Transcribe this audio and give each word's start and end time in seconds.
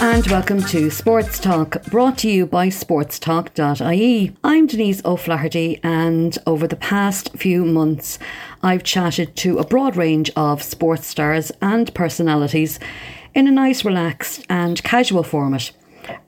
And 0.00 0.26
welcome 0.26 0.60
to 0.64 0.90
Sports 0.90 1.38
Talk, 1.38 1.82
brought 1.84 2.18
to 2.18 2.30
you 2.30 2.46
by 2.46 2.68
sportstalk.ie. 2.68 4.36
I'm 4.42 4.66
Denise 4.66 5.04
O'Flaherty, 5.04 5.80
and 5.82 6.36
over 6.46 6.66
the 6.66 6.76
past 6.76 7.30
few 7.36 7.64
months, 7.64 8.18
I've 8.62 8.82
chatted 8.82 9.36
to 9.36 9.58
a 9.58 9.66
broad 9.66 9.96
range 9.96 10.30
of 10.36 10.62
sports 10.62 11.06
stars 11.06 11.52
and 11.62 11.92
personalities 11.94 12.78
in 13.34 13.46
a 13.46 13.50
nice, 13.50 13.84
relaxed, 13.84 14.44
and 14.48 14.82
casual 14.82 15.22
format. 15.22 15.70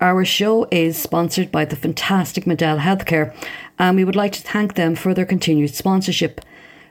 Our 0.00 0.24
show 0.24 0.66
is 0.70 0.96
sponsored 0.96 1.50
by 1.52 1.64
the 1.64 1.76
fantastic 1.76 2.44
Medell 2.44 2.80
Healthcare, 2.80 3.34
and 3.78 3.96
we 3.96 4.04
would 4.04 4.16
like 4.16 4.32
to 4.32 4.42
thank 4.42 4.74
them 4.74 4.94
for 4.94 5.12
their 5.12 5.26
continued 5.26 5.74
sponsorship. 5.74 6.40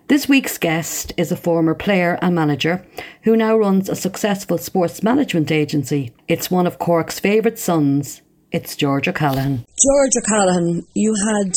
This 0.08 0.30
week's 0.30 0.59
guest 0.59 1.14
is 1.18 1.32
a 1.32 1.36
former 1.36 1.73
player 1.73 2.20
and 2.22 2.36
manager 2.36 2.86
who 3.23 3.36
now 3.36 3.58
runs 3.58 3.90
a 3.90 3.95
successful 3.95 4.59
sports 4.59 5.02
management 5.02 5.52
agency. 5.52 6.14
It's 6.28 6.52
one 6.52 6.68
of 6.68 6.78
Cork's 6.78 7.20
favourite 7.20 7.58
sons. 7.58 8.22
It's 8.52 8.76
George 8.76 9.08
O'Callaghan. 9.08 9.66
George 9.66 10.16
O'Callaghan, 10.22 10.86
you 10.94 11.09
had 11.34 11.52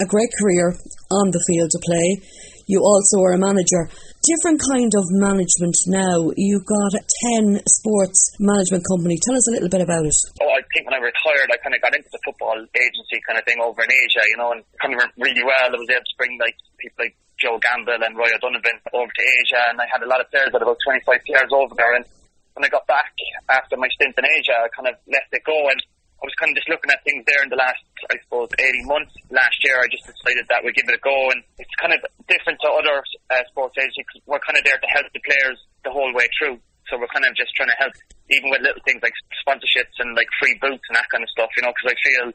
a 0.00 0.06
great 0.08 0.30
career 0.40 0.72
on 1.10 1.32
the 1.32 1.44
field 1.46 1.68
of 1.76 1.82
play. 1.84 2.24
You 2.66 2.80
also 2.80 3.20
were 3.20 3.36
a 3.36 3.38
manager. 3.38 3.92
Different 4.24 4.62
kind 4.72 4.88
of 4.96 5.04
management 5.20 5.76
now. 5.92 6.32
You've 6.32 6.64
got 6.64 6.96
a 6.96 7.04
10 7.36 7.60
sports 7.68 8.40
management 8.40 8.88
company. 8.88 9.20
Tell 9.20 9.36
us 9.36 9.48
a 9.48 9.52
little 9.52 9.68
bit 9.68 9.84
about 9.84 10.08
it. 10.08 10.16
Oh, 10.40 10.48
I 10.48 10.64
think 10.72 10.88
when 10.88 10.96
I 10.96 11.04
retired, 11.04 11.52
I 11.52 11.60
kind 11.60 11.76
of 11.76 11.82
got 11.84 11.92
into 11.92 12.08
the 12.08 12.22
football 12.24 12.56
agency 12.56 13.20
kind 13.28 13.36
of 13.36 13.44
thing 13.44 13.60
over 13.60 13.84
in 13.84 13.92
Asia, 13.92 14.24
you 14.32 14.40
know, 14.40 14.56
and 14.56 14.64
kind 14.80 14.94
of 14.94 15.04
went 15.04 15.12
really 15.20 15.44
well. 15.44 15.68
I 15.68 15.76
was 15.76 15.92
able 15.92 16.00
to 16.00 16.16
bring 16.16 16.40
like 16.40 16.56
people 16.80 17.04
like 17.04 17.12
Joe 17.42 17.58
Gamble 17.58 17.98
and 17.98 18.14
Roy 18.14 18.30
O'Donovan 18.30 18.78
over 18.94 19.10
to 19.10 19.24
Asia, 19.42 19.62
and 19.74 19.82
I 19.82 19.90
had 19.90 20.06
a 20.06 20.08
lot 20.08 20.22
of 20.22 20.30
players, 20.30 20.54
had 20.54 20.62
about 20.62 20.78
25 20.86 21.26
players 21.26 21.50
over 21.50 21.74
there. 21.74 21.98
And 21.98 22.06
when 22.54 22.62
I 22.62 22.70
got 22.70 22.86
back 22.86 23.10
after 23.50 23.74
my 23.74 23.90
stint 23.98 24.14
in 24.14 24.22
Asia, 24.22 24.54
I 24.62 24.70
kind 24.70 24.86
of 24.86 24.94
let 25.10 25.26
it 25.34 25.42
go, 25.42 25.58
and 25.66 25.82
I 26.22 26.30
was 26.30 26.38
kind 26.38 26.54
of 26.54 26.56
just 26.62 26.70
looking 26.70 26.94
at 26.94 27.02
things 27.02 27.26
there 27.26 27.42
in 27.42 27.50
the 27.50 27.58
last, 27.58 27.82
I 28.06 28.14
suppose, 28.22 28.46
18 28.54 28.86
months. 28.86 29.10
Last 29.34 29.58
year, 29.66 29.82
I 29.82 29.90
just 29.90 30.06
decided 30.06 30.46
that 30.46 30.62
we'd 30.62 30.78
give 30.78 30.86
it 30.86 30.94
a 30.94 31.02
go, 31.02 31.34
and 31.34 31.42
it's 31.58 31.74
kind 31.82 31.90
of 31.90 31.98
different 32.30 32.62
to 32.62 32.70
other 32.70 33.02
uh, 33.34 33.42
sports 33.50 33.74
agencies. 33.74 34.22
We're 34.22 34.38
kind 34.46 34.54
of 34.54 34.62
there 34.62 34.78
to 34.78 34.90
help 34.94 35.10
the 35.10 35.18
players 35.26 35.58
the 35.82 35.90
whole 35.90 36.14
way 36.14 36.30
through. 36.38 36.62
So 36.86 36.94
we're 36.94 37.10
kind 37.10 37.26
of 37.26 37.34
just 37.34 37.50
trying 37.58 37.74
to 37.74 37.78
help, 37.82 37.90
even 38.30 38.54
with 38.54 38.62
little 38.62 38.82
things 38.86 39.02
like 39.02 39.18
sponsorships 39.42 39.98
and 39.98 40.14
like 40.14 40.30
free 40.38 40.54
boots 40.62 40.86
and 40.86 40.94
that 40.94 41.10
kind 41.10 41.26
of 41.26 41.30
stuff, 41.34 41.50
you 41.58 41.66
know, 41.66 41.74
because 41.74 41.90
I 41.90 41.96
feel 41.98 42.26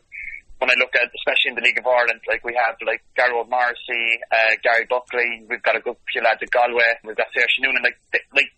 when 0.58 0.74
I 0.74 0.78
look 0.82 0.94
at, 0.98 1.10
especially 1.14 1.54
in 1.54 1.58
the 1.58 1.66
League 1.66 1.78
of 1.78 1.86
Ireland, 1.86 2.22
like 2.26 2.42
we 2.42 2.58
have 2.58 2.78
like 2.82 3.06
Gary 3.14 3.34
Morrissey, 3.46 4.06
uh, 4.34 4.58
Gary 4.66 4.90
Buckley, 4.90 5.46
we've 5.46 5.62
got 5.62 5.78
a 5.78 5.82
good 5.82 5.98
few 6.10 6.22
lads 6.26 6.42
at 6.42 6.50
Galway, 6.50 6.98
we've 7.06 7.18
got 7.18 7.30
Saoirse 7.30 7.62
Noonan, 7.62 7.86
like, 7.86 7.98
they, 8.10 8.22
like 8.34 8.50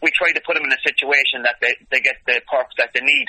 we, 0.00 0.10
try 0.16 0.32
to 0.32 0.42
put 0.44 0.56
them 0.56 0.64
in 0.64 0.72
a 0.72 0.82
situation 0.84 1.44
that 1.44 1.60
they, 1.60 1.72
they 1.92 2.00
get 2.00 2.16
the 2.24 2.40
perks 2.48 2.72
that 2.80 2.90
they 2.96 3.04
need. 3.04 3.28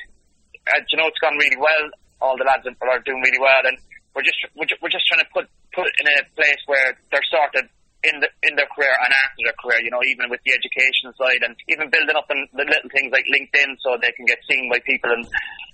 And, 0.71 0.83
you 0.87 0.97
know, 0.97 1.11
it's 1.11 1.19
gone 1.19 1.35
really 1.35 1.59
well. 1.59 1.91
All 2.23 2.39
the 2.39 2.47
lads 2.47 2.63
are 2.63 3.03
doing 3.03 3.19
really 3.19 3.39
well, 3.39 3.63
and 3.67 3.75
we're 4.15 4.23
just 4.23 4.39
we're, 4.55 4.69
just, 4.69 4.79
we're 4.79 4.93
just 4.93 5.03
trying 5.11 5.19
to 5.19 5.29
put 5.35 5.51
put 5.75 5.83
it 5.83 5.95
in 5.99 6.07
a 6.07 6.23
place 6.39 6.61
where 6.71 6.95
they're 7.11 7.27
sorted 7.27 7.67
in 8.03 8.19
the 8.19 8.27
in 8.43 8.53
their 8.59 8.67
career 8.75 8.91
and 8.91 9.11
after 9.23 9.41
their 9.47 9.57
career, 9.63 9.79
you 9.79 9.91
know, 9.91 10.03
even 10.03 10.27
with 10.27 10.43
the 10.43 10.51
education 10.51 11.15
side 11.15 11.39
and 11.39 11.55
even 11.71 11.87
building 11.87 12.15
up 12.19 12.27
the 12.27 12.37
little 12.67 12.91
things 12.91 13.11
like 13.15 13.23
LinkedIn 13.31 13.79
so 13.79 13.95
they 13.99 14.11
can 14.11 14.27
get 14.27 14.43
seen 14.43 14.67
by 14.67 14.83
people. 14.83 15.07
And 15.07 15.23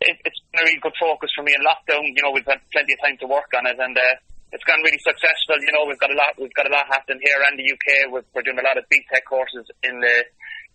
it, 0.06 0.16
it's 0.22 0.38
a 0.38 0.62
really 0.62 0.78
good 0.78 0.94
focus 1.02 1.34
for 1.34 1.42
me 1.42 1.58
in 1.58 1.62
lockdown. 1.66 2.06
You 2.06 2.22
know, 2.22 2.34
we've 2.34 2.46
had 2.46 2.62
plenty 2.70 2.94
of 2.94 3.02
time 3.02 3.18
to 3.26 3.28
work 3.28 3.50
on 3.58 3.66
it 3.66 3.82
and 3.82 3.98
uh, 3.98 4.16
it's 4.54 4.66
gone 4.66 4.82
really 4.86 5.02
successful. 5.02 5.58
You 5.58 5.74
know, 5.74 5.90
we've 5.90 6.02
got 6.02 6.14
a 6.14 6.18
lot 6.18 6.38
we've 6.38 6.54
got 6.54 6.70
a 6.70 6.74
lot 6.74 6.86
happening 6.94 7.18
here 7.26 7.42
and 7.50 7.58
the 7.58 7.66
UK. 7.66 8.14
We're, 8.14 8.26
we're 8.38 8.46
doing 8.46 8.62
a 8.62 8.66
lot 8.66 8.78
of 8.78 8.86
BTEC 8.94 9.26
courses 9.26 9.66
in 9.82 9.98
the 9.98 10.16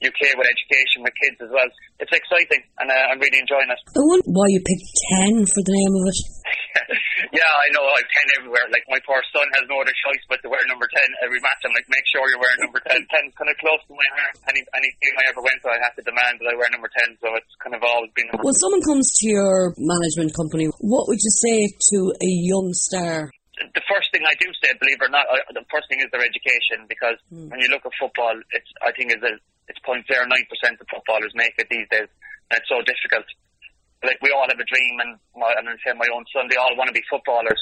UK 0.03 0.35
with 0.35 0.51
education 0.51 1.07
with 1.07 1.15
kids 1.23 1.39
as 1.39 1.55
well. 1.55 1.71
It's 2.03 2.11
exciting 2.11 2.67
and 2.83 2.91
uh, 2.91 3.15
I'm 3.15 3.23
really 3.23 3.39
enjoying 3.39 3.71
it. 3.71 3.79
Why 4.27 4.51
you 4.51 4.59
picked 4.59 4.91
10 5.23 5.47
for 5.47 5.63
the 5.63 5.71
name 5.71 5.95
of 6.03 6.11
it. 6.11 6.34
yeah, 7.39 7.53
I 7.63 7.67
know. 7.71 7.87
I've 7.87 8.07
10 8.07 8.39
everywhere. 8.43 8.67
Like, 8.71 8.83
my 8.91 8.99
poor 9.07 9.23
son 9.31 9.47
has 9.55 9.65
no 9.71 9.79
other 9.79 9.95
choice 9.95 10.23
but 10.27 10.43
to 10.43 10.49
wear 10.51 10.61
number 10.67 10.87
10 10.91 11.27
every 11.27 11.39
match. 11.39 11.61
I'm 11.63 11.75
like, 11.75 11.87
make 11.87 12.03
sure 12.11 12.27
you're 12.27 12.43
wearing 12.43 12.63
number 12.67 12.83
10. 12.83 12.99
10's 12.99 13.35
kind 13.39 13.51
of 13.51 13.57
close 13.63 13.83
to 13.87 13.95
my 13.95 14.09
heart. 14.19 14.35
Any, 14.51 14.63
any 14.75 14.91
team 14.99 15.15
I 15.15 15.25
ever 15.31 15.43
went 15.43 15.59
to, 15.63 15.69
I 15.71 15.79
have 15.87 15.95
to 15.99 16.05
demand 16.05 16.43
that 16.43 16.49
I 16.51 16.55
wear 16.59 16.69
number 16.75 16.91
10. 16.91 17.23
So 17.23 17.31
it's 17.39 17.55
kind 17.63 17.75
of 17.79 17.83
always 17.87 18.11
been 18.19 18.27
number 18.31 18.43
When 18.43 18.59
someone 18.59 18.83
comes 18.83 19.07
to 19.23 19.25
your 19.31 19.75
management 19.79 20.35
company, 20.35 20.67
what 20.83 21.07
would 21.07 21.23
you 21.23 21.33
say 21.33 21.71
to 21.95 21.99
a 22.19 22.31
young 22.43 22.75
star? 22.75 23.31
the 23.55 23.87
first 23.87 24.11
thing 24.11 24.27
I 24.27 24.35
do 24.43 24.51
say, 24.59 24.75
believe 24.83 24.99
it 24.99 25.07
or 25.07 25.15
not, 25.15 25.31
uh, 25.31 25.39
the 25.55 25.63
first 25.71 25.87
thing 25.87 26.03
is 26.03 26.11
their 26.11 26.27
education 26.27 26.91
because 26.91 27.15
mm. 27.31 27.47
when 27.47 27.63
you 27.63 27.71
look 27.71 27.87
at 27.87 27.95
football, 28.03 28.35
it's 28.51 28.67
I 28.83 28.91
think 28.91 29.15
is 29.15 29.23
it's 29.71 29.79
point 29.87 30.03
zero 30.11 30.27
nine 30.27 30.43
percent 30.51 30.83
of 30.83 30.91
footballers 30.91 31.31
make 31.39 31.55
it 31.55 31.71
these 31.71 31.87
days, 31.87 32.11
and 32.51 32.59
it's 32.59 32.67
so 32.67 32.83
difficult 32.83 33.23
like 34.05 34.21
we 34.21 34.31
all 34.31 34.47
have 34.47 34.61
a 34.61 34.69
dream, 34.69 34.95
and 35.01 35.17
my, 35.35 35.51
and 35.57 35.69
I 35.69 35.75
say 35.81 35.97
my 35.97 36.09
own 36.13 36.25
son, 36.31 36.47
they 36.49 36.61
all 36.61 36.77
want 36.77 36.89
to 36.89 36.97
be 36.97 37.05
footballers. 37.09 37.59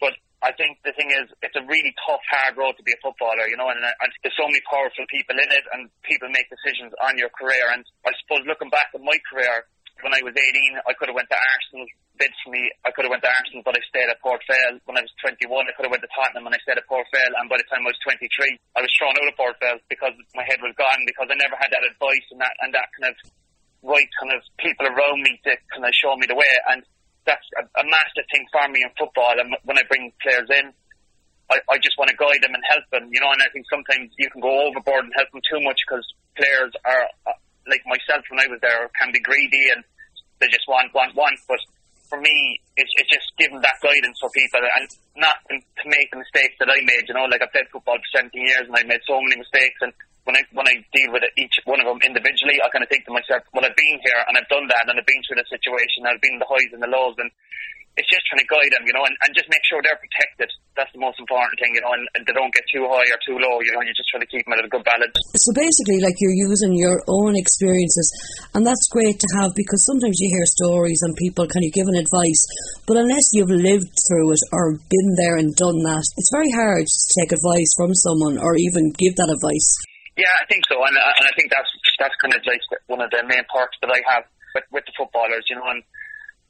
But 0.00 0.14
I 0.40 0.56
think 0.56 0.80
the 0.86 0.96
thing 0.96 1.12
is, 1.12 1.28
it's 1.44 1.58
a 1.58 1.64
really 1.68 1.92
tough, 2.06 2.24
hard 2.32 2.56
road 2.56 2.78
to 2.80 2.84
be 2.86 2.96
a 2.96 3.00
footballer, 3.04 3.44
you 3.50 3.60
know, 3.60 3.68
and, 3.68 3.76
and 3.76 4.10
there's 4.24 4.38
so 4.38 4.48
many 4.48 4.62
powerful 4.64 5.04
people 5.12 5.36
in 5.36 5.50
it, 5.50 5.64
and 5.76 5.92
people 6.06 6.32
make 6.32 6.48
decisions 6.48 6.96
on 7.04 7.20
your 7.20 7.28
career. 7.36 7.68
And 7.74 7.84
I 8.08 8.16
suppose 8.24 8.48
looking 8.48 8.72
back 8.72 8.88
at 8.96 9.04
my 9.04 9.18
career, 9.28 9.68
when 10.00 10.16
I 10.16 10.24
was 10.24 10.32
18, 10.32 10.40
I 10.88 10.96
could 10.96 11.12
have 11.12 11.18
went 11.18 11.28
to 11.28 11.36
Arsenal. 11.36 11.84
Bids 12.16 12.36
for 12.40 12.52
me, 12.52 12.72
I 12.84 12.90
could 12.92 13.04
have 13.04 13.12
went 13.12 13.24
to 13.24 13.32
Arsenal, 13.32 13.60
but 13.64 13.76
I 13.76 13.84
stayed 13.84 14.08
at 14.08 14.20
Port 14.24 14.40
Vale. 14.48 14.80
When 14.88 14.96
I 14.96 15.04
was 15.04 15.12
21, 15.20 15.44
I 15.44 15.72
could 15.76 15.84
have 15.84 15.92
went 15.92 16.04
to 16.04 16.12
Tottenham, 16.16 16.48
and 16.48 16.56
I 16.56 16.60
stayed 16.64 16.80
at 16.80 16.88
Port 16.88 17.04
Vale. 17.12 17.36
And 17.36 17.52
by 17.52 17.60
the 17.60 17.68
time 17.68 17.84
I 17.84 17.92
was 17.92 18.00
23, 18.00 18.24
I 18.76 18.80
was 18.80 18.92
thrown 18.96 19.12
out 19.12 19.28
of 19.28 19.36
Port 19.36 19.56
Vale 19.60 19.80
because 19.92 20.16
my 20.32 20.44
head 20.48 20.64
was 20.64 20.72
gone 20.80 21.04
because 21.04 21.28
I 21.28 21.36
never 21.36 21.56
had 21.60 21.68
that 21.68 21.84
advice 21.84 22.26
and 22.32 22.40
that 22.40 22.54
and 22.64 22.72
that 22.72 22.88
kind 22.96 23.12
of 23.12 23.14
right 23.82 24.10
kind 24.20 24.32
of 24.36 24.42
people 24.58 24.86
around 24.86 25.22
me 25.22 25.40
to 25.44 25.56
kind 25.72 25.84
of 25.84 25.92
show 25.96 26.16
me 26.16 26.26
the 26.28 26.36
way. 26.36 26.52
And 26.68 26.84
that's 27.24 27.46
a, 27.56 27.64
a 27.80 27.84
massive 27.84 28.26
thing 28.28 28.44
for 28.52 28.66
me 28.68 28.84
in 28.84 28.90
football. 28.96 29.34
And 29.36 29.56
when 29.64 29.78
I 29.78 29.84
bring 29.88 30.12
players 30.20 30.48
in, 30.48 30.72
I, 31.50 31.58
I 31.66 31.76
just 31.82 31.98
want 31.98 32.08
to 32.12 32.16
guide 32.16 32.40
them 32.42 32.54
and 32.54 32.62
help 32.68 32.86
them, 32.94 33.10
you 33.10 33.18
know. 33.18 33.32
And 33.34 33.42
I 33.42 33.50
think 33.50 33.66
sometimes 33.66 34.14
you 34.16 34.30
can 34.30 34.40
go 34.40 34.70
overboard 34.70 35.04
and 35.04 35.14
help 35.18 35.30
them 35.34 35.42
too 35.42 35.60
much 35.66 35.82
because 35.82 36.06
players 36.38 36.70
are 36.86 37.06
uh, 37.26 37.38
like 37.66 37.82
myself 37.90 38.22
when 38.30 38.38
I 38.38 38.46
was 38.46 38.62
there 38.62 38.86
can 38.94 39.10
be 39.10 39.20
greedy 39.20 39.74
and 39.74 39.82
they 40.38 40.48
just 40.48 40.64
want, 40.70 40.94
want, 40.94 41.12
want. 41.18 41.36
But 41.50 41.58
for 42.06 42.22
me, 42.22 42.58
it's, 42.78 42.90
it's 42.98 43.10
just 43.10 43.28
giving 43.38 43.62
that 43.62 43.78
guidance 43.82 44.18
for 44.22 44.30
people 44.30 44.62
and 44.62 44.86
not 45.18 45.42
to 45.50 45.84
make 45.86 46.10
the 46.14 46.22
mistakes 46.22 46.54
that 46.62 46.70
I 46.70 46.78
made. 46.86 47.10
You 47.10 47.18
know, 47.18 47.26
like 47.26 47.42
I 47.42 47.50
played 47.50 47.70
football 47.74 47.98
for 47.98 48.10
17 48.22 48.34
years 48.34 48.66
and 48.70 48.74
I 48.74 48.86
made 48.86 49.02
so 49.06 49.18
many 49.18 49.38
mistakes 49.38 49.78
and 49.82 49.92
when 50.24 50.36
I 50.36 50.42
when 50.52 50.66
I 50.68 50.74
deal 50.92 51.10
with 51.12 51.24
each 51.36 51.56
one 51.64 51.80
of 51.80 51.86
them 51.88 52.00
individually, 52.04 52.60
I 52.60 52.68
kind 52.68 52.84
of 52.84 52.90
think 52.92 53.04
to 53.08 53.14
myself, 53.16 53.42
well, 53.52 53.64
I've 53.64 53.76
been 53.76 53.98
here 54.04 54.20
and 54.28 54.36
I've 54.36 54.50
done 54.52 54.66
that 54.68 54.84
and 54.88 54.96
I've 55.00 55.08
been 55.08 55.22
through 55.24 55.40
the 55.40 55.48
situation, 55.48 56.06
I've 56.06 56.20
been 56.20 56.38
the 56.38 56.48
highs 56.48 56.72
and 56.72 56.82
the 56.82 56.92
lows, 56.92 57.16
and 57.18 57.30
it's 57.98 58.06
just 58.06 58.22
trying 58.30 58.40
to 58.40 58.48
guide 58.48 58.70
them, 58.70 58.86
you 58.86 58.94
know, 58.94 59.02
and, 59.02 59.16
and 59.26 59.34
just 59.34 59.50
make 59.50 59.60
sure 59.66 59.82
they're 59.82 59.98
protected. 59.98 60.48
That's 60.78 60.92
the 60.94 61.02
most 61.02 61.18
important 61.18 61.58
thing, 61.58 61.74
you 61.74 61.82
know, 61.82 61.92
and, 61.92 62.06
and 62.14 62.22
they 62.22 62.32
don't 62.32 62.54
get 62.54 62.62
too 62.70 62.86
high 62.86 63.02
or 63.02 63.18
too 63.26 63.36
low, 63.36 63.58
you 63.60 63.72
know, 63.74 63.82
you're 63.82 63.98
just 63.98 64.08
trying 64.08 64.22
to 64.22 64.30
keep 64.30 64.46
them 64.46 64.54
at 64.56 64.64
a 64.64 64.70
good 64.70 64.86
balance. 64.86 65.12
So 65.36 65.50
basically, 65.52 65.98
like 66.00 66.14
you're 66.22 66.38
using 66.48 66.72
your 66.78 67.02
own 67.10 67.34
experiences, 67.34 68.08
and 68.54 68.62
that's 68.62 68.88
great 68.94 69.18
to 69.18 69.28
have 69.42 69.52
because 69.58 69.82
sometimes 69.84 70.16
you 70.22 70.30
hear 70.30 70.46
stories 70.46 71.02
and 71.02 71.12
people 71.18 71.44
kind 71.50 71.66
of 71.66 71.74
giving 71.74 71.98
advice, 71.98 72.42
but 72.86 72.96
unless 72.96 73.34
you've 73.34 73.52
lived 73.52 73.90
through 74.06 74.32
it 74.32 74.42
or 74.54 74.78
been 74.78 75.10
there 75.18 75.36
and 75.36 75.52
done 75.58 75.82
that, 75.84 76.06
it's 76.16 76.32
very 76.32 76.54
hard 76.54 76.86
to 76.86 77.06
take 77.20 77.34
advice 77.34 77.70
from 77.74 77.92
someone 77.92 78.38
or 78.38 78.54
even 78.56 78.94
give 78.94 79.18
that 79.18 79.28
advice. 79.28 79.76
Yeah, 80.20 80.36
I 80.36 80.44
think 80.52 80.68
so, 80.68 80.76
and, 80.76 80.92
uh, 80.92 81.16
and 81.16 81.24
I 81.24 81.32
think 81.32 81.48
that's 81.48 81.72
that's 81.96 82.16
kind 82.20 82.36
of 82.36 82.44
like 82.44 82.60
one 82.92 83.00
of 83.00 83.08
the 83.08 83.24
main 83.24 83.40
parts 83.48 83.72
that 83.80 83.88
I 83.88 84.04
have 84.12 84.28
with, 84.52 84.68
with 84.68 84.84
the 84.84 84.92
footballers, 84.92 85.48
you 85.48 85.56
know. 85.56 85.64
And 85.72 85.80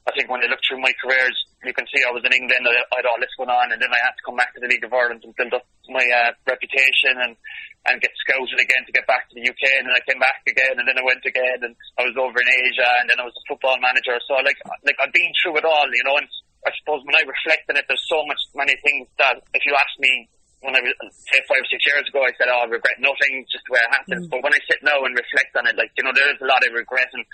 I 0.03 0.11
think 0.11 0.27
when 0.27 0.43
I 0.43 0.51
look 0.51 0.59
through 0.67 0.83
my 0.83 0.91
careers, 0.99 1.31
you 1.63 1.71
can 1.71 1.87
see 1.87 2.03
I 2.03 2.11
was 2.11 2.19
in 2.27 2.35
England, 2.35 2.67
I, 2.67 2.83
I 2.91 2.99
had 2.99 3.07
all 3.07 3.15
this 3.23 3.31
going 3.39 3.47
on, 3.47 3.71
and 3.71 3.79
then 3.79 3.87
I 3.87 4.01
had 4.03 4.11
to 4.19 4.23
come 4.27 4.35
back 4.35 4.51
to 4.55 4.59
the 4.59 4.67
League 4.67 4.83
of 4.83 4.91
Ireland 4.91 5.23
and 5.23 5.31
build 5.39 5.55
up 5.55 5.63
my 5.87 6.03
uh, 6.03 6.35
reputation 6.43 7.15
and 7.23 7.39
and 7.87 7.97
get 8.03 8.11
scouted 8.27 8.59
again 8.59 8.83
to 8.83 8.91
get 8.91 9.07
back 9.07 9.31
to 9.31 9.39
the 9.39 9.45
UK, 9.47 9.63
and 9.79 9.87
then 9.87 9.95
I 9.95 10.03
came 10.03 10.19
back 10.19 10.43
again, 10.51 10.75
and 10.75 10.83
then 10.83 10.99
I 10.99 11.07
went 11.07 11.23
again, 11.23 11.63
and 11.63 11.73
I 11.95 12.11
was 12.11 12.15
over 12.19 12.43
in 12.43 12.49
Asia, 12.67 12.91
and 12.99 13.07
then 13.07 13.23
I 13.23 13.25
was 13.25 13.33
a 13.39 13.43
football 13.47 13.79
manager. 13.79 14.19
So 14.27 14.35
like 14.43 14.59
like 14.83 14.99
I've 14.99 15.15
been 15.15 15.31
through 15.39 15.63
it 15.63 15.65
all, 15.65 15.87
you 15.87 16.03
know. 16.03 16.19
And 16.19 16.27
I 16.67 16.75
suppose 16.83 17.07
when 17.07 17.15
I 17.15 17.23
reflect 17.23 17.71
on 17.71 17.79
it, 17.79 17.87
there's 17.87 18.03
so 18.11 18.19
much 18.27 18.41
many 18.51 18.75
things 18.83 19.07
that 19.15 19.39
if 19.55 19.63
you 19.63 19.79
ask 19.79 19.95
me 19.95 20.27
when 20.61 20.77
I 20.77 20.81
was 20.81 20.93
say 21.25 21.41
five 21.49 21.61
or 21.61 21.69
six 21.69 21.81
years 21.85 22.05
ago, 22.05 22.21
I 22.21 22.33
said, 22.37 22.49
"Oh, 22.49 22.65
I 22.65 22.69
regret 22.69 23.01
nothing, 23.01 23.45
just 23.49 23.65
the 23.65 23.73
way 23.73 23.81
it 23.81 23.93
happens." 23.97 24.25
Mm. 24.25 24.31
But 24.31 24.41
when 24.45 24.53
I 24.53 24.61
sit 24.69 24.81
now 24.85 25.01
and 25.01 25.13
reflect 25.17 25.57
on 25.57 25.65
it, 25.65 25.75
like 25.77 25.89
you 25.97 26.05
know, 26.05 26.13
there 26.13 26.29
is 26.29 26.39
a 26.41 26.49
lot 26.49 26.61
of 26.61 26.73
regret 26.73 27.09
and 27.13 27.25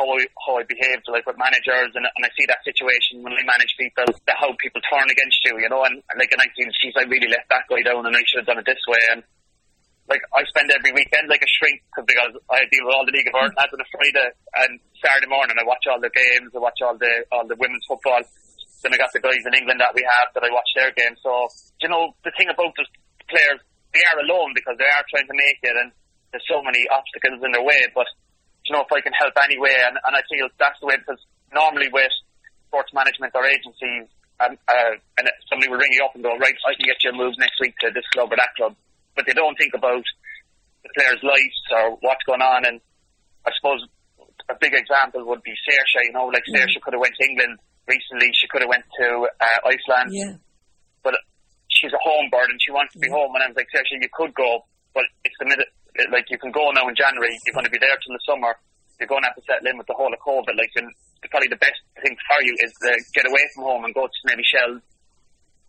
how 0.00 0.08
I 0.08 0.24
how 0.46 0.56
I 0.56 0.64
behaved, 0.64 1.04
like 1.12 1.28
with 1.28 1.36
managers, 1.36 1.92
and, 1.92 2.08
and 2.08 2.22
I 2.24 2.30
see 2.32 2.48
that 2.48 2.64
situation 2.64 3.20
when 3.20 3.36
I 3.36 3.44
manage 3.44 3.76
people, 3.76 4.08
that 4.08 4.38
how 4.40 4.48
people 4.56 4.80
turn 4.88 5.12
against 5.12 5.38
you, 5.44 5.60
you 5.60 5.68
know, 5.68 5.84
and, 5.84 6.00
and 6.00 6.16
like 6.16 6.32
in 6.32 6.40
19, 6.40 6.72
geez, 6.80 6.96
I 6.96 7.04
really 7.04 7.28
let 7.28 7.44
that 7.52 7.68
guy 7.68 7.84
down, 7.84 8.06
and 8.08 8.16
I 8.16 8.24
should 8.24 8.42
have 8.42 8.48
done 8.48 8.62
it 8.64 8.68
this 8.68 8.80
way, 8.88 9.02
and 9.12 9.20
like 10.10 10.24
I 10.34 10.42
spend 10.50 10.72
every 10.74 10.90
weekend 10.90 11.30
like 11.30 11.44
a 11.44 11.50
shrink 11.60 11.84
because 11.94 12.34
I 12.50 12.66
deal 12.66 12.82
with 12.82 12.94
all 12.98 13.06
the 13.06 13.14
League 13.14 13.30
of 13.30 13.34
Ireland 13.38 13.54
lads 13.54 13.70
on 13.70 13.78
a 13.78 13.88
Friday 13.94 14.28
and 14.66 14.72
Saturday 14.98 15.30
morning 15.30 15.54
I 15.54 15.62
watch 15.62 15.86
all 15.86 16.02
the 16.02 16.10
games, 16.10 16.50
I 16.50 16.58
watch 16.58 16.82
all 16.82 16.98
the 16.98 17.24
all 17.30 17.46
the 17.46 17.54
women's 17.54 17.86
football 17.86 18.18
then 18.82 18.96
I 18.96 18.98
got 18.98 19.12
the 19.12 19.20
guys 19.20 19.44
in 19.44 19.52
England 19.52 19.80
that 19.80 19.92
we 19.92 20.00
have 20.00 20.32
that 20.32 20.44
I 20.44 20.50
watch 20.52 20.70
their 20.72 20.92
games. 20.96 21.20
So, 21.20 21.48
you 21.84 21.88
know, 21.92 22.16
the 22.24 22.32
thing 22.36 22.48
about 22.48 22.72
the 22.76 22.84
players, 23.28 23.60
they 23.92 24.00
are 24.00 24.24
alone 24.24 24.56
because 24.56 24.80
they 24.80 24.88
are 24.88 25.04
trying 25.12 25.28
to 25.28 25.36
make 25.36 25.60
it 25.60 25.76
and 25.76 25.92
there's 26.32 26.46
so 26.48 26.64
many 26.64 26.88
obstacles 26.88 27.44
in 27.44 27.52
their 27.52 27.64
way. 27.64 27.84
But, 27.92 28.08
you 28.64 28.72
know, 28.72 28.86
if 28.86 28.92
I 28.92 29.04
can 29.04 29.12
help 29.12 29.36
anyway, 29.36 29.74
and, 29.84 30.00
and 30.00 30.12
I 30.16 30.22
feel 30.30 30.48
that's 30.56 30.80
the 30.80 30.88
way 30.88 30.96
because 30.96 31.20
normally 31.52 31.92
with 31.92 32.12
sports 32.70 32.94
management 32.96 33.36
or 33.36 33.44
agencies, 33.44 34.08
um, 34.40 34.56
uh, 34.64 34.94
and 35.20 35.28
somebody 35.52 35.68
will 35.68 35.82
ring 35.82 35.92
you 35.92 36.00
up 36.00 36.16
and 36.16 36.24
go, 36.24 36.32
right, 36.40 36.56
I 36.64 36.72
can 36.72 36.88
get 36.88 37.04
you 37.04 37.12
a 37.12 37.16
move 37.16 37.36
next 37.36 37.60
week 37.60 37.76
to 37.84 37.92
this 37.92 38.06
club 38.16 38.32
or 38.32 38.40
that 38.40 38.56
club, 38.56 38.72
but 39.12 39.28
they 39.28 39.36
don't 39.36 39.58
think 39.60 39.76
about 39.76 40.06
the 40.80 40.90
players' 40.96 41.20
lives 41.20 41.60
or 41.76 42.00
what's 42.00 42.24
going 42.24 42.40
on. 42.40 42.64
And 42.64 42.80
I 43.44 43.52
suppose 43.60 43.84
a 44.48 44.56
big 44.56 44.72
example 44.72 45.28
would 45.28 45.44
be 45.44 45.52
Saoirse. 45.52 46.08
You 46.08 46.16
know, 46.16 46.32
like 46.32 46.48
mm. 46.48 46.56
Saoirse 46.56 46.80
could 46.80 46.96
have 46.96 47.04
went 47.04 47.12
to 47.20 47.26
England 47.28 47.60
recently. 47.90 48.30
She 48.38 48.46
could 48.46 48.62
have 48.62 48.70
went 48.70 48.86
to 49.02 49.26
uh, 49.26 49.58
Iceland. 49.66 50.14
Yeah. 50.14 50.38
But 51.02 51.18
she's 51.66 51.90
a 51.90 51.98
home 51.98 52.30
bird 52.30 52.54
and 52.54 52.62
she 52.62 52.70
wants 52.70 52.94
to 52.94 53.02
be 53.02 53.10
home. 53.10 53.34
And 53.34 53.42
I 53.42 53.50
was 53.50 53.58
like, 53.58 53.66
Saoirse, 53.74 53.98
you 53.98 54.06
could 54.14 54.30
go, 54.38 54.62
but 54.94 55.04
it's 55.26 55.34
the 55.42 55.50
minute. 55.50 55.70
Like 56.14 56.30
you 56.30 56.38
can 56.38 56.54
go 56.54 56.70
now 56.70 56.86
in 56.86 56.94
January. 56.94 57.34
You're 57.42 57.58
going 57.58 57.66
to 57.66 57.74
be 57.74 57.82
there 57.82 57.98
till 57.98 58.14
the 58.14 58.22
summer. 58.22 58.54
You're 59.02 59.10
going 59.10 59.26
to 59.26 59.34
have 59.34 59.38
to 59.40 59.44
settle 59.48 59.66
in 59.66 59.76
with 59.80 59.90
the 59.90 59.96
whole 59.98 60.12
of 60.12 60.20
COVID. 60.22 60.54
Like, 60.54 60.70
and 60.78 60.92
probably 61.28 61.50
the 61.50 61.60
best 61.60 61.80
thing 62.00 62.14
for 62.14 62.40
you 62.44 62.54
is 62.62 62.72
to 62.84 62.90
get 63.12 63.26
away 63.26 63.42
from 63.54 63.64
home 63.64 63.82
and 63.84 63.92
go 63.92 64.06
to 64.06 64.20
maybe 64.24 64.44
Shell 64.46 64.80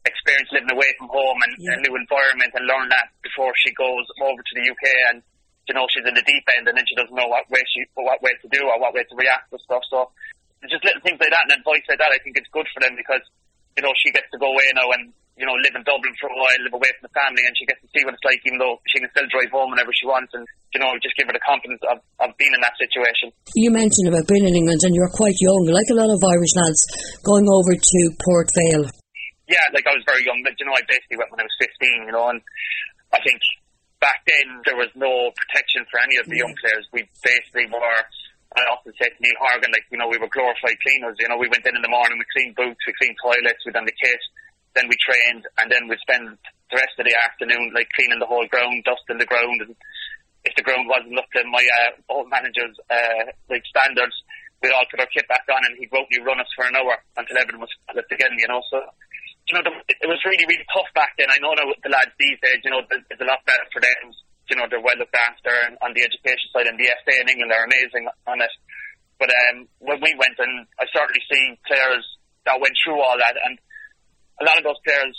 experience 0.05 0.49
living 0.49 0.71
away 0.73 0.89
from 0.97 1.09
home 1.13 1.37
and 1.45 1.53
yeah. 1.61 1.77
a 1.77 1.81
new 1.85 1.93
environment 1.93 2.49
and 2.57 2.65
learn 2.65 2.89
that 2.89 3.13
before 3.21 3.53
she 3.61 3.69
goes 3.77 4.05
over 4.17 4.41
to 4.41 4.53
the 4.57 4.65
UK 4.65 4.85
and 5.13 5.21
you 5.69 5.77
know 5.77 5.85
she's 5.93 6.01
in 6.01 6.17
the 6.17 6.25
deep 6.25 6.41
end 6.57 6.65
and 6.65 6.73
then 6.73 6.85
she 6.89 6.97
doesn't 6.97 7.13
know 7.13 7.29
what 7.29 7.45
way 7.53 7.61
she 7.69 7.85
what 7.93 8.17
way 8.25 8.33
to 8.41 8.49
do 8.49 8.65
or 8.65 8.81
what 8.81 8.97
way 8.97 9.05
to 9.05 9.13
react 9.13 9.45
to 9.53 9.61
stuff. 9.61 9.85
So 9.93 10.09
just 10.69 10.85
little 10.85 11.01
things 11.01 11.17
like 11.17 11.33
that 11.33 11.45
and 11.49 11.57
advice 11.57 11.85
like 11.89 12.01
that. 12.01 12.13
I 12.13 12.19
think 12.21 12.37
it's 12.37 12.49
good 12.53 12.67
for 12.73 12.81
them 12.83 12.93
because 12.93 13.23
you 13.77 13.83
know 13.85 13.93
she 13.97 14.13
gets 14.13 14.29
to 14.33 14.37
go 14.37 14.53
away 14.53 14.67
now 14.77 14.89
and 14.93 15.09
you 15.39 15.47
know 15.47 15.57
live 15.57 15.73
in 15.73 15.81
Dublin 15.87 16.13
for 16.21 16.29
a 16.29 16.37
while, 16.37 16.59
live 16.61 16.75
away 16.77 16.91
from 16.99 17.09
the 17.09 17.15
family, 17.17 17.41
and 17.41 17.53
she 17.57 17.65
gets 17.65 17.81
to 17.81 17.89
see 17.89 18.03
what 18.05 18.13
it's 18.13 18.27
like, 18.27 18.41
even 18.45 18.61
though 18.61 18.77
she 18.85 19.01
can 19.01 19.09
still 19.15 19.29
drive 19.31 19.49
home 19.49 19.73
whenever 19.73 19.89
she 19.95 20.05
wants 20.05 20.29
and 20.37 20.45
you 20.75 20.79
know 20.83 20.91
just 21.01 21.17
give 21.17 21.25
her 21.25 21.35
the 21.35 21.41
confidence 21.41 21.81
of, 21.89 21.97
of 22.21 22.29
being 22.37 22.53
in 22.53 22.61
that 22.61 22.77
situation. 22.77 23.33
You 23.57 23.73
mentioned 23.73 24.11
about 24.11 24.29
being 24.29 24.45
in 24.45 24.53
England 24.53 24.85
and 24.85 24.93
you're 24.93 25.13
quite 25.15 25.37
young, 25.41 25.71
like 25.71 25.89
a 25.89 25.97
lot 25.97 26.13
of 26.13 26.19
Irish 26.21 26.53
lads 26.59 26.81
going 27.25 27.49
over 27.49 27.73
to 27.73 27.99
Port 28.21 28.51
Vale 28.53 28.91
yeah, 29.51 29.67
like 29.75 29.83
I 29.83 29.91
was 29.91 30.07
very 30.07 30.23
young, 30.23 30.39
but 30.47 30.55
you 30.55 30.63
know, 30.63 30.71
I 30.71 30.79
basically 30.87 31.19
went 31.19 31.35
when 31.35 31.43
I 31.43 31.47
was 31.51 31.59
15, 31.59 32.07
you 32.07 32.15
know, 32.15 32.31
and 32.31 32.39
I 33.11 33.19
think 33.19 33.43
back 33.99 34.23
then 34.23 34.63
there 34.63 34.79
was 34.79 34.87
no 34.95 35.11
protection 35.35 35.83
for 35.91 35.99
any 35.99 36.15
of 36.23 36.25
the 36.31 36.39
young 36.39 36.55
players. 36.63 36.87
We 36.95 37.03
basically 37.19 37.67
were, 37.67 38.01
I 38.51 38.67
often 38.67 38.91
say 38.99 39.07
to 39.07 39.19
Neil 39.23 39.39
Horgan, 39.39 39.71
like, 39.71 39.87
you 39.87 39.95
know, 39.95 40.11
we 40.11 40.19
were 40.19 40.27
glorified 40.27 40.75
cleaners, 40.83 41.15
you 41.19 41.31
know, 41.31 41.39
we 41.39 41.47
went 41.47 41.63
in 41.63 41.75
in 41.75 41.83
the 41.83 41.91
morning, 41.91 42.19
we 42.19 42.27
cleaned 42.35 42.59
boots, 42.59 42.83
we 42.83 42.91
cleaned 42.99 43.15
toilets, 43.23 43.63
we 43.63 43.71
done 43.71 43.87
the 43.87 43.95
kit, 43.95 44.19
then 44.75 44.91
we 44.91 44.95
trained, 44.99 45.47
and 45.63 45.71
then 45.71 45.87
we'd 45.87 46.03
spend 46.03 46.35
the 46.35 46.75
rest 46.75 46.95
of 46.99 47.07
the 47.07 47.15
afternoon, 47.15 47.71
like, 47.71 47.87
cleaning 47.95 48.19
the 48.19 48.27
whole 48.27 48.43
ground, 48.51 48.83
dusting 48.83 49.23
the 49.23 49.29
ground, 49.29 49.63
and 49.63 49.71
if 50.43 50.51
the 50.59 50.67
ground 50.67 50.83
wasn't 50.91 51.15
up 51.15 51.31
to 51.31 51.47
my 51.47 51.63
uh, 51.63 51.95
old 52.11 52.27
manager's, 52.27 52.75
uh, 52.91 53.31
like, 53.47 53.63
standards, 53.71 54.15
we'd 54.59 54.75
all 54.75 54.87
put 54.91 54.99
our 54.99 55.11
kit 55.15 55.27
back 55.31 55.47
on 55.47 55.63
and 55.65 55.79
he'd 55.79 55.89
routinely 55.89 56.19
run 56.27 56.43
us 56.43 56.51
for 56.51 56.67
an 56.67 56.75
hour 56.75 56.99
until 57.17 57.39
everyone 57.39 57.63
was 57.63 57.73
split 57.87 58.05
again, 58.11 58.35
you 58.35 58.51
know, 58.51 58.61
so 58.67 58.83
you 59.49 59.57
know, 59.57 59.63
the, 59.65 59.73
it 59.89 60.07
was 60.07 60.21
really, 60.23 60.45
really 60.47 60.67
tough 60.69 60.87
back 60.93 61.17
then. 61.17 61.27
I 61.27 61.41
know 61.41 61.51
now 61.51 61.67
the 61.83 61.89
lads 61.89 62.13
these 62.19 62.37
days, 62.39 62.61
you 62.63 62.71
know, 62.71 62.85
it's 62.87 63.21
a 63.21 63.25
lot 63.25 63.41
better 63.43 63.65
for 63.73 63.81
them. 63.81 64.13
You 64.51 64.59
know, 64.59 64.67
they're 64.67 64.83
well 64.83 64.99
looked 64.99 65.15
after 65.15 65.55
and 65.65 65.79
on 65.79 65.95
the 65.95 66.03
education 66.03 66.51
side, 66.51 66.67
and 66.67 66.75
the 66.75 66.91
FA 67.07 67.15
in 67.23 67.31
England 67.31 67.55
are 67.55 67.63
amazing 67.63 68.03
on 68.27 68.43
it. 68.43 68.51
But 69.15 69.31
um, 69.31 69.69
when 69.79 70.03
we 70.03 70.11
went, 70.19 70.35
and 70.43 70.67
I 70.75 70.83
certainly 70.91 71.23
see 71.31 71.55
players 71.63 72.03
that 72.43 72.59
went 72.59 72.75
through 72.83 72.99
all 72.99 73.15
that, 73.15 73.37
and 73.47 73.55
a 74.41 74.43
lot 74.43 74.59
of 74.59 74.65
those 74.67 74.81
players, 74.83 75.15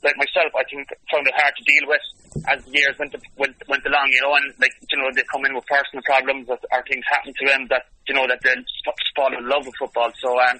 like 0.00 0.16
myself, 0.16 0.54
I 0.56 0.64
think 0.64 0.88
found 1.12 1.28
it 1.28 1.36
hard 1.36 1.52
to 1.52 1.64
deal 1.68 1.84
with 1.90 2.06
as 2.48 2.64
the 2.64 2.72
years 2.72 2.96
went, 2.96 3.12
went 3.36 3.56
went 3.68 3.84
along. 3.84 4.08
You 4.14 4.22
know, 4.22 4.34
and 4.40 4.48
like 4.56 4.72
you 4.88 4.96
know, 4.96 5.10
they 5.12 5.26
come 5.28 5.44
in 5.44 5.52
with 5.52 5.66
personal 5.68 6.00
problems 6.06 6.48
or, 6.48 6.56
or 6.72 6.80
things 6.88 7.04
happen 7.10 7.34
to 7.34 7.44
them 7.44 7.68
that 7.68 7.90
you 8.08 8.14
know 8.14 8.24
that 8.30 8.40
they'll 8.40 8.64
fall 9.12 9.32
in 9.34 9.44
love 9.44 9.66
with 9.66 9.76
football. 9.76 10.08
So 10.22 10.32
um, 10.32 10.56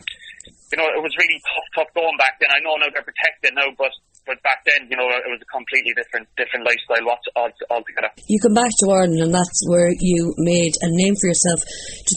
you 0.73 0.77
know, 0.79 0.89
it 0.91 1.03
was 1.03 1.15
really 1.15 1.39
tough, 1.47 1.87
tough 1.87 1.91
going 1.95 2.19
back 2.19 2.43
then. 2.43 2.51
I 2.51 2.59
know 2.67 2.75
now 2.77 2.91
they're 2.91 3.07
protected 3.07 3.55
now, 3.55 3.71
but 3.79 3.95
but 4.27 4.43
back 4.43 4.67
then, 4.67 4.91
you 4.91 4.99
know, 4.99 5.07
it 5.07 5.31
was 5.31 5.39
a 5.39 5.51
completely 5.55 5.95
different 5.95 6.27
different 6.35 6.67
lifestyle 6.67 7.07
altogether. 7.71 8.11
You 8.27 8.43
come 8.43 8.59
back 8.59 8.71
to 8.83 8.91
Ireland, 8.91 9.23
and 9.23 9.33
that's 9.33 9.63
where 9.71 9.89
you 10.03 10.35
made 10.43 10.75
a 10.83 10.91
name 10.91 11.15
for 11.15 11.31
yourself. 11.31 11.63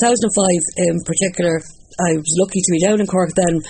2005, 0.02 0.90
in 0.90 0.98
particular, 1.06 1.62
I 2.02 2.18
was 2.18 2.34
lucky 2.42 2.66
to 2.66 2.72
be 2.74 2.82
down 2.82 3.00
in 3.00 3.08
Cork 3.08 3.30
then. 3.38 3.62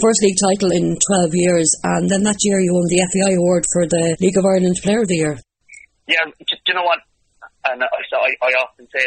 First 0.00 0.24
league 0.24 0.40
title 0.40 0.72
in 0.72 0.96
12 0.96 1.36
years, 1.36 1.68
and 1.84 2.08
then 2.08 2.24
that 2.24 2.40
year 2.40 2.58
you 2.64 2.72
won 2.72 2.88
the 2.88 3.04
FAI 3.12 3.36
award 3.36 3.68
for 3.76 3.84
the 3.84 4.16
League 4.18 4.40
of 4.40 4.48
Ireland 4.48 4.80
Player 4.80 5.04
of 5.04 5.08
the 5.12 5.20
Year. 5.20 5.36
Yeah, 6.08 6.24
do 6.26 6.44
you 6.48 6.74
know 6.74 6.88
what? 6.88 6.98
And 7.68 7.78
I, 7.78 8.30
I 8.42 8.50
often 8.58 8.88
say 8.90 9.06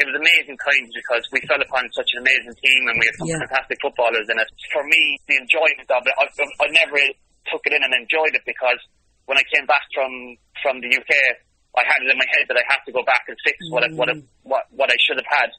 it 0.00 0.08
was 0.08 0.16
amazing 0.16 0.56
times 0.64 0.90
because 0.96 1.24
we 1.32 1.40
fell 1.44 1.60
upon 1.60 1.84
such 1.92 2.08
an 2.16 2.24
amazing 2.24 2.56
team 2.56 2.80
and 2.88 2.96
we 2.96 3.04
had 3.04 3.16
some 3.20 3.28
yeah. 3.28 3.40
fantastic 3.44 3.78
footballers 3.84 4.28
in 4.32 4.36
it. 4.36 4.48
For 4.72 4.84
me, 4.84 5.02
the 5.28 5.36
enjoyment 5.40 5.88
of 5.92 6.02
it, 6.04 6.14
I, 6.16 6.24
I 6.24 6.66
never 6.72 7.00
took 7.50 7.66
it 7.66 7.74
in 7.74 7.82
and 7.82 7.92
enjoyed 7.94 8.34
it 8.34 8.42
because 8.46 8.80
when 9.26 9.38
I 9.38 9.44
came 9.52 9.66
back 9.66 9.84
from 9.94 10.10
from 10.62 10.80
the 10.80 10.90
UK, 10.90 11.12
I 11.76 11.82
had 11.86 12.02
it 12.02 12.10
in 12.10 12.18
my 12.18 12.28
head 12.34 12.46
that 12.50 12.58
I 12.58 12.64
have 12.70 12.82
to 12.86 12.92
go 12.92 13.02
back 13.06 13.26
and 13.28 13.36
fix 13.44 13.58
what 13.70 13.84
I, 13.84 13.90
what, 13.94 14.08
I, 14.08 14.18
mm. 14.18 14.26
what 14.42 14.66
what 14.70 14.90
I 14.90 14.98
should 14.98 15.18
have 15.18 15.30
had, 15.30 15.50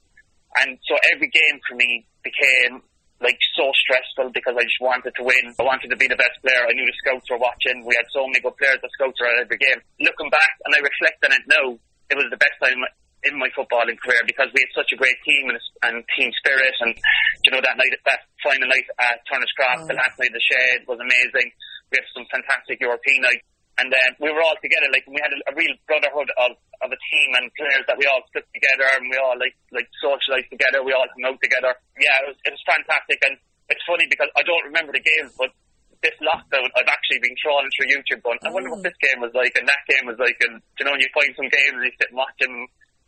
and 0.63 0.79
so 0.87 0.95
every 1.13 1.31
game 1.31 1.57
for 1.67 1.75
me 1.75 2.07
became 2.23 2.83
like 3.21 3.37
so 3.53 3.69
stressful 3.85 4.33
because 4.33 4.57
I 4.57 4.65
just 4.65 4.81
wanted 4.81 5.13
to 5.13 5.23
win. 5.23 5.53
I 5.61 5.63
wanted 5.63 5.93
to 5.93 5.99
be 5.99 6.09
the 6.09 6.17
best 6.17 6.41
player. 6.41 6.65
I 6.65 6.73
knew 6.73 6.83
the 6.83 6.97
scouts 7.05 7.29
were 7.29 7.37
watching. 7.37 7.85
We 7.85 7.93
had 7.93 8.09
so 8.09 8.25
many 8.25 8.41
good 8.41 8.57
players. 8.57 8.81
The 8.81 8.89
scouts 8.97 9.21
were 9.21 9.29
at 9.29 9.45
every 9.45 9.61
game. 9.61 9.77
Looking 10.01 10.29
back 10.33 10.57
and 10.65 10.73
I 10.73 10.81
reflect 10.81 11.21
on 11.21 11.31
it 11.37 11.45
now, 11.45 11.77
it 12.09 12.17
was 12.17 12.27
the 12.33 12.41
best 12.41 12.57
time 12.57 12.81
in 13.23 13.37
my 13.37 13.49
footballing 13.53 14.01
career 14.01 14.25
because 14.25 14.49
we 14.49 14.65
had 14.65 14.73
such 14.73 14.89
a 14.89 14.97
great 14.97 15.17
team 15.21 15.53
and, 15.53 15.61
and 15.85 16.01
team 16.17 16.33
spirit. 16.41 16.73
And 16.81 16.97
you 17.45 17.53
know 17.53 17.61
that 17.61 17.77
night, 17.77 17.93
that 18.09 18.25
final 18.41 18.65
night 18.65 18.87
at 18.97 19.21
Turner's 19.29 19.53
Cross, 19.53 19.85
oh. 19.85 19.87
the 19.87 19.97
last 20.01 20.17
night 20.17 20.33
of 20.33 20.41
the 20.41 20.47
Shed 20.49 20.89
was 20.89 20.97
amazing. 20.97 21.53
We 21.91 21.99
had 21.99 22.07
some 22.15 22.25
fantastic 22.31 22.79
European 22.79 23.21
nights, 23.27 23.45
and 23.77 23.91
uh, 23.91 24.09
we 24.23 24.31
were 24.31 24.41
all 24.41 24.55
together. 24.63 24.87
Like 24.89 25.05
we 25.11 25.19
had 25.19 25.31
a, 25.35 25.39
a 25.51 25.53
real 25.53 25.75
brotherhood 25.85 26.31
of, 26.39 26.55
of 26.81 26.89
a 26.89 26.99
team 27.11 27.29
and 27.35 27.51
players 27.59 27.83
that 27.87 27.99
we 27.99 28.07
all 28.07 28.23
stuck 28.31 28.47
together 28.55 28.87
and 28.95 29.11
we 29.11 29.17
all 29.19 29.35
like 29.35 29.55
like 29.75 29.87
socialised 29.99 30.49
together. 30.51 30.83
We 30.83 30.95
all 30.95 31.07
hung 31.07 31.35
out 31.35 31.39
together. 31.43 31.75
Yeah, 31.99 32.15
it 32.23 32.35
was 32.35 32.37
it 32.47 32.51
was 32.55 32.63
fantastic. 32.63 33.19
And 33.27 33.35
it's 33.67 33.83
funny 33.83 34.07
because 34.07 34.31
I 34.35 34.43
don't 34.43 34.65
remember 34.67 34.95
the 34.95 35.03
games, 35.03 35.35
but 35.35 35.51
this 35.99 36.17
lockdown, 36.17 36.65
I've 36.73 36.89
actually 36.89 37.21
been 37.21 37.37
trawling 37.37 37.69
through 37.77 37.93
YouTube 37.93 38.25
going, 38.25 38.41
I 38.41 38.49
wonder 38.49 38.73
what 38.73 38.81
oh. 38.81 38.87
this 38.89 38.97
game 38.97 39.21
was 39.21 39.35
like 39.37 39.53
and 39.53 39.69
that 39.69 39.85
game 39.85 40.09
was 40.09 40.17
like. 40.17 40.39
And, 40.41 40.57
you 40.79 40.83
know, 40.87 40.97
when 40.97 41.03
you 41.03 41.11
find 41.13 41.29
some 41.37 41.51
games 41.51 41.77
and 41.77 41.85
you 41.85 41.93
sit 41.99 42.09
and 42.09 42.17
watch 42.17 42.33
them 42.41 42.65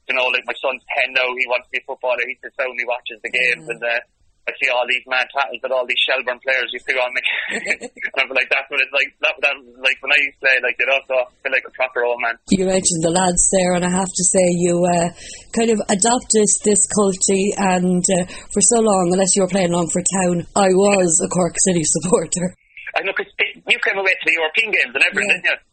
you 0.08 0.16
know, 0.16 0.28
like 0.36 0.44
my 0.44 0.56
son's 0.60 0.84
10 1.08 1.16
now, 1.16 1.28
he 1.32 1.48
wants 1.48 1.68
to 1.68 1.72
be 1.72 1.80
a 1.80 1.86
footballer, 1.88 2.24
he 2.28 2.36
sits 2.44 2.56
down, 2.60 2.76
he 2.76 2.84
watches 2.84 3.20
the 3.24 3.32
games, 3.32 3.64
mm. 3.64 3.72
and 3.72 3.82
uh, 3.84 4.00
I 4.44 4.52
see 4.60 4.68
all 4.68 4.84
these 4.84 5.08
mad 5.08 5.24
tackles 5.32 5.64
that 5.64 5.72
all 5.72 5.88
these 5.88 6.04
Shelbourne 6.04 6.40
players 6.44 6.68
used 6.76 6.84
to 6.92 6.94
go 6.94 7.00
on 7.00 7.16
me. 7.16 7.24
and 7.88 8.20
I'm 8.20 8.28
like, 8.36 8.52
that's 8.52 8.68
what 8.68 8.84
it's 8.84 8.92
like, 8.92 9.08
that, 9.24 9.36
that 9.40 9.56
was 9.56 9.72
like 9.80 9.96
when 10.04 10.12
I 10.12 10.20
used 10.20 10.36
to 10.36 10.44
play, 10.44 10.56
like, 10.60 10.76
you 10.76 10.88
know, 10.92 11.00
so 11.08 11.16
I 11.16 11.32
feel 11.40 11.54
like 11.56 11.64
a 11.64 11.72
proper 11.72 12.04
old 12.04 12.20
man. 12.20 12.36
You 12.52 12.68
mentioned 12.68 13.08
the 13.08 13.16
lads 13.16 13.40
there, 13.56 13.80
and 13.80 13.88
I 13.88 13.92
have 13.96 14.12
to 14.12 14.26
say, 14.28 14.44
you 14.60 14.84
uh, 14.84 15.08
kind 15.56 15.72
of 15.72 15.80
adopted 15.88 16.48
this 16.68 16.84
culture, 16.92 17.46
and 17.72 18.04
uh, 18.04 18.28
for 18.52 18.62
so 18.68 18.84
long, 18.84 19.16
unless 19.16 19.32
you 19.40 19.48
were 19.48 19.54
playing 19.54 19.72
long 19.72 19.88
for 19.88 20.04
town, 20.20 20.44
I 20.60 20.68
was 20.76 21.24
a 21.24 21.32
Cork 21.32 21.56
City 21.64 21.88
supporter. 22.04 22.52
I 23.00 23.08
know, 23.08 23.16
because 23.16 23.32
you 23.40 23.80
came 23.80 23.96
away 23.96 24.12
to 24.12 24.26
the 24.28 24.36
European 24.36 24.70
games 24.76 24.92
and 24.92 25.04
everything, 25.08 25.40
yeah. 25.40 25.56
didn't 25.56 25.64
you? 25.64 25.73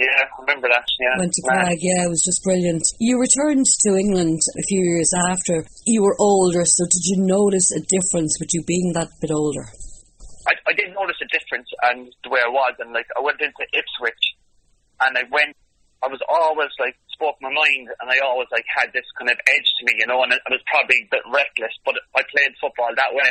Yeah, 0.00 0.16
I 0.16 0.40
remember 0.40 0.72
that. 0.72 0.88
Yeah, 0.96 1.20
went 1.20 1.36
to 1.36 1.44
Prague. 1.44 1.76
Yeah, 1.76 2.08
it 2.08 2.12
was 2.12 2.24
just 2.24 2.40
brilliant. 2.40 2.80
You 2.96 3.20
returned 3.20 3.68
to 3.84 4.00
England 4.00 4.40
a 4.56 4.64
few 4.64 4.80
years 4.80 5.12
after. 5.28 5.68
You 5.84 6.00
were 6.00 6.16
older, 6.16 6.64
so 6.64 6.88
did 6.88 7.04
you 7.04 7.20
notice 7.20 7.68
a 7.76 7.84
difference 7.84 8.40
with 8.40 8.48
you 8.56 8.64
being 8.64 8.96
that 8.96 9.12
bit 9.20 9.28
older? 9.28 9.68
I, 10.48 10.56
I 10.64 10.72
didn't 10.72 10.96
notice 10.96 11.20
a 11.20 11.28
difference, 11.28 11.68
and 11.92 12.08
the 12.24 12.32
way 12.32 12.40
I 12.40 12.48
was, 12.48 12.80
and 12.80 12.96
like 12.96 13.12
I 13.12 13.20
went 13.20 13.44
into 13.44 13.60
Ipswich, 13.76 14.24
and 15.04 15.20
I 15.20 15.28
went. 15.28 15.52
I 16.00 16.08
was 16.08 16.24
always 16.32 16.72
like 16.80 16.96
spoke 17.12 17.36
my 17.44 17.52
mind, 17.52 17.92
and 18.00 18.08
I 18.08 18.24
always 18.24 18.48
like 18.48 18.64
had 18.72 18.88
this 18.96 19.04
kind 19.20 19.28
of 19.28 19.36
edge 19.36 19.68
to 19.68 19.82
me, 19.84 20.00
you 20.00 20.08
know. 20.08 20.24
And 20.24 20.32
I 20.32 20.48
was 20.48 20.64
probably 20.72 20.96
a 20.96 21.08
bit 21.12 21.28
reckless, 21.28 21.76
but 21.84 22.00
I 22.16 22.24
played 22.24 22.56
football 22.56 22.88
that 22.96 23.12
way. 23.12 23.28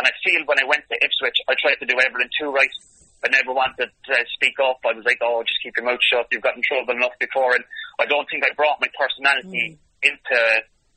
And 0.00 0.08
I 0.08 0.12
feel 0.24 0.48
when 0.48 0.56
I 0.56 0.64
went 0.64 0.88
to 0.88 0.96
Ipswich, 0.96 1.36
I 1.44 1.52
tried 1.60 1.76
to 1.84 1.84
do 1.84 2.00
everything 2.00 2.32
too 2.40 2.48
right. 2.48 2.72
I 3.20 3.28
never 3.28 3.52
wanted 3.52 3.92
to 3.92 4.14
speak 4.32 4.56
up. 4.64 4.80
I 4.80 4.96
was 4.96 5.04
like, 5.04 5.20
oh, 5.20 5.44
just 5.44 5.60
keep 5.60 5.76
your 5.76 5.84
mouth 5.84 6.00
shut. 6.00 6.28
You've 6.32 6.44
got 6.44 6.56
in 6.56 6.64
trouble 6.64 6.96
enough 6.96 7.12
before. 7.20 7.52
And 7.52 7.64
I 8.00 8.08
don't 8.08 8.24
think 8.32 8.44
I 8.44 8.52
brought 8.56 8.80
my 8.80 8.88
personality 8.96 9.76
mm. 9.76 10.08
into 10.08 10.38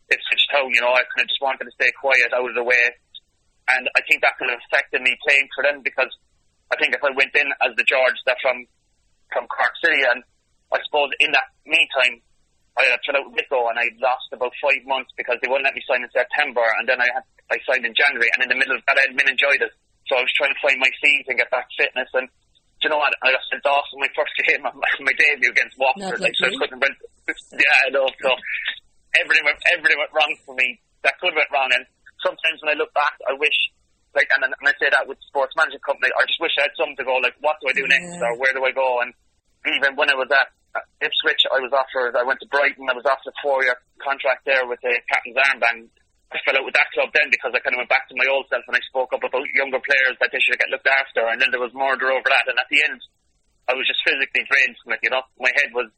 Ipswich 0.08 0.46
Town. 0.48 0.72
You 0.72 0.80
know, 0.80 0.96
I 0.96 1.04
kind 1.12 1.28
of 1.28 1.32
just 1.32 1.44
wanted 1.44 1.68
to 1.68 1.76
stay 1.76 1.92
quiet, 2.00 2.32
out 2.32 2.48
of 2.48 2.56
the 2.56 2.64
way. 2.64 2.96
And 3.68 3.92
I 3.96 4.02
think 4.08 4.24
that 4.24 4.40
kind 4.40 4.56
of 4.56 4.60
affected 4.64 5.04
me 5.04 5.16
playing 5.24 5.48
for 5.52 5.64
them 5.68 5.84
because 5.84 6.12
I 6.72 6.80
think 6.80 6.96
if 6.96 7.04
I 7.04 7.12
went 7.12 7.36
in 7.36 7.48
as 7.64 7.76
the 7.76 7.88
George 7.88 8.20
that 8.28 8.40
from 8.40 8.68
from 9.32 9.48
Cork 9.48 9.74
City, 9.84 10.04
and 10.08 10.24
I 10.72 10.80
suppose 10.88 11.10
in 11.20 11.32
that 11.32 11.52
meantime, 11.66 12.22
I 12.78 12.88
had 12.90 13.02
fell 13.06 13.18
out 13.18 13.30
with 13.30 13.40
Wicklow 13.40 13.70
and 13.70 13.80
I 13.80 13.88
lost 14.02 14.30
about 14.32 14.54
five 14.62 14.84
months 14.86 15.12
because 15.16 15.38
they 15.42 15.50
wouldn't 15.50 15.66
let 15.66 15.76
me 15.76 15.84
sign 15.88 16.04
in 16.04 16.12
September, 16.12 16.64
and 16.80 16.88
then 16.88 17.00
I 17.04 17.08
had 17.12 17.26
I 17.52 17.58
signed 17.68 17.84
in 17.84 17.96
January, 17.96 18.32
and 18.36 18.48
in 18.48 18.50
the 18.52 18.60
middle 18.60 18.76
of 18.76 18.84
that 18.88 19.00
I 19.00 19.08
had 19.08 19.16
meningitis. 19.16 19.76
So 20.14 20.22
I 20.22 20.30
was 20.30 20.38
trying 20.38 20.54
to 20.54 20.62
find 20.62 20.78
my 20.78 20.94
feet 21.02 21.26
and 21.26 21.42
get 21.42 21.50
back 21.50 21.66
fitness. 21.74 22.06
And 22.14 22.30
do 22.30 22.86
you 22.86 22.90
know 22.94 23.02
what? 23.02 23.18
I 23.26 23.34
got 23.34 23.42
sent 23.50 23.66
off 23.66 23.90
in 23.90 23.98
my 23.98 24.12
first 24.14 24.30
game, 24.46 24.62
my, 24.62 24.70
my 24.70 25.16
debut 25.18 25.50
against 25.50 25.74
Watford. 25.82 26.22
Like, 26.22 26.38
so 26.38 26.46
I 26.46 26.54
couldn't 26.54 26.78
rent. 26.78 26.98
Yeah, 27.58 27.78
I 27.82 27.90
know. 27.90 28.06
So 28.22 28.30
everything 29.18 29.42
went, 29.42 29.58
everything 29.74 29.98
went 29.98 30.14
wrong 30.14 30.30
for 30.46 30.54
me. 30.54 30.78
That 31.02 31.18
could 31.18 31.34
have 31.34 31.42
went 31.42 31.50
wrong. 31.50 31.74
And 31.74 31.82
sometimes 32.22 32.62
when 32.62 32.70
I 32.70 32.78
look 32.78 32.94
back, 32.94 33.18
I 33.26 33.34
wish, 33.42 33.58
like, 34.14 34.30
and, 34.38 34.46
and 34.46 34.54
I 34.54 34.78
say 34.78 34.94
that 34.94 35.10
with 35.10 35.18
sports 35.26 35.58
management 35.58 35.82
company, 35.82 36.14
I 36.14 36.30
just 36.30 36.38
wish 36.38 36.54
I 36.62 36.70
had 36.70 36.78
something 36.78 37.02
to 37.02 37.10
go, 37.10 37.18
like, 37.18 37.34
what 37.42 37.58
do 37.58 37.74
I 37.74 37.74
do 37.74 37.90
next, 37.90 38.22
or 38.22 38.38
where 38.38 38.54
do 38.54 38.62
I 38.62 38.70
go? 38.70 39.02
And 39.02 39.18
even 39.66 39.98
when 39.98 40.14
I 40.14 40.18
was 40.20 40.30
at 40.30 40.54
Ipswich, 41.02 41.42
I 41.50 41.58
was 41.58 41.74
offered, 41.74 42.14
I 42.14 42.22
went 42.22 42.38
to 42.46 42.50
Brighton, 42.54 42.86
I 42.86 42.94
was 42.94 43.10
offered 43.10 43.34
a 43.34 43.38
four-year 43.42 43.82
contract 43.98 44.46
there 44.46 44.70
with 44.70 44.78
the 44.86 44.94
captain's 45.10 45.42
armband. 45.42 45.90
I 46.34 46.42
fell 46.42 46.58
out 46.58 46.66
with 46.66 46.74
that 46.74 46.90
club 46.92 47.14
then 47.14 47.30
because 47.30 47.54
I 47.54 47.62
kind 47.62 47.78
of 47.78 47.86
went 47.86 47.94
back 47.94 48.10
to 48.10 48.18
my 48.18 48.26
old 48.28 48.50
self 48.50 48.66
and 48.66 48.76
I 48.76 48.84
spoke 48.90 49.14
up 49.14 49.22
about 49.22 49.46
younger 49.54 49.80
players 49.80 50.18
that 50.18 50.34
they 50.34 50.42
should 50.42 50.58
get 50.58 50.74
looked 50.74 50.90
after, 50.90 51.22
and 51.30 51.38
then 51.38 51.54
there 51.54 51.62
was 51.62 51.74
murder 51.78 52.10
over 52.10 52.26
that. 52.26 52.50
And 52.50 52.58
at 52.58 52.70
the 52.74 52.82
end, 52.90 53.00
I 53.70 53.78
was 53.78 53.86
just 53.88 54.02
physically 54.04 54.44
drained 54.44 54.76
from 54.82 54.98
it. 54.98 55.06
You 55.06 55.14
know, 55.14 55.24
my 55.38 55.54
head 55.56 55.72
was. 55.72 55.94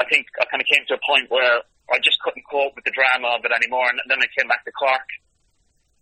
I 0.00 0.08
think 0.08 0.26
I 0.40 0.48
kind 0.50 0.58
of 0.58 0.66
came 0.66 0.82
to 0.88 0.98
a 0.98 1.02
point 1.06 1.30
where 1.30 1.62
I 1.92 2.00
just 2.02 2.18
couldn't 2.24 2.42
cope 2.48 2.74
with 2.74 2.88
the 2.88 2.96
drama 2.96 3.36
of 3.36 3.44
it 3.44 3.52
anymore, 3.52 3.86
and 3.86 4.00
then 4.08 4.18
I 4.18 4.28
came 4.34 4.48
back 4.48 4.64
to 4.64 4.72
Cork, 4.72 5.04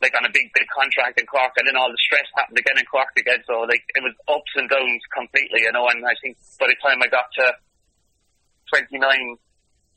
like 0.01 0.15
on 0.15 0.25
a 0.25 0.33
big, 0.33 0.49
big 0.55 0.69
contract 0.71 1.19
in 1.21 1.27
Cork, 1.27 1.53
and 1.59 1.67
then 1.67 1.77
all 1.77 1.91
the 1.91 2.01
stress 2.01 2.25
happened 2.39 2.57
again 2.57 2.79
in 2.79 2.87
Cork 2.87 3.13
again. 3.19 3.43
So 3.45 3.67
like 3.67 3.85
it 3.93 4.01
was 4.01 4.15
ups 4.31 4.55
and 4.57 4.71
downs 4.71 5.05
completely, 5.13 5.67
you 5.67 5.73
know. 5.75 5.91
And 5.91 6.07
I 6.07 6.15
think 6.23 6.39
by 6.57 6.71
the 6.71 6.79
time 6.81 7.03
I 7.03 7.11
got 7.11 7.29
to 7.43 7.47
29, 8.73 9.03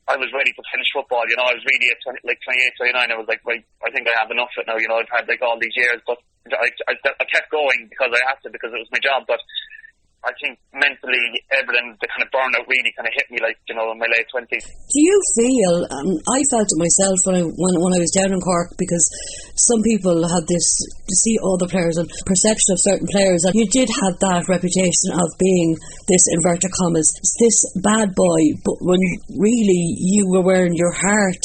I 0.04 0.20
was 0.20 0.28
ready 0.36 0.52
to 0.52 0.62
finish 0.68 0.88
football. 0.92 1.24
You 1.24 1.36
know, 1.40 1.48
I 1.48 1.56
was 1.56 1.64
really 1.64 1.88
at 1.88 2.00
20, 2.04 2.28
like 2.28 2.40
28, 2.44 2.92
29. 2.92 2.92
I 2.92 3.16
was 3.16 3.28
like, 3.28 3.40
right, 3.48 3.64
I 3.80 3.88
think 3.88 4.04
I 4.04 4.12
have 4.20 4.28
enough 4.28 4.52
of 4.52 4.62
it 4.62 4.68
now. 4.68 4.76
You 4.76 4.88
know, 4.88 5.00
I've 5.00 5.08
had 5.08 5.24
like 5.24 5.40
all 5.40 5.56
these 5.56 5.72
years, 5.72 6.04
but 6.04 6.20
I, 6.52 6.68
I, 6.88 6.92
I 6.92 7.24
kept 7.24 7.48
going 7.48 7.88
because 7.88 8.12
I 8.12 8.20
had 8.28 8.36
to 8.44 8.52
because 8.52 8.76
it 8.76 8.84
was 8.84 8.92
my 8.92 9.00
job. 9.00 9.24
But 9.24 9.40
I 10.24 10.32
think 10.40 10.56
mentally, 10.72 11.36
everything, 11.52 11.92
the 12.00 12.08
kind 12.08 12.24
of 12.24 12.32
burnout 12.32 12.64
really 12.64 12.88
kind 12.96 13.04
of 13.04 13.12
hit 13.12 13.28
me, 13.28 13.44
like 13.44 13.60
you 13.68 13.76
know, 13.76 13.92
in 13.92 14.00
my 14.00 14.08
late 14.08 14.24
twenties. 14.32 14.64
Do 14.64 14.98
you 15.04 15.16
feel? 15.36 15.84
Um, 15.84 16.10
I 16.32 16.40
felt 16.48 16.64
it 16.64 16.80
myself 16.80 17.16
when 17.28 17.36
I 17.36 17.44
when, 17.44 17.74
when 17.76 17.92
I 17.92 18.00
was 18.00 18.08
down 18.16 18.32
in 18.32 18.40
Cork 18.40 18.72
because 18.80 19.04
some 19.68 19.84
people 19.84 20.24
had 20.24 20.48
this 20.48 20.66
to 20.88 21.14
see 21.28 21.36
other 21.44 21.68
players 21.68 22.00
and 22.00 22.08
perception 22.24 22.72
of 22.72 22.80
certain 22.80 23.08
players, 23.12 23.44
and 23.44 23.52
you 23.52 23.68
did 23.68 23.92
have 23.92 24.16
that 24.24 24.48
reputation 24.48 25.12
of 25.12 25.28
being 25.36 25.76
this 26.08 26.24
inverted 26.32 26.72
commas, 26.72 27.12
this 27.36 27.56
bad 27.84 28.16
boy, 28.16 28.40
but 28.64 28.80
when 28.80 29.00
really 29.36 29.84
you 30.00 30.24
were 30.32 30.42
wearing 30.42 30.72
your 30.72 30.92
heart 30.92 31.44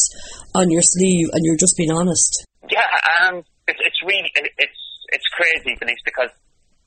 on 0.56 0.72
your 0.72 0.82
sleeve 0.82 1.28
and 1.36 1.44
you're 1.44 1.60
just 1.60 1.76
being 1.76 1.92
honest. 1.92 2.48
Yeah, 2.72 2.88
um, 3.28 3.44
it's 3.68 3.82
it's 3.84 4.00
really 4.08 4.32
it's 4.34 4.82
it's 5.12 5.28
crazy, 5.36 5.76
Denise, 5.76 6.00
because 6.06 6.32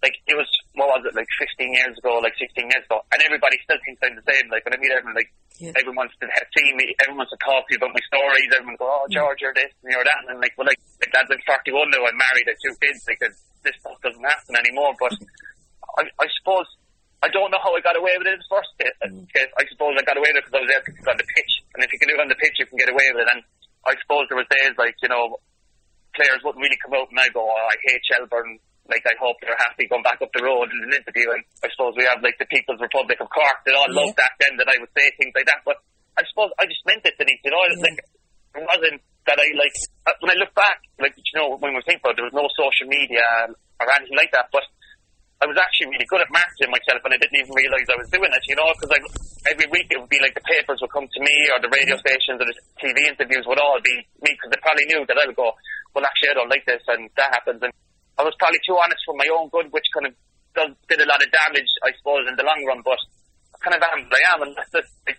like 0.02 0.18
it 0.26 0.34
was 0.34 0.50
what 0.74 0.90
was 0.98 1.06
it 1.06 1.14
like 1.14 1.30
15 1.38 1.62
years 1.70 1.94
ago, 1.94 2.18
like 2.18 2.34
16 2.34 2.58
years 2.58 2.84
ago, 2.90 2.98
and 3.14 3.22
everybody 3.22 3.54
still 3.62 3.78
thinks 3.86 4.02
I'm 4.02 4.18
the 4.18 4.26
same. 4.26 4.50
Like 4.50 4.66
when 4.66 4.74
I 4.74 4.82
meet 4.82 4.90
everyone, 4.90 5.14
like 5.14 5.30
yeah. 5.62 5.70
everyone 5.78 6.10
wants 6.10 6.18
to 6.18 6.26
see 6.26 6.68
me, 6.74 6.90
everyone 6.98 7.22
wants 7.22 7.32
to 7.32 7.40
talk 7.40 7.62
to 7.62 7.70
you 7.70 7.78
about 7.78 7.94
my 7.94 8.02
stories. 8.10 8.50
Everyone 8.50 8.74
go, 8.82 8.90
"Oh, 8.90 9.06
George, 9.14 9.38
you're 9.38 9.54
this 9.54 9.70
and 9.86 9.94
you're 9.94 10.02
that," 10.02 10.20
and 10.26 10.34
I'm 10.34 10.42
like, 10.42 10.58
"Well, 10.58 10.66
like, 10.66 10.82
like 10.98 11.14
that's 11.14 11.30
like 11.30 11.46
41 11.46 11.94
now. 11.94 12.02
I'm 12.02 12.18
married, 12.18 12.50
I 12.50 12.58
have 12.58 12.62
two 12.66 12.74
kids. 12.82 13.06
Because 13.06 13.34
this 13.62 13.78
stuff 13.78 13.96
doesn't 14.02 14.26
happen 14.26 14.58
anymore." 14.58 14.90
But 14.98 15.14
I, 16.02 16.02
I 16.18 16.26
suppose 16.42 16.66
I 17.22 17.30
don't 17.30 17.54
know 17.54 17.62
how 17.62 17.70
I 17.70 17.80
got 17.86 17.94
away 17.94 18.18
with 18.18 18.26
it 18.26 18.34
in 18.34 18.42
the 18.42 18.50
first 18.50 18.74
case. 18.82 18.98
Mm. 19.06 19.22
I 19.30 19.62
suppose 19.70 19.94
I 19.94 20.02
got 20.02 20.18
away 20.18 20.34
with 20.34 20.42
it 20.42 20.50
because 20.50 20.58
I 20.58 20.62
was 20.66 20.72
able 20.74 20.90
to 20.90 21.10
on 21.14 21.18
the 21.22 21.28
pitch, 21.30 21.52
and 21.78 21.80
if 21.86 21.94
you 21.94 21.98
can 22.02 22.10
do 22.10 22.18
it 22.18 22.24
on 22.26 22.32
the 22.32 22.42
pitch, 22.42 22.58
you 22.58 22.66
can 22.66 22.82
get 22.82 22.90
away 22.90 23.06
with 23.14 23.22
it. 23.22 23.30
And 23.30 23.46
I 23.86 23.94
suppose 24.02 24.26
there 24.26 24.40
was 24.40 24.50
days 24.50 24.74
like 24.74 24.98
you 24.98 25.10
know 25.14 25.38
players 26.18 26.42
wouldn't 26.42 26.60
really 26.60 26.78
come 26.82 26.92
out 26.98 27.08
and 27.08 27.20
I 27.20 27.28
go, 27.32 27.40
oh, 27.40 27.66
I 27.70 27.76
hate 27.88 28.02
Shelbourne 28.04 28.60
like 28.90 29.04
I 29.06 29.14
hope 29.18 29.38
they're 29.38 29.58
happy 29.58 29.86
going 29.86 30.02
back 30.02 30.18
up 30.18 30.32
the 30.34 30.42
road 30.42 30.66
in 30.70 30.78
an 30.90 30.92
interview. 30.98 31.30
And 31.30 31.42
I 31.62 31.70
suppose 31.70 31.94
we 31.94 32.06
have 32.06 32.22
like 32.22 32.38
the 32.42 32.48
People's 32.50 32.82
Republic 32.82 33.18
of 33.22 33.30
Cork 33.30 33.58
that 33.62 33.78
all 33.78 33.90
yeah. 33.90 34.00
loved 34.02 34.18
that 34.18 34.34
then 34.42 34.58
that 34.58 34.68
I 34.70 34.76
would 34.82 34.90
say 34.96 35.06
things 35.18 35.34
like 35.34 35.46
that. 35.46 35.62
But 35.62 35.78
I 36.18 36.26
suppose 36.26 36.50
I 36.58 36.66
just 36.66 36.82
meant 36.84 37.06
it, 37.06 37.14
Denise. 37.14 37.42
You 37.46 37.54
know, 37.54 37.62
yeah. 37.62 37.82
like 37.82 38.00
it 38.02 38.64
wasn't 38.66 38.98
that 39.26 39.38
I 39.38 39.46
like 39.54 39.76
uh, 40.10 40.16
when 40.18 40.34
I 40.34 40.38
look 40.42 40.52
back, 40.58 40.82
like 40.98 41.14
you 41.14 41.36
know, 41.38 41.54
when 41.62 41.72
we 41.72 41.82
think 41.86 42.02
about 42.02 42.18
it, 42.18 42.22
there 42.22 42.28
was 42.28 42.36
no 42.36 42.50
social 42.58 42.90
media 42.90 43.22
or 43.78 43.86
anything 43.86 44.18
like 44.18 44.34
that. 44.34 44.50
But 44.50 44.66
I 45.42 45.46
was 45.50 45.58
actually 45.58 45.90
really 45.90 46.06
good 46.06 46.22
at 46.22 46.30
marketing 46.30 46.70
myself, 46.70 47.02
and 47.02 47.14
I 47.14 47.18
didn't 47.18 47.38
even 47.38 47.54
realise 47.54 47.86
I 47.90 47.98
was 47.98 48.10
doing 48.10 48.30
it. 48.30 48.44
You 48.46 48.58
know, 48.58 48.70
because 48.78 48.94
every 49.46 49.66
week 49.70 49.90
it 49.90 49.98
would 49.98 50.10
be 50.10 50.22
like 50.22 50.34
the 50.34 50.46
papers 50.46 50.78
would 50.82 50.94
come 50.94 51.06
to 51.06 51.20
me, 51.22 51.34
or 51.54 51.58
the 51.62 51.70
radio 51.70 51.98
stations, 51.98 52.38
or 52.38 52.46
the 52.46 52.58
TV 52.78 53.10
interviews 53.10 53.46
would 53.46 53.58
all 53.62 53.78
be 53.82 53.94
me, 54.22 54.30
because 54.34 54.50
they 54.54 54.60
probably 54.62 54.86
knew 54.90 55.02
that 55.06 55.18
I 55.18 55.26
would 55.26 55.38
go, 55.38 55.50
well, 55.94 56.06
actually, 56.06 56.30
I 56.30 56.38
don't 56.38 56.52
like 56.52 56.66
this, 56.66 56.82
and 56.86 57.10
that 57.18 57.34
happens, 57.34 57.62
and 57.62 57.74
I 58.18 58.22
was 58.22 58.36
probably 58.38 58.60
too 58.66 58.76
honest 58.76 59.02
for 59.06 59.16
my 59.16 59.28
own 59.32 59.48
good, 59.48 59.72
which 59.72 59.88
kind 59.94 60.06
of 60.08 60.14
does, 60.52 60.70
did 60.88 61.00
a 61.00 61.08
lot 61.08 61.22
of 61.22 61.28
damage, 61.32 61.70
I 61.80 61.96
suppose, 61.96 62.28
in 62.28 62.36
the 62.36 62.44
long 62.44 62.60
run. 62.68 62.84
But 62.84 63.00
I 63.52 63.56
kind 63.64 63.76
of 63.76 63.82
am 63.82 64.04
I 64.08 64.22
am, 64.36 64.40
and 64.44 64.52
that's 64.56 64.72
just, 64.72 64.92
like, 65.08 65.18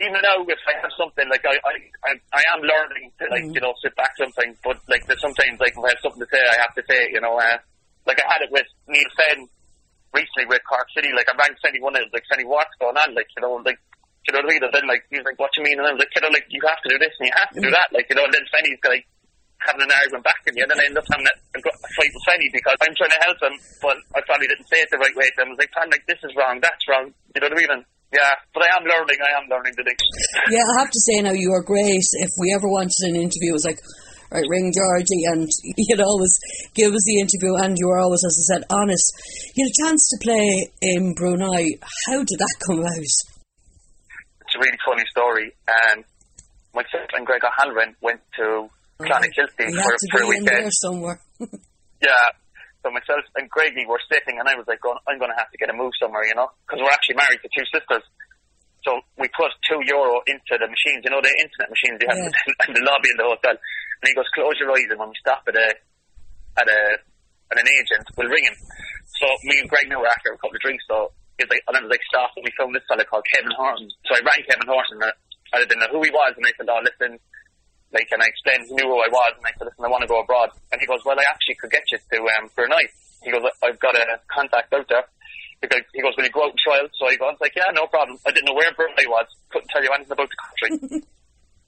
even 0.00 0.16
now, 0.24 0.40
if 0.40 0.62
I 0.64 0.74
have 0.80 0.94
something 0.96 1.28
like 1.28 1.44
I, 1.44 1.60
I, 1.60 1.74
I, 2.08 2.12
I 2.32 2.42
am 2.56 2.64
learning 2.64 3.12
to 3.20 3.24
like 3.28 3.44
mm. 3.44 3.52
you 3.52 3.60
know 3.60 3.76
sit 3.84 3.92
back 4.00 4.16
something, 4.16 4.56
but 4.64 4.80
like 4.88 5.04
there's 5.04 5.20
sometimes 5.20 5.60
like 5.60 5.76
if 5.76 5.84
I 5.84 5.92
have 5.92 6.00
something 6.00 6.24
to 6.24 6.30
say, 6.32 6.40
I 6.40 6.56
have 6.64 6.74
to 6.80 6.84
say, 6.88 7.12
you 7.12 7.20
know, 7.20 7.36
uh, 7.36 7.60
like 8.08 8.16
I 8.16 8.26
had 8.32 8.40
it 8.40 8.50
with 8.50 8.64
Neale 8.88 9.12
Fenn 9.12 9.44
recently 10.16 10.48
with 10.48 10.64
Cork 10.64 10.88
City. 10.96 11.12
Like 11.12 11.28
I 11.28 11.36
rang 11.36 11.52
Fenny 11.60 11.84
one 11.84 12.00
of 12.00 12.08
like 12.16 12.24
Fenny, 12.32 12.48
what's 12.48 12.72
going 12.80 12.96
on? 12.96 13.12
Like 13.12 13.28
you 13.36 13.44
know, 13.44 13.60
like 13.60 13.76
you 14.24 14.32
know 14.32 14.40
what 14.40 14.48
I 14.48 14.52
mean? 14.56 14.64
And 14.64 14.72
then 14.72 14.86
like 14.88 15.04
he's 15.12 15.24
like, 15.24 15.36
what 15.36 15.52
do 15.52 15.60
you 15.60 15.68
mean? 15.68 15.76
And 15.76 15.84
I 15.84 15.92
was 15.92 16.00
like, 16.00 16.12
you 16.16 16.22
know, 16.24 16.32
like 16.32 16.48
you 16.48 16.64
have 16.64 16.80
to 16.80 16.88
do 16.88 16.96
this 16.96 17.12
and 17.20 17.28
you 17.28 17.36
have 17.36 17.52
to 17.52 17.60
do 17.60 17.68
mm. 17.68 17.76
that. 17.76 17.88
Like 17.92 18.08
you 18.08 18.16
know, 18.16 18.24
and 18.24 18.32
then 18.32 18.48
Fenny's 18.48 18.80
like 18.80 19.04
having 19.66 19.84
an 19.84 19.92
argument 19.92 20.24
back 20.24 20.40
with 20.44 20.54
me, 20.56 20.62
and 20.64 20.70
then 20.70 20.80
I 20.80 20.86
end 20.88 20.98
up 20.98 21.08
having 21.10 21.28
a, 21.28 21.34
a 21.56 21.90
fight 21.96 22.12
with 22.12 22.24
Fanny 22.26 22.48
because 22.52 22.78
I'm 22.80 22.96
trying 22.96 23.14
to 23.14 23.22
help 23.24 23.38
him, 23.40 23.54
but 23.84 23.96
I 24.16 24.20
probably 24.24 24.48
didn't 24.48 24.68
say 24.68 24.80
it 24.80 24.88
the 24.88 25.00
right 25.00 25.16
way 25.16 25.28
to 25.28 25.38
him. 25.44 25.48
I 25.48 25.54
was 25.54 25.60
like, 25.60 25.74
"Fan, 25.76 25.88
like 25.92 26.06
this 26.08 26.20
is 26.24 26.32
wrong, 26.36 26.58
that's 26.60 26.84
wrong." 26.88 27.12
You 27.34 27.40
know 27.44 27.52
what 27.52 27.60
I 27.60 27.76
mean? 27.76 27.84
Yeah, 28.10 28.34
but 28.52 28.66
I 28.66 28.74
am 28.74 28.82
learning. 28.82 29.18
I 29.22 29.32
am 29.38 29.46
learning 29.46 29.74
the 29.78 29.86
things. 29.86 30.02
Yeah, 30.50 30.66
I 30.66 30.82
have 30.82 30.90
to 30.90 31.02
say 31.06 31.22
now, 31.22 31.30
you 31.30 31.54
are 31.54 31.62
great. 31.62 32.02
If 32.18 32.32
we 32.42 32.50
ever 32.58 32.66
wanted 32.66 32.98
an 33.06 33.14
interview, 33.14 33.54
it 33.54 33.58
was 33.62 33.68
like, 33.70 33.78
right, 34.34 34.50
ring 34.50 34.74
Georgie, 34.74 35.30
and 35.30 35.46
you'd 35.78 36.02
always 36.02 36.34
give 36.74 36.90
us 36.90 37.06
the 37.06 37.22
interview, 37.22 37.54
and 37.62 37.78
you 37.78 37.86
were 37.86 38.02
always, 38.02 38.26
as 38.26 38.34
I 38.34 38.44
said, 38.58 38.62
honest. 38.66 39.06
You 39.54 39.62
had 39.62 39.70
a 39.70 39.80
chance 39.86 40.02
to 40.10 40.24
play 40.26 40.74
in 40.82 41.14
Brunei. 41.14 41.78
How 42.10 42.18
did 42.18 42.38
that 42.42 42.56
come 42.66 42.82
out? 42.82 42.98
It's 42.98 44.54
a 44.54 44.58
really 44.58 44.78
funny 44.82 45.06
story. 45.10 45.54
And 45.70 46.02
myself 46.74 47.14
and 47.14 47.26
Greg 47.26 47.42
O'Halloran 47.46 47.94
went 48.02 48.20
to 48.42 48.66
Clonakilty 49.00 49.66
for, 49.72 49.92
for 50.12 50.20
a 50.22 50.28
weekend. 50.28 50.72
somewhere. 50.72 51.20
yeah. 52.00 52.26
So 52.80 52.88
myself 52.88 53.20
and 53.36 53.44
Greggy 53.52 53.84
were 53.84 54.00
sitting, 54.08 54.40
and 54.40 54.48
I 54.48 54.56
was 54.56 54.64
like, 54.64 54.80
going, 54.80 54.96
I'm 55.04 55.20
going 55.20 55.28
to 55.28 55.36
have 55.36 55.52
to 55.52 55.58
get 55.60 55.68
a 55.68 55.76
move 55.76 55.92
somewhere, 56.00 56.24
you 56.24 56.32
know, 56.32 56.48
because 56.64 56.80
we're 56.80 56.92
actually 56.92 57.20
married 57.20 57.44
to 57.44 57.50
two 57.52 57.66
sisters. 57.68 58.04
So 58.80 58.96
we 59.20 59.28
put 59.36 59.52
two 59.68 59.84
euro 59.84 60.24
into 60.24 60.56
the 60.56 60.64
machines, 60.64 61.04
you 61.04 61.12
know, 61.12 61.20
the 61.20 61.28
internet 61.28 61.68
machines 61.68 62.00
they 62.00 62.08
have 62.08 62.16
yeah. 62.16 62.64
in 62.68 62.80
the 62.80 62.84
lobby 62.88 63.12
in 63.12 63.20
the 63.20 63.28
hotel. 63.28 63.52
And 63.52 64.06
he 64.08 64.16
goes, 64.16 64.24
close 64.32 64.56
your 64.56 64.72
eyes, 64.72 64.88
and 64.88 64.96
when 64.96 65.12
we 65.12 65.18
stop 65.20 65.44
at 65.44 65.52
a 65.52 65.68
at 66.56 66.68
a 66.68 66.80
at 67.52 67.56
an 67.60 67.68
agent, 67.68 68.04
we'll 68.16 68.32
ring 68.32 68.48
him. 68.48 68.56
So 69.20 69.28
me 69.44 69.60
and 69.60 69.68
Greg 69.68 69.92
knew 69.92 70.00
after 70.00 70.32
a 70.32 70.40
couple 70.40 70.56
of 70.56 70.64
drinks, 70.64 70.80
so 70.88 71.12
he's 71.36 71.52
like, 71.52 71.60
and 71.68 71.76
I 71.76 71.84
was 71.84 71.92
like, 71.92 72.04
stop, 72.08 72.32
and 72.40 72.44
we 72.48 72.52
found 72.56 72.72
this 72.72 72.86
fella 72.88 73.04
called 73.04 73.28
Kevin 73.28 73.52
Horton. 73.52 73.92
So 74.08 74.16
I 74.16 74.24
rang 74.24 74.40
Kevin 74.48 74.64
Horton, 74.64 75.04
and 75.04 75.12
I 75.52 75.60
didn't 75.60 75.84
know 75.84 75.92
who 75.92 76.00
he 76.00 76.12
was, 76.12 76.32
and 76.32 76.48
I 76.48 76.52
said, 76.56 76.68
oh, 76.72 76.80
listen, 76.80 77.20
like, 77.90 78.06
and 78.14 78.22
I 78.22 78.26
explained, 78.30 78.70
he 78.70 78.74
knew 78.78 78.86
who 78.86 79.02
I 79.02 79.10
was, 79.10 79.32
and 79.34 79.46
I 79.46 79.52
said, 79.58 79.66
listen, 79.66 79.82
I 79.82 79.90
want 79.90 80.02
to 80.06 80.10
go 80.10 80.22
abroad. 80.22 80.54
And 80.70 80.78
he 80.78 80.86
goes, 80.86 81.02
well, 81.02 81.18
I 81.18 81.26
actually 81.26 81.58
could 81.58 81.74
get 81.74 81.82
you 81.90 81.98
to, 81.98 82.18
um, 82.38 82.46
Brunei. 82.54 82.86
He 83.22 83.34
goes, 83.34 83.42
I've 83.62 83.82
got 83.82 83.98
a 83.98 84.22
contact 84.30 84.72
out 84.72 84.86
there. 84.86 85.06
Because 85.60 85.84
he 85.92 86.00
goes, 86.00 86.16
will 86.16 86.24
you 86.24 86.32
go 86.32 86.46
out 86.48 86.56
and 86.56 86.62
trial? 86.62 86.88
So 86.96 87.04
I 87.04 87.18
go, 87.20 87.28
I 87.28 87.36
was 87.36 87.42
like, 87.42 87.52
yeah, 87.52 87.68
no 87.76 87.84
problem. 87.90 88.16
I 88.24 88.32
didn't 88.32 88.48
know 88.48 88.56
where 88.56 88.72
Brunei 88.72 89.04
was. 89.10 89.28
Couldn't 89.52 89.68
tell 89.68 89.84
you 89.84 89.92
anything 89.92 90.16
about 90.16 90.30
the 90.30 90.40
country. 90.40 91.04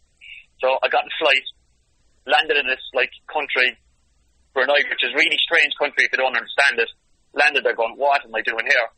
so 0.62 0.80
I 0.80 0.88
got 0.88 1.04
the 1.04 1.12
flight, 1.20 1.46
landed 2.24 2.56
in 2.56 2.70
this, 2.70 2.80
like, 2.94 3.12
country, 3.28 3.76
Brunei, 4.54 4.80
which 4.88 5.04
is 5.04 5.12
a 5.12 5.18
really 5.18 5.36
strange 5.42 5.74
country 5.76 6.06
if 6.06 6.12
you 6.14 6.22
don't 6.22 6.38
understand 6.38 6.80
it. 6.80 6.88
Landed 7.34 7.66
there 7.66 7.76
going, 7.76 7.98
what 7.98 8.24
am 8.24 8.32
I 8.32 8.40
doing 8.40 8.64
here? 8.64 8.88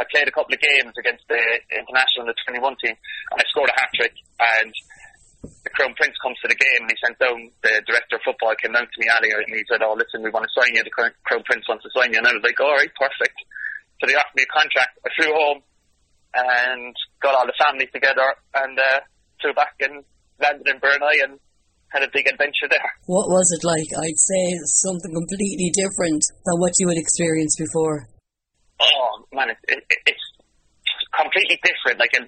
I 0.00 0.08
played 0.08 0.28
a 0.28 0.32
couple 0.32 0.56
of 0.56 0.60
games 0.60 0.96
against 0.96 1.28
the 1.28 1.42
international, 1.68 2.32
the 2.32 2.36
21 2.48 2.64
team, 2.80 2.96
and 2.96 3.36
I 3.36 3.44
scored 3.52 3.68
a 3.68 3.76
hat 3.76 3.92
trick. 3.92 4.16
And 4.40 4.72
the 5.42 5.72
Crown 5.74 5.94
Prince 5.98 6.14
comes 6.22 6.38
to 6.42 6.48
the 6.48 6.58
game 6.58 6.86
and 6.86 6.90
he 6.90 6.98
sent 7.02 7.18
down 7.18 7.50
the 7.62 7.82
director 7.86 8.16
of 8.18 8.22
football 8.22 8.54
came 8.62 8.74
down 8.74 8.86
to 8.86 8.98
me 8.98 9.10
Ali 9.10 9.30
and 9.34 9.50
he 9.50 9.66
said, 9.66 9.82
"Oh, 9.82 9.98
listen, 9.98 10.22
we 10.22 10.30
want 10.30 10.46
to 10.46 10.54
sign 10.54 10.74
you. 10.74 10.82
The 10.86 10.94
Crown 10.94 11.42
Prince 11.46 11.66
wants 11.66 11.82
to 11.82 11.90
sign 11.94 12.14
you." 12.14 12.22
And 12.22 12.26
I 12.26 12.34
was 12.34 12.46
like, 12.46 12.58
"All 12.62 12.74
right, 12.78 12.90
perfect." 12.94 13.38
So 13.98 14.06
they 14.06 14.14
offered 14.14 14.38
me 14.38 14.46
a 14.46 14.50
contract. 14.54 14.98
I 15.02 15.10
flew 15.14 15.30
home 15.34 15.60
and 16.34 16.94
got 17.22 17.34
all 17.34 17.46
the 17.46 17.58
family 17.58 17.86
together 17.90 18.26
and 18.54 18.74
uh, 18.78 19.00
flew 19.42 19.54
back 19.54 19.74
and 19.82 20.02
landed 20.40 20.66
in 20.66 20.78
Brunei 20.78 21.22
and 21.22 21.38
had 21.90 22.02
a 22.02 22.10
big 22.10 22.26
adventure 22.26 22.70
there. 22.70 22.90
What 23.06 23.28
was 23.28 23.52
it 23.52 23.62
like? 23.66 23.90
I'd 23.98 24.18
say 24.18 24.44
something 24.80 25.12
completely 25.12 25.70
different 25.74 26.24
than 26.46 26.56
what 26.58 26.72
you 26.78 26.88
had 26.88 26.98
experienced 26.98 27.58
before. 27.58 28.08
Oh 28.80 29.26
man, 29.34 29.50
it, 29.50 29.58
it, 29.68 29.82
it's 30.06 30.26
completely 31.14 31.60
different. 31.62 32.00
Like, 32.00 32.14
and 32.16 32.26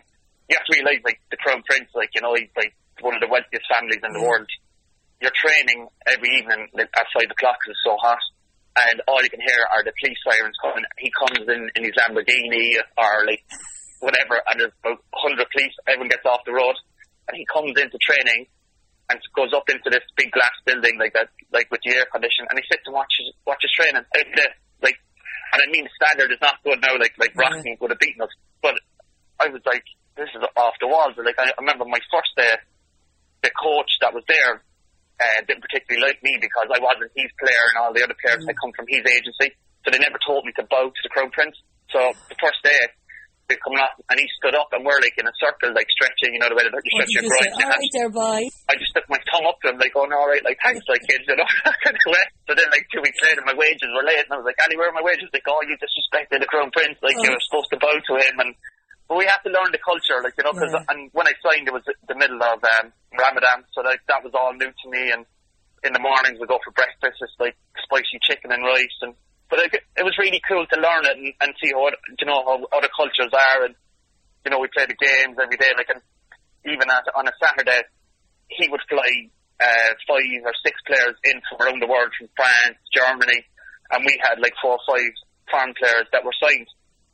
you 0.51 0.55
have 0.59 0.67
to 0.67 0.75
realize, 0.77 1.03
like 1.03 1.19
the 1.31 1.39
Crown 1.39 1.63
Prince, 1.67 1.89
like 1.95 2.11
you 2.15 2.21
know, 2.21 2.35
he's 2.35 2.53
like 2.55 2.77
one 3.01 3.15
of 3.15 3.23
the 3.23 3.31
wealthiest 3.31 3.67
families 3.71 4.03
in 4.03 4.13
the 4.13 4.21
mm. 4.21 4.29
world. 4.29 4.49
You're 5.23 5.35
training 5.35 5.89
every 6.07 6.31
evening 6.37 6.69
at 6.75 7.07
five 7.15 7.31
o'clock 7.31 7.57
because 7.63 7.75
it's 7.75 7.87
so 7.87 7.97
hot, 8.03 8.21
and 8.77 9.01
all 9.09 9.23
you 9.23 9.31
can 9.31 9.41
hear 9.41 9.63
are 9.73 9.83
the 9.83 9.95
police 10.03 10.21
sirens 10.27 10.59
coming. 10.61 10.85
He 10.99 11.09
comes 11.15 11.47
in 11.49 11.63
in 11.79 11.81
his 11.87 11.97
Lamborghini 11.97 12.77
or 12.99 13.25
like 13.25 13.41
whatever, 14.05 14.43
and 14.53 14.61
there's 14.61 14.77
about 14.85 15.01
hundred 15.15 15.47
police. 15.49 15.73
Everyone 15.89 16.13
gets 16.13 16.27
off 16.27 16.45
the 16.45 16.53
road, 16.53 16.77
and 17.31 17.39
he 17.39 17.47
comes 17.49 17.73
into 17.79 17.97
training, 18.05 18.51
and 19.11 19.17
goes 19.37 19.53
up 19.53 19.69
into 19.69 19.89
this 19.89 20.05
big 20.17 20.33
glass 20.33 20.53
building 20.65 20.97
like 20.99 21.13
that, 21.13 21.29
like 21.53 21.69
with 21.71 21.81
the 21.85 21.93
air 21.93 22.07
condition, 22.13 22.45
and 22.49 22.57
he 22.59 22.65
sits 22.69 22.85
and 22.85 22.95
watches 22.95 23.33
watches 23.47 23.73
training 23.77 24.05
every 24.17 24.35
day. 24.35 24.53
Like, 24.81 24.99
and 25.53 25.61
I 25.61 25.67
mean, 25.71 25.89
standard 25.97 26.33
is 26.33 26.41
not 26.41 26.61
good 26.65 26.81
now. 26.81 26.97
Like, 26.97 27.15
like 27.21 27.33
Yeah. 27.37 27.49
Rockney 27.49 27.77
would 27.81 27.93
have 27.93 28.01
beaten 28.01 28.21
us, 28.23 28.33
but 28.61 28.77
I 29.41 29.49
was 29.49 29.61
like, 29.65 29.85
this 30.17 30.31
is 30.33 30.43
off 30.57 30.75
the 30.81 30.89
walls. 30.89 31.15
Like, 31.19 31.39
I, 31.39 31.51
I 31.53 31.61
remember 31.61 31.85
my 31.85 32.01
first 32.09 32.33
day, 32.37 32.55
the 33.45 33.53
coach 33.55 33.93
that 34.01 34.17
was 34.17 34.25
there 34.27 34.65
uh, 35.21 35.39
didn't 35.47 35.63
particularly 35.63 36.03
like 36.03 36.19
me 36.25 36.35
because 36.41 36.67
I 36.73 36.81
wasn't 36.81 37.13
his 37.15 37.31
player, 37.39 37.65
and 37.71 37.77
all 37.85 37.93
the 37.95 38.03
other 38.03 38.17
players 38.19 38.43
had 38.49 38.57
come 38.59 38.73
from 38.75 38.89
his 38.89 39.05
agency, 39.07 39.53
so 39.85 39.93
they 39.93 40.01
never 40.01 40.19
told 40.27 40.43
me 40.49 40.51
to 40.59 40.65
bow 40.67 40.89
to 40.91 41.01
the 41.05 41.13
Crown 41.13 41.31
Prince. 41.31 41.55
So 41.93 42.01
the 42.33 42.39
first 42.41 42.59
day. 42.65 42.81
They 43.45 43.61
coming 43.61 43.77
up 43.77 43.93
and 44.09 44.17
he 44.17 44.25
stood 44.41 44.57
up 44.57 44.73
and 44.73 44.89
we're 44.89 44.97
like 45.05 45.13
in 45.21 45.29
a 45.29 45.37
circle, 45.37 45.69
like 45.77 45.85
stretching, 45.93 46.33
you 46.33 46.41
know, 46.41 46.49
the 46.49 46.57
way 46.57 46.65
that 46.65 46.73
you 46.73 46.93
stretch 46.97 47.13
your 47.13 47.29
you 47.29 47.37
say? 47.37 47.45
groin. 47.53 47.61
There. 47.61 47.77
I 48.73 48.81
just 48.81 48.89
stuck 48.97 49.05
my 49.13 49.21
tongue 49.29 49.45
up 49.45 49.61
to 49.61 49.69
him, 49.69 49.77
like, 49.77 49.93
going, 49.93 50.17
all 50.17 50.25
right, 50.25 50.41
like, 50.41 50.57
thanks, 50.65 50.81
like, 50.89 51.05
kids, 51.05 51.29
you 51.29 51.37
know, 51.37 51.45
that 51.69 51.77
kind 51.85 51.93
of 51.93 52.09
way. 52.09 52.25
So 52.49 52.57
then, 52.57 52.73
like, 52.73 52.89
two 52.89 53.05
weeks 53.05 53.21
later, 53.21 53.45
my 53.45 53.53
wages 53.53 53.93
were 53.93 54.01
late, 54.01 54.25
and 54.25 54.33
I 54.33 54.41
was 54.41 54.49
like, 54.49 54.57
Annie, 54.65 54.81
where 54.81 54.89
are 54.89 54.97
my 54.97 55.05
wages? 55.05 55.29
Like, 55.29 55.45
oh, 55.45 55.61
you 55.69 55.77
disrespected 55.77 56.41
the 56.41 56.49
Crown 56.49 56.73
Prince, 56.73 56.97
like, 57.05 57.21
you 57.21 57.29
Oh. 57.29 57.37
were 57.37 57.45
supposed 57.45 57.69
to 57.77 57.79
bow 57.85 57.93
to 57.93 58.13
him, 58.17 58.35
and, 58.49 58.57
but 59.09 59.19
we 59.19 59.27
have 59.29 59.43
to 59.45 59.51
learn 59.53 59.69
the 59.73 59.83
culture, 59.85 60.17
like, 60.25 60.33
you 60.39 60.45
know, 60.45 60.53
because, 60.57 60.73
Yeah. 60.73 60.89
and 60.89 61.11
when 61.13 61.29
I 61.29 61.35
signed, 61.45 61.69
it 61.69 61.75
was 61.75 61.85
the 61.85 62.15
middle 62.17 62.41
of, 62.43 62.63
um, 62.65 62.93
Ramadan, 63.13 63.65
so, 63.73 63.83
like, 63.83 64.01
that 64.09 64.25
was 64.25 64.33
all 64.35 64.53
new 64.55 64.71
to 64.73 64.87
me, 64.89 65.13
and 65.13 65.27
in 65.85 65.93
the 65.93 66.01
mornings 66.01 66.41
we 66.41 66.47
go 66.49 66.59
for 66.65 66.73
breakfast, 66.73 67.21
it's 67.21 67.37
like 67.39 67.57
spicy 67.85 68.19
chicken 68.25 68.53
and 68.53 68.65
rice, 68.65 68.99
and, 69.03 69.15
but 69.51 69.59
like, 69.61 69.75
it 69.75 70.05
was 70.05 70.17
really 70.19 70.41
cool 70.49 70.65
to 70.67 70.81
learn 70.81 71.05
it 71.05 71.17
and, 71.21 71.33
and 71.41 71.55
see 71.61 71.71
how, 71.73 71.85
you 71.93 72.27
know, 72.27 72.41
how 72.49 72.57
other 72.73 72.89
cultures 72.97 73.33
are, 73.33 73.65
and, 73.69 73.75
you 74.45 74.51
know, 74.51 74.59
we 74.59 74.69
play 74.73 74.87
the 74.89 74.97
games 74.97 75.37
every 75.37 75.57
day, 75.61 75.73
like, 75.77 75.91
and 75.93 76.01
even 76.65 76.89
at, 76.89 77.05
on 77.15 77.29
a 77.29 77.33
Saturday, 77.37 77.85
he 78.49 78.69
would 78.69 78.81
fly 78.89 79.29
uh, 79.61 79.91
five 80.09 80.41
or 80.49 80.57
six 80.65 80.81
players 80.89 81.15
in 81.25 81.41
from 81.49 81.61
around 81.61 81.81
the 81.81 81.87
world, 81.87 82.09
from 82.17 82.29
France, 82.37 82.81
Germany, 82.93 83.45
and 83.93 84.01
we 84.05 84.17
had 84.25 84.41
like 84.41 84.55
four 84.61 84.81
or 84.81 84.85
five 84.89 85.13
foreign 85.51 85.75
players 85.77 86.09
that 86.13 86.25
were 86.25 86.33
signed, 86.41 86.67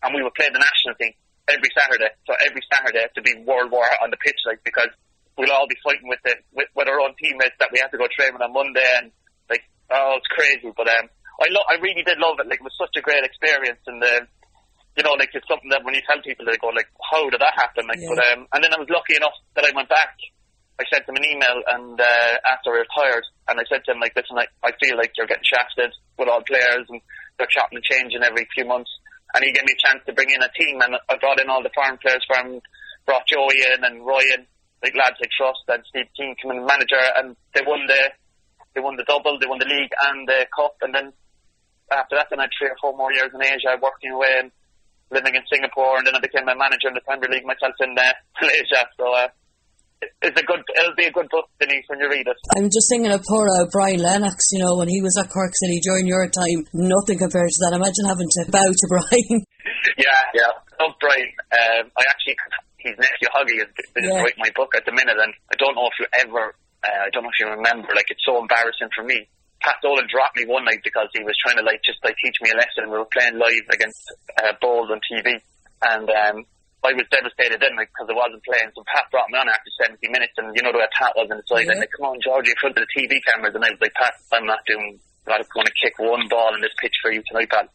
and 0.03 0.15
we 0.15 0.23
would 0.23 0.35
play 0.35 0.47
the 0.55 0.63
national 0.63 0.95
team 0.95 1.13
every 1.51 1.71
Saturday. 1.75 2.11
So 2.27 2.33
every 2.47 2.63
Saturday 2.71 3.07
to 3.15 3.21
be 3.23 3.35
World 3.45 3.71
War 3.71 3.87
on 4.03 4.11
the 4.11 4.21
pitch, 4.23 4.39
like 4.47 4.63
because 4.65 4.91
we'll 5.37 5.53
all 5.53 5.67
be 5.69 5.79
fighting 5.83 6.09
with 6.09 6.21
the 6.25 6.35
with, 6.55 6.69
with 6.75 6.89
our 6.89 7.01
own 7.01 7.15
teammates 7.19 7.59
that 7.59 7.71
we 7.73 7.79
have 7.83 7.91
to 7.91 7.99
go 7.99 8.07
training 8.15 8.41
on 8.41 8.53
Monday, 8.53 8.87
and 9.03 9.11
like 9.51 9.63
oh, 9.91 10.17
it's 10.19 10.31
crazy. 10.31 10.71
But 10.75 10.89
um, 10.89 11.07
I 11.43 11.47
lo- 11.51 11.69
I 11.69 11.77
really 11.83 12.03
did 12.07 12.19
love 12.19 12.39
it. 12.41 12.47
Like 12.49 12.61
it 12.63 12.67
was 12.67 12.77
such 12.79 12.95
a 12.97 13.03
great 13.05 13.25
experience, 13.25 13.83
and 13.87 13.99
um, 14.03 14.25
you 14.97 15.03
know, 15.03 15.15
like 15.19 15.31
it's 15.35 15.47
something 15.49 15.71
that 15.71 15.85
when 15.85 15.95
you 15.95 16.03
tell 16.07 16.21
people, 16.23 16.47
they 16.47 16.59
go 16.59 16.71
like, 16.75 16.89
"How 17.11 17.27
did 17.31 17.41
that 17.41 17.55
happen?" 17.59 17.87
Like, 17.87 18.01
Yeah. 18.03 18.11
but 18.15 18.21
um, 18.33 18.41
and 18.55 18.61
then 18.65 18.75
I 18.75 18.79
was 18.79 18.91
lucky 18.91 19.17
enough 19.17 19.37
that 19.55 19.67
I 19.67 19.73
went 19.75 19.89
back. 19.89 20.15
I 20.81 20.85
sent 20.89 21.05
him 21.05 21.17
an 21.21 21.25
email 21.29 21.61
and 21.77 22.01
uh, 22.01 22.35
after 22.49 22.73
I 22.73 22.89
retired, 22.89 23.25
and 23.53 23.61
I 23.61 23.65
said 23.69 23.85
to 23.85 23.93
him 23.93 24.01
like, 24.01 24.17
"Listen, 24.17 24.41
I, 24.41 24.49
I 24.65 24.73
feel 24.81 24.97
like 24.97 25.13
you're 25.17 25.29
getting 25.29 25.45
shafted 25.45 25.93
with 26.17 26.29
all 26.29 26.41
players, 26.43 26.89
and 26.89 27.01
they're 27.37 27.53
chopping 27.53 27.77
and 27.81 27.85
changing 27.85 28.23
every 28.25 28.49
few 28.55 28.65
months." 28.65 28.91
And 29.35 29.45
he 29.45 29.53
gave 29.53 29.65
me 29.65 29.75
a 29.75 29.83
chance 29.83 30.03
to 30.07 30.13
bring 30.13 30.31
in 30.31 30.43
a 30.43 30.51
team, 30.59 30.81
and 30.81 30.97
I 31.09 31.17
brought 31.19 31.41
in 31.41 31.49
all 31.49 31.63
the 31.63 31.71
foreign 31.75 31.99
players 31.99 32.25
from, 32.27 32.61
brought 33.07 33.27
Joey 33.27 33.63
in 33.75 33.85
and 33.85 34.05
Ryan, 34.05 34.47
like 34.83 34.95
lads 34.97 35.21
like 35.21 35.31
Trust 35.37 35.65
and 35.69 35.85
Steve 35.87 36.11
Kean 36.17 36.35
come 36.43 36.53
in 36.53 36.67
manager, 36.67 37.01
and 37.17 37.37
they 37.55 37.63
won 37.63 37.87
the, 37.87 38.11
they 38.75 38.81
won 38.81 38.97
the 38.97 39.05
double, 39.05 39.39
they 39.39 39.47
won 39.47 39.59
the 39.59 39.71
league 39.71 39.93
and 40.11 40.27
the 40.27 40.47
cup, 40.55 40.77
and 40.83 40.95
then 40.95 41.13
after 41.91 42.17
that, 42.17 42.31
then 42.31 42.39
I 42.39 42.47
had 42.47 42.55
three 42.55 42.71
or 42.71 42.79
four 42.81 42.97
more 42.97 43.13
years 43.13 43.31
in 43.35 43.43
Asia 43.43 43.75
working 43.83 44.13
away 44.13 44.31
and 44.39 44.51
living 45.11 45.35
in 45.35 45.43
Singapore, 45.51 45.99
and 45.99 46.07
then 46.07 46.15
I 46.15 46.21
became 46.21 46.47
a 46.49 46.55
manager 46.55 46.89
in 46.89 46.95
the 46.95 47.03
Premier 47.03 47.29
League 47.29 47.47
myself 47.47 47.75
in 47.81 47.99
uh, 47.99 48.15
Malaysia. 48.41 48.87
So 48.97 49.05
uh, 49.13 49.29
it's 50.23 50.41
a 50.41 50.45
good, 50.45 50.60
it'll 50.81 50.97
be 50.97 51.05
a 51.07 51.13
good 51.13 51.29
book, 51.31 51.47
Denise, 51.61 51.85
when 51.89 52.01
you 52.01 52.09
read 52.09 52.27
it. 52.27 52.37
I'm 52.57 52.69
just 52.73 52.89
thinking 52.91 53.13
of 53.13 53.23
poor 53.29 53.47
uh, 53.49 53.67
Brian 53.71 54.01
Lennox, 54.01 54.51
you 54.53 54.61
know, 54.65 54.77
when 54.77 54.89
he 54.89 55.01
was 55.03 55.17
at 55.17 55.29
Cork 55.31 55.53
City 55.55 55.81
during 55.85 56.07
your 56.07 56.25
time. 56.29 56.65
Nothing 56.73 57.19
compared 57.19 57.49
to 57.53 57.59
that. 57.69 57.77
Imagine 57.77 58.05
having 58.09 58.29
to 58.29 58.51
bow 58.51 58.69
to 58.69 58.87
Brian. 58.89 59.45
Yeah, 59.97 60.21
yeah. 60.35 60.51
Love 60.81 60.97
Brian. 61.01 61.31
Um, 61.53 61.89
I 61.97 62.03
actually, 62.09 62.37
his 62.81 62.97
nephew 63.01 63.29
Huggy 63.33 63.57
is, 63.65 63.69
is 63.97 64.09
Yeah. 64.09 64.21
writing 64.21 64.41
my 64.41 64.53
book 64.57 64.73
at 64.77 64.85
the 64.85 64.93
minute, 64.93 65.17
and 65.17 65.33
I 65.53 65.57
don't 65.57 65.73
know 65.77 65.89
if 65.89 65.97
you 66.01 66.07
ever, 66.21 66.53
uh, 66.85 67.01
I 67.07 67.09
don't 67.13 67.23
know 67.25 67.33
if 67.33 67.39
you 67.41 67.49
remember, 67.49 67.89
like 67.95 68.09
it's 68.09 68.25
so 68.25 68.41
embarrassing 68.41 68.89
for 68.97 69.05
me. 69.05 69.29
Pat 69.61 69.77
Dolan 69.85 70.09
dropped 70.09 70.37
me 70.37 70.45
one 70.49 70.65
night 70.65 70.81
because 70.85 71.09
he 71.13 71.21
was 71.25 71.37
trying 71.45 71.57
to 71.61 71.65
like 71.65 71.81
just 71.85 72.01
like 72.05 72.17
teach 72.21 72.37
me 72.41 72.51
a 72.53 72.57
lesson. 72.57 72.89
We 72.93 72.97
were 72.99 73.09
playing 73.13 73.37
live 73.37 73.67
against 73.73 74.01
uh, 74.41 74.53
Bohs 74.61 74.89
on 74.93 75.01
TV, 75.05 75.37
and 75.85 76.09
um, 76.09 76.37
I 76.81 76.97
was 76.97 77.05
devastated 77.13 77.61
then 77.61 77.77
because 77.77 78.09
I 78.09 78.17
wasn't 78.17 78.41
playing. 78.45 78.73
So 78.73 78.81
Pat 78.89 79.05
brought 79.13 79.29
me 79.29 79.37
on 79.37 79.49
after 79.53 79.69
70 79.85 80.01
minutes, 80.09 80.33
and 80.41 80.49
you 80.57 80.63
know 80.65 80.73
the 80.73 80.81
way 80.81 80.89
Pat 80.97 81.13
was 81.13 81.29
on 81.29 81.37
the 81.37 81.45
side, 81.45 81.69
Yeah. 81.69 81.77
and 81.77 81.81
like, 81.85 81.93
come 81.93 82.09
on, 82.09 82.17
Georgie, 82.25 82.57
in 82.57 82.59
front 82.61 82.77
of 82.79 82.83
the 82.85 82.93
TV 82.97 83.21
cameras, 83.29 83.53
and 83.53 83.65
I 83.65 83.71
was 83.75 83.81
like, 83.85 83.93
Pat, 84.01 84.15
I'm 84.33 84.49
not 84.49 84.65
doing. 84.65 84.97
I'm 85.29 85.45
going 85.53 85.69
to 85.69 85.77
kick 85.79 85.95
one 86.01 86.25
ball 86.33 86.51
in 86.57 86.65
this 86.65 86.73
pitch 86.81 86.97
for 87.05 87.13
you 87.13 87.21
tonight, 87.29 87.53
Pat. 87.53 87.69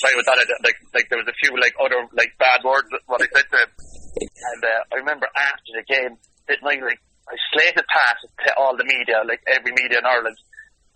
So 0.00 0.04
I 0.08 0.16
was 0.16 0.26
at 0.26 0.40
it, 0.42 0.48
like, 0.64 0.80
like 0.96 1.06
there 1.12 1.20
was 1.20 1.28
a 1.28 1.36
few 1.38 1.52
like 1.60 1.76
other 1.78 2.00
like 2.16 2.32
bad 2.40 2.64
words 2.64 2.88
what 3.06 3.20
I 3.20 3.28
said 3.36 3.46
to 3.52 3.56
him, 3.62 3.70
and 4.24 4.60
uh, 4.64 4.80
I 4.90 4.94
remember 5.04 5.28
after 5.36 5.70
the 5.76 5.84
game, 5.86 6.16
that 6.48 6.58
night, 6.64 6.80
like 6.80 6.98
I 7.28 7.36
slated 7.52 7.84
Pat 7.86 8.16
to 8.48 8.50
all 8.56 8.74
the 8.74 8.88
media, 8.88 9.20
like 9.28 9.44
every 9.46 9.70
media 9.76 10.00
in 10.00 10.06
Ireland, 10.08 10.40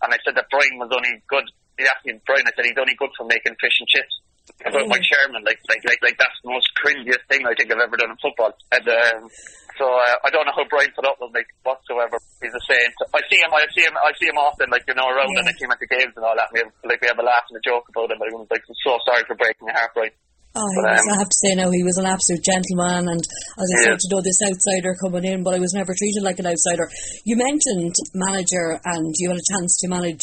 and 0.01 0.09
I 0.11 0.17
said 0.25 0.33
that 0.35 0.49
Brian 0.49 0.81
was 0.81 0.89
only 0.91 1.21
good. 1.29 1.45
He 1.77 1.85
asked 1.85 2.03
me, 2.09 2.17
Brian, 2.25 2.43
I 2.49 2.51
said 2.57 2.65
he's 2.65 2.81
only 2.81 2.97
good 2.97 3.13
for 3.15 3.23
making 3.29 3.53
fish 3.61 3.77
and 3.79 3.87
chips. 3.87 4.13
About 4.61 4.87
my 4.87 5.01
chairman, 5.01 5.41
like, 5.43 5.59
like, 5.67 5.81
like, 5.87 6.01
like 6.05 6.17
that's 6.21 6.37
the 6.43 6.51
most 6.51 6.69
cringiest 6.77 7.23
thing 7.31 7.47
I 7.47 7.53
think 7.57 7.71
I've 7.73 7.81
ever 7.81 7.97
done 7.97 8.13
in 8.13 8.19
football. 8.21 8.53
And 8.71 8.85
um, 8.85 9.25
so 9.79 9.89
uh, 9.89 10.15
I 10.21 10.29
don't 10.29 10.45
know 10.45 10.53
how 10.53 10.67
Brian 10.69 10.93
put 10.93 11.07
up 11.07 11.17
with 11.17 11.33
me 11.33 11.41
whatsoever. 11.65 12.21
He's 12.43 12.53
a 12.53 12.63
saint. 12.69 12.93
I 13.15 13.21
see 13.25 13.39
him, 13.41 13.51
I 13.51 13.65
see 13.73 13.85
him, 13.87 13.95
I 13.97 14.11
see 14.19 14.29
him 14.29 14.37
often, 14.37 14.69
like 14.69 14.85
you 14.85 14.93
know, 14.93 15.09
around 15.09 15.33
and 15.33 15.49
I 15.49 15.53
see 15.57 15.65
him 15.65 15.73
at 15.73 15.81
the 15.81 15.89
games 15.89 16.13
and 16.13 16.23
all 16.25 16.37
that. 16.37 16.53
And 16.53 16.55
we 16.55 16.59
have, 16.61 16.71
like 16.85 17.01
we 17.01 17.07
have 17.09 17.17
a 17.17 17.25
laugh 17.25 17.45
and 17.49 17.57
a 17.57 17.63
joke 17.65 17.89
about 17.89 18.11
him. 18.13 18.21
But 18.21 18.29
I 18.29 18.37
was 18.37 18.51
like, 18.53 18.61
I'm 18.61 18.77
so 18.85 18.93
sorry 19.07 19.23
for 19.25 19.35
breaking 19.39 19.65
your 19.65 19.77
heart, 19.77 19.91
Brian. 19.97 20.13
Oh, 20.53 20.67
But, 20.67 20.83
was, 20.91 21.07
um, 21.07 21.15
I 21.15 21.17
have 21.23 21.31
to 21.31 21.41
say 21.47 21.55
now, 21.55 21.71
he 21.71 21.83
was 21.87 21.95
an 21.95 22.05
absolute 22.05 22.43
gentleman, 22.43 23.07
and 23.07 23.23
as 23.23 23.67
I 23.71 23.75
Yeah. 23.79 23.95
said, 23.95 24.03
you 24.03 24.09
know, 24.11 24.19
this 24.19 24.35
outsider 24.43 24.99
coming 24.99 25.23
in, 25.23 25.43
but 25.47 25.55
I 25.55 25.63
was 25.63 25.71
never 25.71 25.95
treated 25.95 26.27
like 26.27 26.39
an 26.43 26.45
outsider. 26.45 26.91
You 27.23 27.39
mentioned 27.39 27.95
manager, 28.13 28.75
and 28.83 29.15
you 29.15 29.31
had 29.31 29.39
a 29.39 29.47
chance 29.47 29.79
to 29.79 29.87
manage 29.87 30.19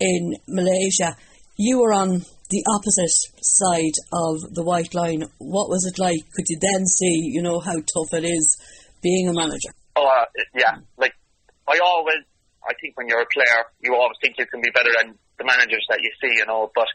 in 0.00 0.40
Malaysia. 0.48 1.20
You 1.60 1.80
were 1.84 1.92
on 1.92 2.24
the 2.50 2.64
opposite 2.68 3.12
side 3.44 3.96
of 4.12 4.54
the 4.54 4.64
white 4.64 4.94
line. 4.94 5.28
What 5.38 5.68
was 5.68 5.84
it 5.84 5.98
like? 5.98 6.20
Could 6.32 6.48
you 6.48 6.58
then 6.60 6.86
see, 6.86 7.28
you 7.28 7.42
know, 7.42 7.60
how 7.60 7.76
tough 7.76 8.12
it 8.12 8.24
is 8.24 8.56
being 9.02 9.28
a 9.28 9.34
manager? 9.34 9.68
Oh, 9.96 10.06
uh, 10.06 10.24
yeah. 10.54 10.80
Like, 10.96 11.12
I 11.68 11.78
always, 11.84 12.24
I 12.64 12.72
think 12.80 12.96
when 12.96 13.08
you're 13.08 13.20
a 13.20 13.32
player, 13.32 13.68
you 13.80 13.94
always 13.94 14.16
think 14.22 14.36
you 14.38 14.46
can 14.46 14.60
be 14.60 14.70
better 14.72 14.90
than 15.00 15.18
the 15.36 15.44
managers 15.44 15.84
that 15.90 16.00
you 16.00 16.10
see, 16.20 16.40
you 16.40 16.46
know. 16.46 16.72
But, 16.74 16.88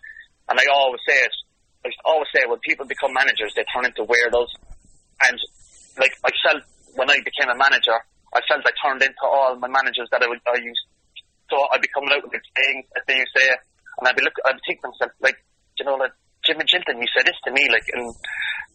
and 0.49 0.59
I 0.59 0.65
always 0.73 1.01
say 1.07 1.21
it, 1.21 1.33
I 1.85 1.89
always 2.05 2.27
say 2.33 2.45
when 2.47 2.59
people 2.65 2.85
become 2.85 3.13
managers, 3.13 3.53
they 3.55 3.65
turn 3.69 3.85
into 3.85 4.09
weirdos. 4.09 4.49
And, 5.29 5.37
like, 5.99 6.17
I 6.25 6.31
felt 6.41 6.63
when 6.95 7.09
I 7.09 7.21
became 7.21 7.49
a 7.49 7.57
manager, 7.57 7.93
I 8.33 8.41
felt 8.49 8.65
I 8.65 8.73
turned 8.81 9.03
into 9.03 9.25
all 9.25 9.55
my 9.59 9.69
managers 9.69 10.09
that 10.09 10.23
I, 10.23 10.27
would, 10.27 10.41
I 10.49 10.57
used. 10.57 10.85
So 11.49 11.61
I'd 11.69 11.81
be 11.81 11.91
coming 11.93 12.09
out 12.09 12.23
with 12.23 12.33
like 12.33 12.47
sayings, 12.57 12.85
as 12.97 13.03
they 13.05 13.21
say, 13.37 13.47
and 13.99 14.07
I'd 14.07 14.15
be 14.15 14.23
look, 14.23 14.37
I'd 14.45 14.59
think 14.65 14.81
to 14.81 14.89
myself, 14.89 15.11
like, 15.21 15.37
you 15.77 15.85
know, 15.85 15.95
like, 15.95 16.13
Jimmy 16.43 16.67
Chilton, 16.67 16.99
you 16.99 17.07
said 17.15 17.25
this 17.25 17.39
to 17.47 17.51
me, 17.51 17.63
like, 17.71 17.87
and 17.95 18.11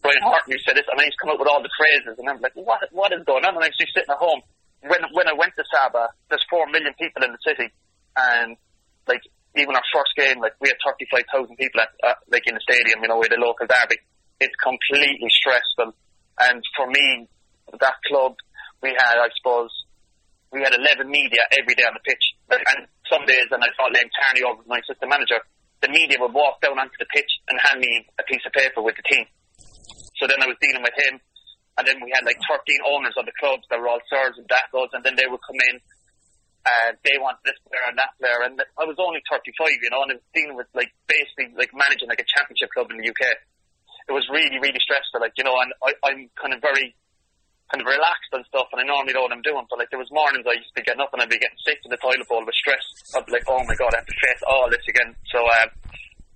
Brian 0.01 0.25
Horton, 0.25 0.49
you 0.49 0.61
said 0.65 0.73
this, 0.73 0.89
and 0.89 0.97
to 0.97 1.19
come 1.21 1.29
out 1.29 1.39
with 1.39 1.51
all 1.51 1.61
the 1.61 1.69
phrases, 1.77 2.17
and 2.17 2.25
I'm 2.25 2.41
like, 2.41 2.57
what, 2.57 2.81
what 2.91 3.13
is 3.13 3.21
going 3.29 3.45
on? 3.45 3.53
And 3.53 3.63
I 3.63 3.69
was 3.69 3.77
just 3.77 3.93
sitting 3.93 4.09
at 4.09 4.17
home. 4.17 4.41
When, 4.81 5.03
when 5.11 5.27
I 5.27 5.35
went 5.35 5.53
to 5.59 5.65
Sabah, 5.67 6.07
there's 6.31 6.45
four 6.49 6.65
million 6.71 6.95
people 6.97 7.21
in 7.21 7.35
the 7.35 7.43
city, 7.45 7.69
and, 8.17 8.57
like, 9.05 9.21
even 9.55 9.75
our 9.75 9.85
first 9.93 10.15
game, 10.17 10.39
like, 10.39 10.55
we 10.61 10.69
had 10.71 10.79
35,000 10.81 11.55
people 11.57 11.81
at, 11.81 11.91
uh, 12.01 12.17
like, 12.31 12.47
in 12.47 12.55
the 12.55 12.63
stadium, 12.63 13.01
you 13.01 13.09
know, 13.09 13.19
with 13.19 13.29
the 13.29 13.41
local 13.41 13.67
derby. 13.67 13.99
It's 14.39 14.55
completely 14.63 15.29
stressful. 15.29 15.93
And 16.39 16.63
for 16.77 16.87
me, 16.87 17.27
that 17.75 17.97
club, 18.07 18.39
we 18.81 18.95
had, 18.95 19.19
I 19.19 19.27
suppose, 19.35 19.69
we 20.51 20.61
had 20.65 20.73
11 20.73 21.05
media 21.09 21.45
every 21.53 21.75
day 21.77 21.85
on 21.85 21.93
the 21.93 22.03
pitch. 22.05 22.25
And 22.49 22.89
some 23.05 23.25
days, 23.25 23.49
and 23.53 23.61
I 23.61 23.69
thought 23.77 23.93
Liam 23.93 24.09
Kearney 24.09 24.43
over 24.45 24.61
my 24.65 24.81
assistant 24.81 25.09
manager, 25.09 25.37
the 25.81 25.89
media 25.89 26.17
would 26.19 26.33
walk 26.33 26.59
down 26.61 26.77
onto 26.77 26.97
the 26.99 27.09
pitch 27.13 27.29
and 27.47 27.55
hand 27.61 27.79
me 27.79 28.05
a 28.19 28.23
piece 28.25 28.41
of 28.45 28.51
paper 28.51 28.81
with 28.81 28.97
the 28.97 29.05
team. 29.05 29.25
So 30.17 30.27
then 30.27 30.41
I 30.43 30.47
was 30.49 30.59
dealing 30.59 30.83
with 30.83 30.97
him, 30.97 31.21
and 31.79 31.87
then 31.87 32.03
we 32.03 32.11
had 32.11 32.27
like 32.27 32.41
13 32.43 32.59
owners 32.91 33.15
of 33.15 33.23
the 33.23 33.35
clubs 33.39 33.63
that 33.71 33.79
were 33.79 33.87
all 33.87 34.03
sirs 34.11 34.35
and 34.35 34.43
datos, 34.51 34.91
and 34.91 35.05
then 35.05 35.15
they 35.15 35.29
would 35.29 35.39
come 35.39 35.55
in, 35.71 35.79
and 36.59 36.99
they 37.07 37.15
wanted 37.15 37.39
this 37.47 37.55
player 37.63 37.87
and 37.87 37.95
that 37.95 38.11
player, 38.19 38.43
and 38.43 38.59
I 38.75 38.83
was 38.83 38.99
only 38.99 39.23
35, 39.31 39.71
you 39.79 39.89
know, 39.95 40.03
and 40.03 40.11
I 40.11 40.15
was 40.19 40.27
dealing 40.35 40.59
with 40.59 40.67
like 40.75 40.91
basically 41.07 41.55
like 41.55 41.71
managing 41.71 42.11
like 42.11 42.19
a 42.19 42.27
championship 42.27 42.67
club 42.75 42.91
in 42.91 42.99
the 42.99 43.07
UK. 43.07 43.23
It 44.09 44.13
was 44.17 44.27
really, 44.27 44.57
really 44.59 44.81
stressful, 44.81 45.21
like, 45.21 45.37
you 45.37 45.45
know, 45.45 45.55
and 45.61 45.71
I, 45.85 45.93
I'm 46.03 46.33
kind 46.35 46.51
of 46.51 46.59
very 46.65 46.97
kind 47.69 47.85
of 47.85 47.87
relaxed 47.87 48.33
and 48.33 48.45
stuff, 48.49 48.69
and 48.73 48.81
I 48.81 48.85
normally 48.85 49.13
know 49.13 49.25
what 49.25 49.33
I'm 49.33 49.45
doing. 49.45 49.65
But 49.69 49.79
like 49.79 49.89
there 49.93 50.01
was 50.01 50.09
mornings 50.09 50.45
I 50.45 50.57
used 50.57 50.73
to 50.73 50.77
be 50.81 50.85
getting 50.85 51.01
up 51.01 51.13
and 51.13 51.21
I'd 51.21 51.29
be 51.29 51.37
getting 51.37 51.61
sick 51.61 51.77
to 51.85 51.89
the 51.89 52.01
toilet 52.01 52.25
bowl 52.25 52.41
with 52.41 52.57
stress. 52.57 52.81
I'd 53.13 53.25
be 53.29 53.37
like, 53.37 53.45
oh 53.45 53.61
my 53.65 53.77
god, 53.77 53.93
I 53.93 54.01
have 54.01 54.09
to 54.09 54.17
face 54.21 54.41
all 54.49 54.67
this 54.69 54.83
again. 54.89 55.13
So, 55.29 55.39
um, 55.41 55.69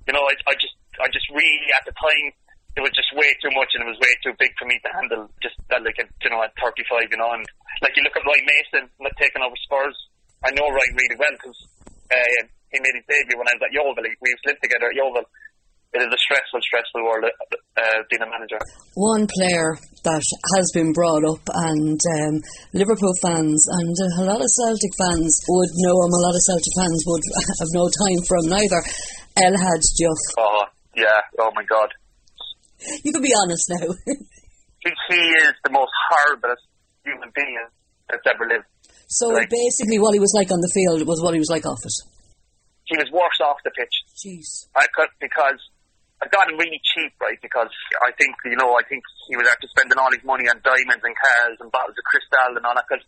you 0.05 0.13
know, 0.13 0.25
I, 0.25 0.33
I 0.49 0.53
just, 0.61 0.77
I 1.01 1.09
just 1.09 1.25
really 1.33 1.73
at 1.73 1.85
the 1.89 1.95
time 1.97 2.33
it 2.73 2.81
was 2.81 2.93
just 2.97 3.13
way 3.13 3.29
too 3.37 3.53
much 3.53 3.69
and 3.77 3.85
it 3.85 3.89
was 3.89 4.01
way 4.01 4.13
too 4.25 4.33
big 4.41 4.49
for 4.57 4.65
me 4.65 4.81
to 4.81 4.89
handle. 4.97 5.29
Just 5.45 5.57
that, 5.69 5.85
like, 5.85 5.97
at, 6.01 6.09
you 6.25 6.29
know, 6.33 6.41
at 6.41 6.53
35, 6.57 7.05
you 7.05 7.21
know, 7.21 7.29
and 7.29 7.45
like 7.85 7.93
you 7.93 8.01
look 8.01 8.17
at 8.17 8.25
Ryan 8.25 8.45
Mason 8.49 8.83
like, 8.97 9.13
taking 9.21 9.45
over 9.45 9.57
Spurs. 9.61 9.97
I 10.41 10.49
know 10.57 10.65
Ryan 10.65 10.97
really 10.97 11.17
well 11.21 11.35
because 11.37 11.59
uh, 12.09 12.41
he 12.73 12.81
made 12.81 12.97
his 12.97 13.05
debut 13.05 13.37
when 13.37 13.45
I 13.45 13.55
was 13.57 13.65
at 13.69 13.73
Yeovil. 13.77 14.01
We 14.01 14.29
used 14.29 14.43
to 14.43 14.49
live 14.53 14.61
together 14.65 14.89
at 14.89 14.97
Yeovil. 14.97 15.25
It 15.93 16.01
is 16.01 16.09
a 16.09 16.21
stressful, 16.25 16.57
stressful 16.65 17.05
world 17.05 17.29
uh, 17.29 18.01
being 18.09 18.25
a 18.25 18.29
manager. 18.29 18.57
One 18.97 19.29
player 19.29 19.77
that 20.01 20.25
has 20.57 20.67
been 20.73 20.89
brought 20.89 21.21
up, 21.21 21.45
and 21.69 22.01
um, 22.17 22.41
Liverpool 22.73 23.13
fans 23.21 23.61
and 23.69 23.93
a 24.17 24.25
lot 24.25 24.41
of 24.41 24.49
Celtic 24.57 24.93
fans 24.97 25.37
would 25.53 25.69
know 25.85 25.93
him. 26.01 26.17
A 26.17 26.23
lot 26.25 26.33
of 26.33 26.41
Celtic 26.49 26.73
fans 26.73 26.97
would 27.05 27.21
have 27.61 27.71
no 27.77 27.85
time 27.85 28.19
for 28.25 28.41
him 28.41 28.49
neither. 28.49 28.81
El 29.37 29.53
Hadj 29.53 29.85
Diouf. 29.93 30.21
Oh 30.41 30.65
yeah! 30.97 31.21
Oh 31.37 31.53
my 31.53 31.63
God! 31.69 31.93
You 33.05 33.13
can 33.13 33.21
be 33.21 33.33
honest 33.37 33.69
now. 33.69 33.93
he, 34.81 34.89
he 34.89 35.21
is 35.45 35.53
the 35.63 35.71
most 35.71 35.93
horrible 36.09 36.57
human 37.05 37.29
being 37.35 37.69
that's 38.09 38.25
ever 38.33 38.49
lived. 38.49 38.65
So 39.07 39.29
like, 39.29 39.49
basically, 39.49 39.99
what 39.99 40.13
he 40.13 40.19
was 40.19 40.33
like 40.33 40.49
on 40.49 40.57
the 40.57 40.71
field 40.73 41.05
was 41.07 41.21
what 41.21 41.33
he 41.33 41.39
was 41.39 41.53
like 41.53 41.65
off 41.65 41.85
it. 41.85 41.93
He 42.85 42.97
was 42.97 43.09
worse 43.13 43.39
off 43.45 43.57
the 43.63 43.71
pitch. 43.71 43.93
Jeez. 44.17 44.67
I 44.75 44.87
could 44.93 45.09
because 45.21 45.61
I 46.23 46.31
got 46.31 46.47
him 46.47 46.55
really 46.55 46.79
cheap, 46.79 47.11
right? 47.19 47.35
Because 47.43 47.67
I 47.99 48.15
think, 48.15 48.31
you 48.47 48.55
know, 48.55 48.71
I 48.79 48.83
think 48.87 49.03
he 49.27 49.35
was 49.35 49.43
after 49.51 49.67
spending 49.67 49.99
all 49.99 50.07
his 50.15 50.23
money 50.23 50.47
on 50.47 50.63
diamonds 50.63 51.03
and 51.03 51.11
cars 51.19 51.59
and 51.59 51.67
bottles 51.67 51.99
of 51.99 52.05
Cristal 52.07 52.55
and 52.55 52.63
all 52.63 52.71
that. 52.79 52.87
Because 52.87 53.03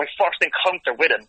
my 0.00 0.08
first 0.16 0.40
encounter 0.40 0.96
with 0.96 1.12
him, 1.12 1.28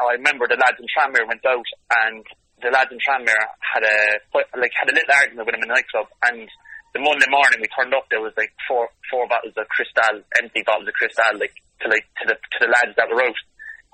I 0.00 0.16
remember 0.16 0.48
the 0.48 0.56
lads 0.56 0.80
in 0.80 0.88
Tranmere 0.88 1.28
went 1.28 1.44
out 1.44 1.68
and 2.00 2.24
the 2.64 2.72
lads 2.72 2.88
in 2.88 2.96
Tranmere 2.96 3.44
had 3.60 3.84
a, 3.84 4.24
like, 4.56 4.72
had 4.72 4.88
a 4.88 4.96
little 4.96 5.12
argument 5.12 5.44
with 5.44 5.54
him 5.60 5.64
in 5.64 5.68
the 5.68 5.76
nightclub 5.76 6.08
and 6.24 6.48
the 6.96 7.04
Monday 7.04 7.28
morning 7.28 7.60
we 7.60 7.68
turned 7.68 7.92
up, 7.92 8.08
there 8.08 8.24
was 8.24 8.32
like 8.40 8.48
four, 8.64 8.88
four 9.12 9.28
bottles 9.28 9.52
of 9.60 9.68
Cristal, 9.68 10.24
empty 10.40 10.64
bottles 10.64 10.88
of 10.88 10.96
Cristal, 10.96 11.36
like, 11.36 11.52
to 11.84 11.92
like, 11.92 12.08
to 12.24 12.32
the, 12.32 12.36
to 12.40 12.58
the 12.64 12.72
lads 12.72 12.96
that 12.96 13.12
were 13.12 13.20
out. 13.20 13.40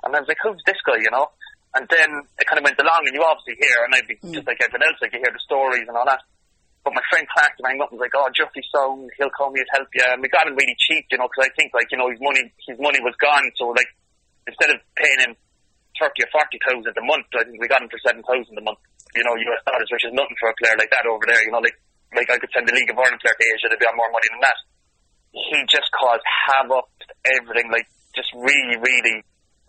And 0.07 0.15
I 0.15 0.23
was 0.23 0.31
like, 0.31 0.39
who's 0.39 0.63
this 0.63 0.79
guy, 0.87 1.03
you 1.03 1.11
know? 1.11 1.27
And 1.75 1.91
then 1.91 2.11
it 2.39 2.47
kind 2.47 2.63
of 2.63 2.65
went 2.65 2.79
along, 2.79 3.03
and 3.03 3.15
you 3.15 3.25
obviously 3.27 3.59
hear, 3.59 3.83
and 3.83 3.99
I'd 3.99 4.07
be 4.07 4.15
mm. 4.23 4.31
just 4.31 4.47
like 4.47 4.63
everyone 4.63 4.87
else, 4.87 5.03
like 5.03 5.11
you 5.11 5.19
hear 5.19 5.35
the 5.35 5.43
stories 5.43 5.91
and 5.91 5.97
all 5.99 6.07
that. 6.07 6.23
But 6.85 6.93
my 6.93 7.05
friend 7.09 7.25
Clark 7.33 7.57
rang 7.65 7.81
up 7.81 7.89
and 7.89 7.97
was 7.97 8.05
like, 8.05 8.13
"Oh, 8.13 8.29
Juffy's 8.37 8.69
sound, 8.69 9.09
he'll 9.17 9.33
call 9.33 9.49
me 9.49 9.65
to 9.65 9.73
help 9.73 9.89
you." 9.97 10.05
And 10.05 10.21
we 10.21 10.29
got 10.29 10.45
him 10.45 10.53
really 10.53 10.77
cheap, 10.77 11.09
you 11.09 11.17
know, 11.17 11.27
because 11.33 11.49
I 11.49 11.53
think 11.57 11.73
like 11.73 11.89
you 11.89 11.97
know 11.97 12.13
his 12.13 12.21
money, 12.21 12.45
his 12.69 12.77
money 12.77 13.01
was 13.01 13.17
gone. 13.17 13.49
So 13.57 13.73
like 13.73 13.89
instead 14.45 14.69
of 14.69 14.85
paying 14.93 15.21
him 15.25 15.33
thirty 15.97 16.29
or 16.29 16.31
forty 16.31 16.61
thousand 16.61 16.93
a 16.93 17.05
month, 17.09 17.25
I 17.33 17.49
think 17.49 17.57
we 17.57 17.73
got 17.73 17.81
him 17.81 17.89
for 17.89 18.01
seven 18.05 18.21
thousand 18.21 18.61
a 18.61 18.65
month. 18.65 18.85
You 19.17 19.25
know, 19.25 19.33
US 19.33 19.65
dollars, 19.65 19.89
which 19.89 20.05
is 20.05 20.13
nothing 20.13 20.37
for 20.37 20.53
a 20.53 20.57
player 20.61 20.77
like 20.77 20.93
that 20.93 21.09
over 21.09 21.25
there. 21.25 21.41
You 21.41 21.57
know, 21.57 21.65
like 21.65 21.79
like 22.13 22.29
I 22.31 22.39
could 22.39 22.53
send 22.53 22.69
the 22.69 22.77
League 22.77 22.93
of 22.93 23.01
Ireland 23.01 23.19
player 23.25 23.35
to 23.35 23.45
Asia, 23.49 23.67
they'd 23.73 23.81
be 23.81 23.89
on 23.89 23.99
more 23.99 24.13
money 24.13 24.29
than 24.31 24.43
that. 24.45 24.59
He 25.35 25.59
just 25.67 25.91
caused 25.91 26.23
havoc, 26.23 26.87
everything. 27.27 27.73
Like 27.73 27.89
just 28.15 28.31
really, 28.37 28.79
really, 28.79 29.25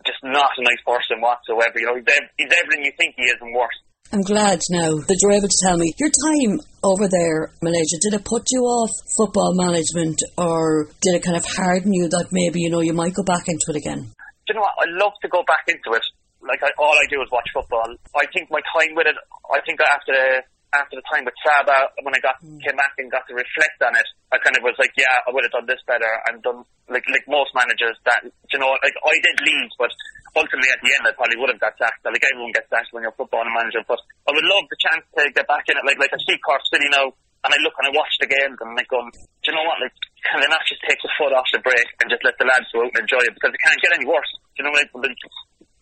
just 0.06 0.22
not 0.22 0.54
a 0.54 0.62
nice 0.62 0.82
person 0.86 1.18
whatsoever. 1.18 1.74
You 1.80 1.90
know, 1.90 1.96
he's, 1.98 2.06
he's 2.38 2.52
everything 2.54 2.86
you 2.86 2.94
think 2.94 3.18
he 3.18 3.26
is 3.26 3.40
and 3.42 3.50
worse. 3.50 3.74
I'm 4.12 4.22
glad 4.22 4.62
now 4.70 5.02
that 5.02 5.18
you're 5.20 5.34
able 5.34 5.50
to 5.50 5.62
tell 5.66 5.76
me 5.76 5.90
your 5.98 6.10
time 6.10 6.62
over 6.86 7.10
there, 7.10 7.50
Malaysia. 7.58 7.98
Did 7.98 8.14
it 8.14 8.24
put 8.24 8.46
you 8.54 8.62
off 8.62 8.90
football 9.18 9.50
management, 9.58 10.22
or 10.38 10.86
did 11.02 11.18
it 11.18 11.26
kind 11.26 11.36
of 11.36 11.44
harden 11.44 11.92
you 11.92 12.08
that 12.14 12.30
maybe 12.30 12.60
you 12.62 12.70
know 12.70 12.80
you 12.80 12.94
might 12.94 13.14
go 13.14 13.26
back 13.26 13.50
into 13.50 13.74
it 13.74 13.76
again? 13.76 14.06
Do 14.46 14.54
you 14.54 14.54
know 14.54 14.62
what? 14.62 14.78
I 14.78 14.86
love 14.94 15.18
to 15.22 15.28
go 15.28 15.42
back 15.42 15.66
into 15.66 15.98
it. 15.98 16.06
Like 16.38 16.62
I, 16.62 16.70
all 16.78 16.94
I 16.94 17.06
do 17.10 17.18
is 17.18 17.26
watch 17.34 17.50
football. 17.50 17.98
I 18.14 18.30
think 18.30 18.46
my 18.46 18.62
time 18.70 18.94
with 18.94 19.10
it. 19.10 19.18
I 19.50 19.58
think 19.66 19.82
after 19.82 20.14
the 20.14 20.46
after 20.74 20.94
the 20.98 21.06
time 21.10 21.26
with 21.26 21.34
Sabah, 21.42 21.90
when 22.06 22.14
I 22.14 22.20
got 22.22 22.38
mm. 22.42 22.62
came 22.62 22.78
back 22.78 22.94
and 23.02 23.10
got 23.10 23.26
to 23.26 23.34
reflect 23.34 23.78
on 23.82 23.98
it, 23.98 24.06
I 24.30 24.38
kind 24.38 24.54
of 24.54 24.62
was 24.62 24.76
like, 24.78 24.94
yeah, 24.94 25.10
I 25.26 25.34
would 25.34 25.42
have 25.42 25.54
done 25.54 25.66
this 25.66 25.82
better 25.86 26.10
and 26.30 26.38
done 26.46 26.62
like 26.86 27.02
like 27.10 27.26
most 27.26 27.50
managers 27.58 27.98
that 28.06 28.22
you 28.22 28.58
know, 28.62 28.70
like 28.78 28.94
I 29.02 29.18
did 29.18 29.36
leave, 29.42 29.70
but 29.82 29.90
ultimately 30.36 30.70
at 30.70 30.80
the 30.84 30.92
end 30.92 31.08
I 31.08 31.16
probably 31.16 31.40
would 31.40 31.50
have 31.50 31.62
got 31.62 31.74
sacked. 31.80 32.04
Like 32.04 32.22
everyone 32.22 32.52
gets 32.52 32.68
sacked 32.68 32.92
when 32.92 33.02
you're 33.02 33.16
football 33.16 33.42
manager, 33.48 33.80
but 33.88 33.98
I 34.28 34.36
would 34.36 34.44
love 34.44 34.68
the 34.68 34.78
chance 34.78 35.04
to 35.16 35.32
get 35.32 35.48
back 35.48 35.64
in 35.66 35.80
it. 35.80 35.84
Like 35.88 35.98
like 35.98 36.12
I 36.12 36.20
see 36.22 36.36
Cork 36.44 36.62
City 36.68 36.86
now, 36.92 37.10
and 37.46 37.50
I 37.50 37.58
look 37.62 37.74
and 37.80 37.88
I 37.88 37.92
watch 37.94 38.14
the 38.18 38.28
games 38.28 38.58
and 38.58 38.74
I'm 38.74 38.78
like, 38.78 38.90
going, 38.90 39.06
do 39.10 39.46
you 39.46 39.54
know 39.54 39.66
what? 39.66 39.78
Like, 39.78 39.94
can 40.26 40.42
they 40.42 40.50
not 40.50 40.66
just 40.66 40.82
take 40.82 40.98
the 40.98 41.12
foot 41.14 41.30
off 41.30 41.46
the 41.54 41.62
brake 41.62 41.90
and 42.02 42.10
just 42.10 42.26
let 42.26 42.34
the 42.36 42.46
lads 42.46 42.66
go 42.74 42.82
out 42.82 42.90
and 42.90 43.06
enjoy 43.06 43.22
it 43.22 43.34
because 43.34 43.54
it 43.54 43.62
can't 43.62 43.78
get 43.78 43.94
any 43.94 44.06
worse. 44.06 44.30
Do 44.58 44.60
you 44.60 44.64
know, 44.66 44.74
like 44.74 44.90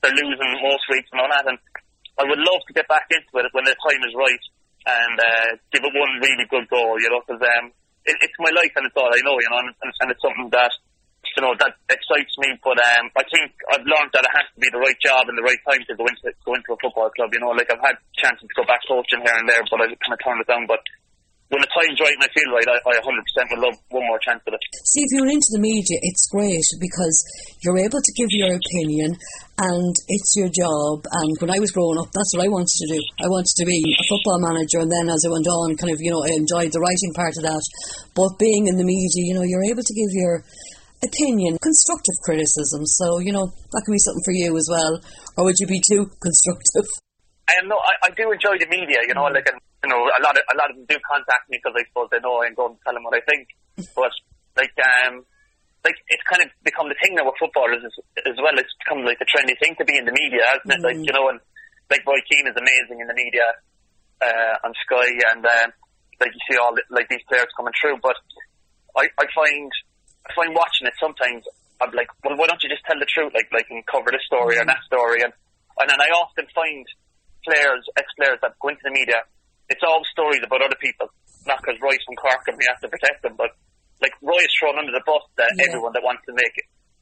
they're 0.04 0.20
losing 0.20 0.50
most 0.60 0.84
weeks 0.92 1.08
and 1.10 1.24
all 1.24 1.32
that, 1.32 1.48
and 1.48 1.56
I 2.20 2.28
would 2.28 2.42
love 2.42 2.60
to 2.68 2.76
get 2.76 2.84
back 2.86 3.08
into 3.08 3.32
it 3.40 3.48
when 3.56 3.64
the 3.64 3.74
time 3.80 4.02
is 4.04 4.14
right 4.14 4.44
and 4.84 5.16
uh, 5.16 5.50
give 5.72 5.80
it 5.80 5.96
one 5.96 6.20
really 6.20 6.46
good 6.52 6.68
go. 6.68 7.00
You 7.00 7.08
know, 7.08 7.24
because 7.24 7.40
um, 7.40 7.72
it, 8.04 8.16
it's 8.20 8.38
my 8.38 8.52
life 8.52 8.74
and 8.76 8.84
it's 8.84 8.98
all 9.00 9.08
I 9.08 9.24
know. 9.24 9.40
You 9.40 9.48
know, 9.48 9.60
and, 9.64 9.72
and 10.04 10.08
it's 10.12 10.20
something 10.20 10.52
that 10.52 10.72
you 11.34 11.42
know, 11.42 11.54
that 11.58 11.74
excites 11.90 12.34
me. 12.38 12.54
But 12.62 12.78
um, 12.78 13.10
I 13.18 13.24
think 13.26 13.50
I've 13.70 13.86
learned 13.86 14.10
that 14.14 14.26
it 14.26 14.34
has 14.34 14.46
to 14.54 14.58
be 14.62 14.70
the 14.70 14.82
right 14.82 14.98
job 15.02 15.26
and 15.26 15.36
the 15.36 15.46
right 15.46 15.62
time 15.66 15.82
to 15.82 15.94
go 15.98 16.06
into 16.06 16.30
go 16.46 16.54
into 16.54 16.74
a 16.74 16.78
football 16.78 17.10
club. 17.14 17.30
You 17.34 17.42
know, 17.42 17.54
like 17.54 17.70
I've 17.70 17.82
had 17.82 17.98
chances 18.18 18.46
to 18.46 18.54
go 18.58 18.64
back 18.66 18.82
coaching 18.86 19.22
here 19.22 19.36
and 19.36 19.48
there, 19.48 19.62
but 19.66 19.82
I 19.82 19.90
kind 19.98 20.14
of 20.14 20.20
turned 20.22 20.42
it 20.42 20.48
down. 20.50 20.66
But 20.70 20.82
when 21.52 21.60
the 21.60 21.70
time's 21.70 22.00
right 22.00 22.16
and 22.16 22.24
I 22.24 22.30
feel 22.32 22.50
right, 22.50 22.66
I, 22.66 22.76
I 22.82 23.04
100% 23.04 23.04
would 23.04 23.62
love 23.62 23.76
one 23.92 24.02
more 24.08 24.18
chance 24.24 24.40
at 24.42 24.56
it. 24.56 24.64
See, 24.90 25.04
if 25.04 25.10
you're 25.12 25.28
into 25.28 25.54
the 25.54 25.60
media, 25.60 26.02
it's 26.02 26.26
great 26.32 26.66
because 26.80 27.16
you're 27.60 27.78
able 27.78 28.00
to 28.00 28.12
give 28.16 28.32
your 28.32 28.56
opinion 28.56 29.14
and 29.60 29.94
it's 30.08 30.34
your 30.34 30.50
job. 30.50 31.04
And 31.04 31.30
when 31.38 31.52
I 31.54 31.60
was 31.60 31.70
growing 31.70 32.00
up, 32.00 32.10
that's 32.10 32.32
what 32.34 32.42
I 32.42 32.50
wanted 32.50 32.74
to 32.74 32.88
do. 32.96 33.00
I 33.22 33.28
wanted 33.30 33.54
to 33.60 33.66
be 33.68 33.78
a 33.78 34.04
football 34.10 34.40
manager, 34.40 34.82
and 34.82 34.90
then 34.90 35.06
as 35.06 35.22
I 35.22 35.30
went 35.30 35.46
on, 35.46 35.78
kind 35.78 35.92
of, 35.92 36.02
you 36.02 36.10
know, 36.10 36.26
I 36.26 36.34
enjoyed 36.34 36.72
the 36.74 36.82
writing 36.82 37.12
part 37.14 37.38
of 37.38 37.46
that. 37.46 37.62
But 38.18 38.34
being 38.40 38.66
in 38.66 38.80
the 38.80 38.88
media, 38.88 39.22
you 39.22 39.38
know, 39.38 39.46
you're 39.46 39.68
able 39.68 39.84
to 39.84 39.94
give 39.94 40.10
your 40.16 40.42
opinion, 41.04 41.58
constructive 41.60 42.16
criticism. 42.24 42.86
So, 42.86 43.20
you 43.20 43.32
know, 43.32 43.46
that 43.46 43.82
can 43.84 43.92
be 43.92 44.02
something 44.02 44.24
for 44.24 44.32
you 44.34 44.56
as 44.56 44.68
well. 44.70 45.00
Or 45.36 45.44
would 45.44 45.58
you 45.60 45.68
be 45.68 45.80
too 45.80 46.08
constructive? 46.20 46.88
Um, 47.44 47.68
no, 47.68 47.76
I, 47.76 48.08
I 48.08 48.10
do 48.16 48.32
enjoy 48.32 48.56
the 48.56 48.68
media, 48.72 49.04
you 49.04 49.12
know, 49.12 49.28
like, 49.28 49.44
and, 49.44 49.60
you 49.84 49.90
know, 49.92 50.00
a 50.00 50.20
lot 50.24 50.32
of, 50.32 50.42
a 50.48 50.56
lot 50.56 50.72
of 50.72 50.80
them 50.80 50.88
do 50.88 50.96
contact 51.04 51.44
me 51.52 51.60
because 51.60 51.76
I 51.76 51.84
suppose 51.92 52.08
they 52.08 52.24
know 52.24 52.40
I 52.40 52.48
can 52.48 52.56
go 52.56 52.72
and 52.72 52.80
tell 52.80 52.96
them 52.96 53.04
what 53.04 53.12
I 53.12 53.22
think. 53.28 53.52
but, 53.98 54.12
like, 54.56 54.72
um, 55.04 55.28
like, 55.84 56.00
it's 56.08 56.24
kind 56.24 56.40
of 56.40 56.48
become 56.64 56.88
the 56.88 56.96
thing 57.04 57.12
now 57.12 57.28
with 57.28 57.36
footballers 57.36 57.84
as, 57.84 57.92
as 58.24 58.36
well. 58.40 58.56
It's 58.56 58.72
become 58.80 59.04
like 59.04 59.20
the 59.20 59.28
trendy 59.28 59.52
thing 59.60 59.76
to 59.76 59.84
be 59.84 60.00
in 60.00 60.08
the 60.08 60.16
media, 60.16 60.40
hasn't 60.48 60.72
it? 60.72 60.80
Mm. 60.80 60.88
Like, 60.88 61.00
you 61.04 61.12
know, 61.12 61.28
and, 61.28 61.38
like, 61.92 62.00
Roy 62.08 62.20
Keane 62.24 62.48
is 62.48 62.56
amazing 62.56 63.04
in 63.04 63.08
the 63.12 63.18
media, 63.18 63.44
uh, 64.24 64.64
on 64.64 64.72
Sky, 64.88 65.04
and, 65.36 65.44
um, 65.44 65.68
like, 66.24 66.32
you 66.32 66.42
see 66.48 66.56
all, 66.56 66.72
the, 66.72 66.80
like, 66.88 67.12
these 67.12 67.20
players 67.28 67.52
coming 67.52 67.76
through, 67.76 68.00
but 68.00 68.16
I, 68.96 69.04
I 69.20 69.28
find, 69.36 69.68
if 70.28 70.37
I'm 70.38 70.54
watching 70.54 70.88
it, 70.88 70.96
sometimes 71.00 71.44
I'm 71.82 71.92
like, 71.92 72.08
well, 72.22 72.37
why 72.38 72.46
don't 72.46 72.62
you 72.62 72.70
just 72.70 72.84
tell 72.88 72.96
the 72.96 73.08
truth, 73.08 73.32
like, 73.34 73.50
like, 73.52 73.68
and 73.68 73.84
cover 73.84 74.08
this 74.10 74.24
story 74.24 74.56
or 74.56 74.64
that 74.64 74.82
story, 74.87 75.20
and 75.22 75.32
and 75.80 75.90
then 75.90 75.98
I 75.98 76.08
often 76.14 76.46
find 76.54 76.87
players, 77.42 77.82
ex-players 77.98 78.38
that 78.40 78.54
go 78.62 78.70
into 78.70 78.84
the 78.87 78.94
media, 78.94 79.26
it's 79.68 79.82
all 79.82 80.00
stories 80.12 80.40
about 80.46 80.62
other 80.62 80.78
people, 80.78 81.10
not 81.50 81.58
because 81.60 81.76
Roy's 81.82 82.00
from 82.06 82.16
Cork 82.16 82.46
and 82.46 82.56
we 82.56 82.64
have 82.70 82.80
to 82.80 82.88
protect 82.88 83.26
them, 83.26 83.34
but 83.37 83.52
like 84.00 84.14
Roy 84.22 84.38
is 84.38 84.52
thrown 84.54 84.78
under 84.78 84.92
the 84.92 85.04
bus 85.04 85.24
to 85.37 85.44
yeah. 85.44 85.66
everyone 85.68 85.92
that 85.98 86.04
wants 86.04 86.22
to 86.28 86.32
make 86.32 86.56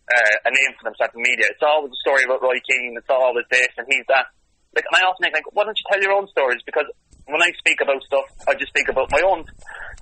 uh, 0.09 0.49
a 0.49 0.51
name 0.51 0.73
for 0.79 0.89
themselves 0.89 1.15
in 1.15 1.23
the 1.23 1.29
media. 1.31 1.47
It's 1.51 1.63
always 1.63 1.91
a 1.91 2.01
story 2.03 2.23
about 2.25 2.43
Roy 2.43 2.59
Keane. 2.63 2.95
It's 2.97 3.11
always 3.11 3.47
this 3.51 3.73
and 3.79 3.87
he's 3.91 4.07
that. 4.09 4.31
Like, 4.73 4.89
and 4.89 4.97
I 4.99 5.05
often 5.05 5.27
think, 5.27 5.37
like, 5.37 5.49
why 5.53 5.69
don't 5.69 5.77
you 5.77 5.87
tell 5.91 6.01
your 6.01 6.17
own 6.17 6.27
stories? 6.33 6.65
Because 6.65 6.89
when 7.29 7.43
I 7.43 7.51
speak 7.61 7.81
about 7.85 8.01
stuff, 8.03 8.25
I 8.49 8.57
just 8.57 8.73
speak 8.73 8.89
about 8.89 9.13
my 9.13 9.21
own 9.21 9.45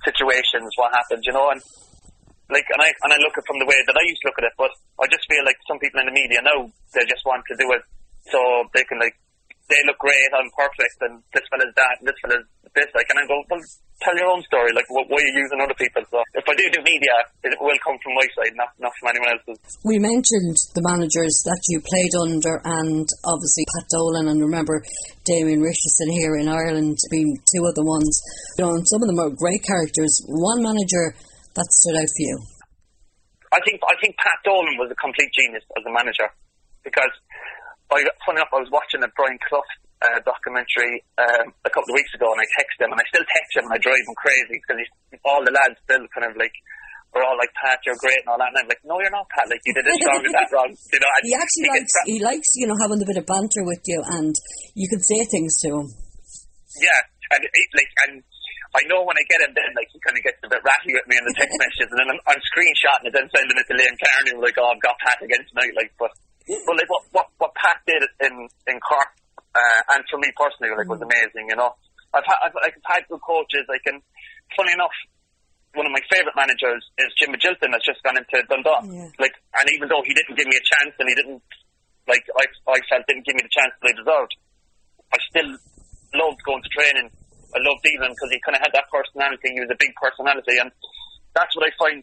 situations, 0.05 0.71
what 0.79 0.95
happened, 0.95 1.23
you 1.27 1.33
know, 1.33 1.51
and 1.51 1.59
like, 2.51 2.67
and 2.69 2.81
I 2.83 2.89
and 3.07 3.11
I 3.15 3.17
look 3.23 3.33
at 3.35 3.43
it 3.43 3.49
from 3.49 3.59
the 3.59 3.69
way 3.69 3.79
that 3.87 3.97
I 3.97 4.03
used 4.05 4.21
to 4.23 4.27
look 4.29 4.39
at 4.43 4.47
it, 4.51 4.55
but 4.59 4.71
I 4.99 5.05
just 5.07 5.25
feel 5.25 5.43
like 5.47 5.57
some 5.65 5.79
people 5.79 6.03
in 6.03 6.11
the 6.11 6.15
media 6.15 6.39
now 6.43 6.67
they 6.93 7.07
just 7.07 7.23
want 7.25 7.41
to 7.47 7.55
do 7.55 7.67
it 7.73 7.83
so 8.29 8.39
they 8.75 8.85
can 8.85 8.99
like 8.99 9.15
they 9.71 9.81
look 9.87 9.99
great, 10.03 10.31
I'm 10.35 10.51
perfect, 10.51 10.97
and 11.07 11.13
this 11.31 11.47
fella's 11.47 11.71
that, 11.79 11.95
and 12.03 12.05
this 12.11 12.19
fella's 12.19 12.43
this. 12.75 12.91
Like, 12.91 13.07
and 13.07 13.19
I 13.19 13.25
go, 13.27 13.39
well, 13.47 13.63
tell 14.03 14.15
your 14.19 14.27
own 14.27 14.43
story. 14.43 14.71
Like, 14.75 14.87
why 14.91 15.03
are 15.07 15.27
you 15.31 15.35
using 15.47 15.59
other 15.63 15.75
people? 15.79 16.03
So 16.11 16.19
if 16.35 16.43
I 16.43 16.53
do 16.59 16.65
do 16.75 16.83
media, 16.83 17.15
it 17.47 17.55
will 17.55 17.79
come 17.79 17.95
from 18.03 18.13
my 18.19 18.27
side, 18.35 18.51
not 18.59 18.71
not 18.83 18.91
from 18.99 19.15
anyone 19.15 19.31
else's. 19.31 19.59
We 19.87 19.95
mentioned 19.99 20.59
the 20.75 20.83
managers 20.83 21.35
that 21.47 21.61
you 21.71 21.79
played 21.79 22.13
under, 22.19 22.59
and 22.67 23.07
obviously 23.23 23.63
Pat 23.75 23.87
Dolan, 23.91 24.27
and 24.27 24.39
remember 24.43 24.83
Damien 25.23 25.63
Richardson 25.63 26.09
here 26.11 26.35
in 26.35 26.51
Ireland 26.51 26.99
being 27.07 27.31
two 27.55 27.63
of 27.63 27.75
the 27.79 27.87
ones. 27.87 28.11
You 28.59 28.67
know, 28.67 28.71
and 28.75 28.83
some 28.87 29.01
of 29.03 29.07
them 29.07 29.23
are 29.23 29.31
great 29.31 29.63
characters. 29.63 30.19
One 30.27 30.59
manager 30.63 31.15
that 31.55 31.67
stood 31.71 31.97
out 31.99 32.11
for 32.11 32.23
you? 32.23 32.37
I 33.51 33.59
think 33.67 33.83
I 33.83 33.95
think 33.99 34.15
Pat 34.15 34.39
Dolan 34.47 34.79
was 34.79 34.87
a 34.91 34.97
complete 34.97 35.31
genius 35.35 35.67
as 35.75 35.83
a 35.83 35.91
manager 35.91 36.31
because 36.87 37.11
I, 37.91 38.07
funny 38.23 38.39
enough, 38.39 38.55
I 38.55 38.63
was 38.63 38.71
watching 38.71 39.03
a 39.03 39.11
Brian 39.11 39.35
Clough 39.43 39.67
uh, 40.01 40.19
documentary 40.23 41.03
um, 41.19 41.51
a 41.67 41.71
couple 41.71 41.91
of 41.91 41.95
weeks 41.99 42.15
ago, 42.15 42.31
and 42.31 42.39
I 42.39 42.47
texted 42.55 42.87
him, 42.87 42.95
and 42.95 42.99
I 43.03 43.05
still 43.11 43.27
text 43.27 43.51
him, 43.59 43.67
and 43.67 43.75
I 43.75 43.79
drive 43.83 43.99
him 43.99 44.15
crazy 44.15 44.55
because 44.63 44.79
all 45.27 45.43
the 45.43 45.51
lads 45.51 45.75
still 45.83 46.07
kind 46.15 46.31
of 46.31 46.39
like 46.39 46.55
we're 47.11 47.27
all 47.27 47.35
like 47.35 47.51
Pat, 47.59 47.83
you're 47.83 47.99
great 47.99 48.23
and 48.23 48.31
all 48.31 48.39
that, 48.39 48.55
and 48.55 48.63
I'm 48.63 48.69
like, 48.71 48.79
no, 48.87 48.95
you're 49.03 49.11
not 49.11 49.27
Pat. 49.27 49.51
Like 49.51 49.59
you 49.67 49.75
did 49.75 49.83
this 49.83 49.99
wrong 50.07 50.23
and 50.23 50.31
that 50.31 50.47
wrong. 50.55 50.71
You 50.71 50.99
know, 51.03 51.11
he 51.27 51.35
actually 51.35 51.67
he 51.67 51.75
likes 51.75 51.93
he 52.07 52.17
likes 52.23 52.49
you 52.55 52.65
know 52.71 52.77
having 52.79 53.03
a 53.03 53.07
bit 53.07 53.19
of 53.19 53.27
banter 53.27 53.67
with 53.67 53.83
you, 53.85 53.99
and 53.99 54.31
you 54.79 54.87
can 54.87 55.03
say 55.03 55.27
things 55.27 55.59
to 55.67 55.83
him. 55.83 55.87
Yeah, 56.79 57.35
and 57.35 57.41
like 57.43 57.91
and 58.07 58.23
I 58.71 58.81
know 58.87 59.03
when 59.03 59.19
I 59.19 59.25
get 59.27 59.43
him, 59.43 59.51
then 59.51 59.71
like 59.75 59.91
he 59.91 59.99
kind 59.99 60.15
of 60.15 60.23
gets 60.23 60.39
a 60.43 60.49
bit 60.49 60.63
ratty 60.63 60.95
with 60.95 61.07
me 61.11 61.19
in 61.19 61.25
the 61.27 61.35
text 61.35 61.55
messages, 61.63 61.91
and 61.91 61.99
then 61.99 62.09
I'm, 62.15 62.21
I'm 62.31 62.41
screenshotting 62.55 63.11
it, 63.11 63.13
then 63.13 63.27
sending 63.31 63.57
it 63.59 63.67
to 63.67 63.75
Liam 63.75 63.95
Kearney, 63.99 64.39
like, 64.39 64.55
oh, 64.55 64.71
I've 64.71 64.83
got 64.83 64.95
Pat 65.03 65.19
again 65.19 65.43
tonight, 65.51 65.75
like, 65.75 65.91
but, 65.99 66.11
but 66.47 66.75
like 66.79 66.89
what 66.89 67.03
what 67.11 67.27
what 67.37 67.51
Pat 67.59 67.83
did 67.83 68.03
in 68.23 68.33
in 68.71 68.77
Cork, 68.79 69.11
uh, 69.51 69.81
and 69.95 70.01
for 70.07 70.17
me 70.23 70.31
personally, 70.39 70.71
like, 70.71 70.87
was 70.87 71.03
amazing. 71.03 71.51
You 71.51 71.59
know, 71.59 71.75
I've 72.15 72.23
had 72.23 72.39
I've, 72.47 72.55
like, 72.55 72.75
I've 72.79 72.87
had 72.87 73.03
good 73.11 73.19
coaches, 73.19 73.67
like, 73.67 73.83
and 73.91 73.99
funny 74.55 74.71
enough, 74.71 74.95
one 75.73 75.87
of 75.87 75.93
my 75.95 76.03
favourite 76.11 76.35
managers 76.35 76.83
is 76.99 77.11
Jim 77.15 77.31
Magilton 77.31 77.71
that's 77.71 77.87
just 77.87 78.03
gone 78.03 78.19
into 78.19 78.43
Dundee. 78.47 78.91
Yeah. 78.91 79.07
Like, 79.19 79.35
and 79.55 79.67
even 79.71 79.87
though 79.87 80.03
he 80.03 80.11
didn't 80.11 80.35
give 80.35 80.47
me 80.47 80.55
a 80.59 80.65
chance 80.67 80.95
and 80.99 81.07
he 81.07 81.15
didn't, 81.15 81.43
like, 82.07 82.23
I, 82.35 82.43
I 82.67 82.77
felt 82.91 83.07
didn't 83.07 83.23
give 83.23 83.35
me 83.39 83.43
the 83.43 83.55
chance 83.55 83.71
that 83.79 83.87
I 83.87 83.93
deserved, 83.95 84.33
I 85.15 85.17
still 85.31 85.49
loved 86.15 86.43
going 86.43 86.63
to 86.63 86.71
training. 86.75 87.07
I 87.51 87.59
loved 87.61 87.83
Evan 87.83 88.11
because 88.15 88.31
he 88.31 88.39
kind 88.43 88.55
of 88.55 88.63
had 88.63 88.73
that 88.73 88.87
personality. 88.91 89.51
He 89.55 89.61
was 89.61 89.71
a 89.71 89.79
big 89.79 89.91
personality, 89.99 90.55
and 90.59 90.71
that's 91.35 91.51
what 91.55 91.67
I 91.67 91.71
find 91.79 92.01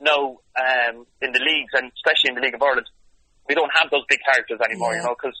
now 0.00 0.38
um, 0.58 1.06
in 1.22 1.30
the 1.30 1.42
leagues 1.42 1.72
and 1.78 1.92
especially 1.94 2.34
in 2.34 2.36
the 2.36 2.44
League 2.44 2.56
of 2.58 2.62
Ireland. 2.62 2.88
We 3.48 3.54
don't 3.58 3.70
have 3.78 3.90
those 3.90 4.06
big 4.08 4.22
characters 4.22 4.58
anymore, 4.62 4.94
Yeah. 4.94 5.02
you 5.02 5.06
know, 5.10 5.14
because 5.18 5.34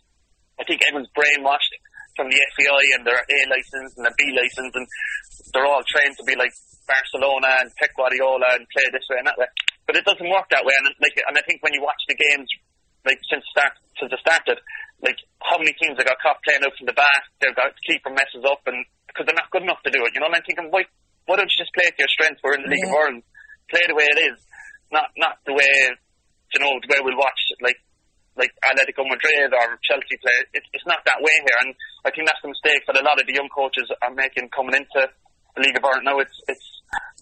I 0.58 0.64
think 0.66 0.82
everyone's 0.86 1.10
brainwashed 1.14 1.72
from 2.18 2.28
the 2.28 2.36
FAI 2.58 2.82
and 2.98 3.02
their 3.06 3.18
A 3.18 3.38
license 3.48 3.94
and 3.96 4.04
their 4.04 4.14
B 4.18 4.30
license, 4.36 4.72
and 4.74 4.86
they're 5.54 5.66
all 5.66 5.82
trained 5.86 6.14
to 6.18 6.24
be 6.26 6.34
like 6.36 6.52
Barcelona 6.86 7.62
and 7.62 7.70
Pep 7.78 7.94
Guardiola 7.96 8.58
and 8.58 8.66
play 8.74 8.84
this 8.92 9.06
way 9.08 9.16
and 9.22 9.26
that 9.30 9.38
way. 9.38 9.46
But 9.86 9.96
it 9.96 10.04
doesn't 10.04 10.28
work 10.28 10.46
that 10.50 10.66
way, 10.66 10.74
and 10.76 10.86
like, 11.00 11.14
and 11.16 11.34
I 11.38 11.42
think 11.46 11.62
when 11.62 11.72
you 11.74 11.80
watch 11.82 11.98
the 12.10 12.14
games, 12.18 12.50
like 13.06 13.18
since 13.30 13.42
start 13.50 13.72
since 13.98 14.12
it 14.12 14.20
started, 14.20 14.58
like 15.02 15.18
how 15.42 15.58
many 15.58 15.74
teams 15.76 15.98
have 15.98 16.06
got 16.06 16.22
caught 16.22 16.38
playing 16.46 16.62
out 16.62 16.72
from 16.78 16.86
the 16.86 16.96
back, 16.96 17.26
they've 17.42 17.54
got 17.54 17.74
keeper 17.82 18.10
messes 18.10 18.46
up, 18.46 18.62
and 18.70 18.86
because 19.10 19.26
they're 19.26 19.36
not 19.36 19.50
good 19.50 19.66
enough 19.66 19.82
to 19.82 19.90
do 19.90 20.00
it, 20.06 20.14
you 20.14 20.20
know. 20.22 20.30
And 20.30 20.38
I'm 20.38 20.46
thinking, 20.46 20.70
why 20.70 20.86
why 21.26 21.36
don't 21.36 21.50
you 21.50 21.58
just 21.58 21.74
play 21.74 21.90
to 21.90 21.98
your 21.98 22.10
strengths? 22.10 22.40
We're 22.42 22.58
in 22.58 22.66
the 22.66 22.72
League 22.72 22.86
of 22.86 22.94
Ireland, 22.94 23.22
play 23.68 23.84
the 23.86 23.98
way 23.98 24.06
it 24.06 24.20
is, 24.32 24.38
not 24.94 25.10
not 25.18 25.42
the 25.44 25.54
way 25.54 25.90
you 26.54 26.60
know 26.62 26.72
the 26.78 26.90
way 26.90 27.00
we'll 27.02 27.18
watch 27.18 27.40
like 27.60 27.78
like 28.38 28.54
Atletico 28.64 29.04
Madrid 29.04 29.52
or 29.52 29.76
Chelsea 29.84 30.16
play. 30.22 30.38
It, 30.56 30.64
it's 30.72 30.86
not 30.86 31.04
that 31.04 31.20
way 31.20 31.34
here, 31.44 31.58
and 31.66 31.74
I 32.06 32.10
think 32.14 32.24
that's 32.30 32.40
the 32.40 32.54
mistake 32.54 32.86
that 32.86 32.96
a 32.96 33.04
lot 33.04 33.20
of 33.20 33.26
the 33.26 33.34
young 33.34 33.50
coaches 33.52 33.90
are 34.00 34.14
making 34.14 34.48
coming 34.54 34.78
into 34.78 35.10
the 35.56 35.60
League 35.60 35.76
of 35.76 35.84
Ireland 35.84 36.06
now. 36.06 36.18
It's 36.22 36.38
it's 36.48 36.66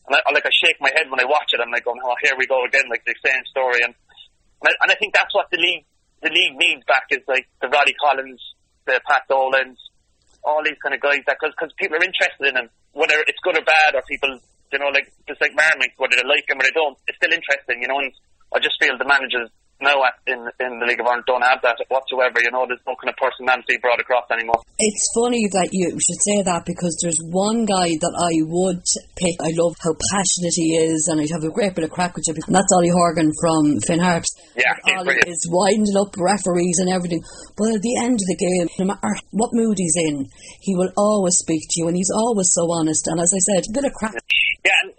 and 0.07 0.15
I 0.15 0.21
like 0.31 0.47
I 0.47 0.55
shake 0.55 0.79
my 0.81 0.91
head 0.95 1.11
when 1.11 1.21
I 1.21 1.27
watch 1.27 1.51
it. 1.55 1.61
I'm 1.63 1.71
like, 1.71 1.85
going, 1.85 2.01
oh, 2.03 2.15
here 2.23 2.35
we 2.39 2.47
go 2.47 2.63
again, 2.67 2.87
like 2.91 3.05
the 3.07 3.15
same 3.25 3.43
story. 3.51 3.83
And 3.83 3.95
and 4.63 4.69
I, 4.69 4.73
and 4.85 4.91
I 4.93 4.97
think 4.99 5.15
that's 5.15 5.35
what 5.35 5.49
the 5.51 5.59
league 5.59 5.87
the 6.23 6.31
league 6.31 6.57
needs 6.57 6.85
back 6.85 7.09
is 7.11 7.25
like 7.27 7.49
the 7.61 7.69
Roddy 7.69 7.95
Collins, 7.97 8.41
the 8.87 9.01
Pat 9.09 9.25
Dolans, 9.29 9.81
all 10.45 10.63
these 10.65 10.79
kind 10.83 10.95
of 10.95 11.01
guys 11.01 11.21
that 11.27 11.37
because 11.41 11.73
people 11.77 11.97
are 11.97 12.05
interested 12.05 12.49
in 12.49 12.55
them, 12.55 12.69
whether 12.93 13.17
it's 13.27 13.41
good 13.45 13.57
or 13.57 13.65
bad, 13.65 13.95
or 13.97 14.03
people 14.09 14.39
you 14.73 14.79
know 14.79 14.89
like 14.93 15.13
just 15.29 15.41
like 15.41 15.53
Marmite, 15.57 15.97
whether 15.97 16.17
they 16.17 16.27
like 16.27 16.45
him 16.49 16.61
or 16.61 16.65
they 16.65 16.77
don't, 16.77 16.97
it's 17.09 17.17
still 17.17 17.33
interesting, 17.33 17.83
you 17.83 17.89
know. 17.89 18.01
And 18.01 18.13
I 18.53 18.59
just 18.61 18.77
feel 18.81 18.97
the 18.97 19.09
managers 19.09 19.49
now 19.81 19.97
in 20.29 20.41
in 20.61 20.79
the 20.79 20.87
League 20.87 21.01
of 21.01 21.07
Ireland 21.07 21.25
don't 21.27 21.45
have 21.45 21.61
that 21.65 21.81
whatsoever. 21.89 22.41
You 22.41 22.53
know, 22.53 22.69
there's 22.69 22.85
no 22.87 22.95
kind 22.97 23.11
of 23.11 23.17
personality 23.17 23.81
brought 23.81 24.01
across 24.01 24.29
anymore. 24.31 24.61
It's 24.79 25.05
funny 25.17 25.45
that 25.57 25.73
you 25.73 25.91
should 25.97 26.23
say 26.25 26.41
that 26.45 26.65
because 26.65 26.97
there's 27.01 27.19
one 27.33 27.65
guy 27.65 27.97
that 28.01 28.15
I 28.17 28.41
would 28.45 28.85
pick. 29.17 29.37
I 29.41 29.53
love 29.57 29.77
how 29.81 29.97
passionate 30.13 30.57
he 30.57 30.77
is, 30.77 31.09
and 31.09 31.21
I'd 31.21 31.33
have 31.33 31.45
a 31.45 31.53
great 31.53 31.75
bit 31.75 31.85
of 31.85 31.93
crack 31.93 32.17
with 32.17 32.29
him. 32.29 32.37
And 32.37 32.57
that's 32.57 32.73
Ollie 32.73 32.93
Horgan 32.93 33.33
from 33.41 33.81
Finn 33.85 34.01
Harps. 34.01 34.31
Yeah, 34.57 34.77
he's 34.85 34.97
Ollie 34.97 35.21
is 35.27 35.45
winding 35.49 35.97
up 35.97 36.13
referees 36.17 36.81
and 36.81 36.89
everything. 36.93 37.25
But 37.57 37.77
at 37.77 37.83
the 37.83 37.97
end 38.01 38.21
of 38.21 38.29
the 38.29 38.41
game, 38.41 38.69
no 38.81 38.87
matter 38.93 39.13
what 39.33 39.51
mood 39.53 39.77
he's 39.77 39.97
in, 39.97 40.29
he 40.61 40.77
will 40.77 40.93
always 40.97 41.37
speak 41.41 41.65
to 41.73 41.77
you, 41.81 41.89
and 41.89 41.97
he's 41.97 42.13
always 42.13 42.53
so 42.53 42.69
honest. 42.73 43.09
And 43.09 43.21
as 43.21 43.33
I 43.33 43.41
said, 43.41 43.65
a 43.69 43.73
bit 43.73 43.89
of 43.89 43.93
crack. 43.97 44.17
Yeah, 44.61 44.93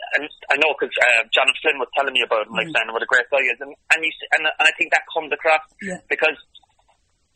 I 0.51 0.59
know 0.59 0.73
because 0.75 0.91
uh, 0.99 1.23
John 1.31 1.47
Flynn 1.61 1.79
was 1.79 1.87
telling 1.95 2.11
me 2.11 2.25
about 2.25 2.43
him, 2.43 2.53
like 2.57 2.67
saying 2.67 2.89
what 2.91 3.05
a 3.05 3.07
great 3.07 3.29
guy 3.31 3.39
he 3.39 3.49
is, 3.53 3.61
and 3.61 3.71
and, 3.93 3.99
you, 4.03 4.11
and 4.35 4.43
and 4.43 4.65
I 4.67 4.70
think 4.77 4.91
that 4.91 5.03
comes 5.13 5.31
across 5.31 5.63
Yeah. 5.81 5.99
because 6.09 6.37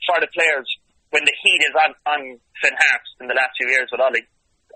for 0.06 0.18
the 0.22 0.30
players, 0.32 0.68
when 1.10 1.24
the 1.26 1.36
heat 1.42 1.62
is 1.66 1.76
on 1.76 1.92
on 2.06 2.20
Finn 2.62 2.76
Harps 2.76 3.10
in 3.22 3.28
the 3.28 3.38
last 3.38 3.56
few 3.58 3.70
years 3.72 3.88
with 3.92 4.02
Ollie, 4.02 4.26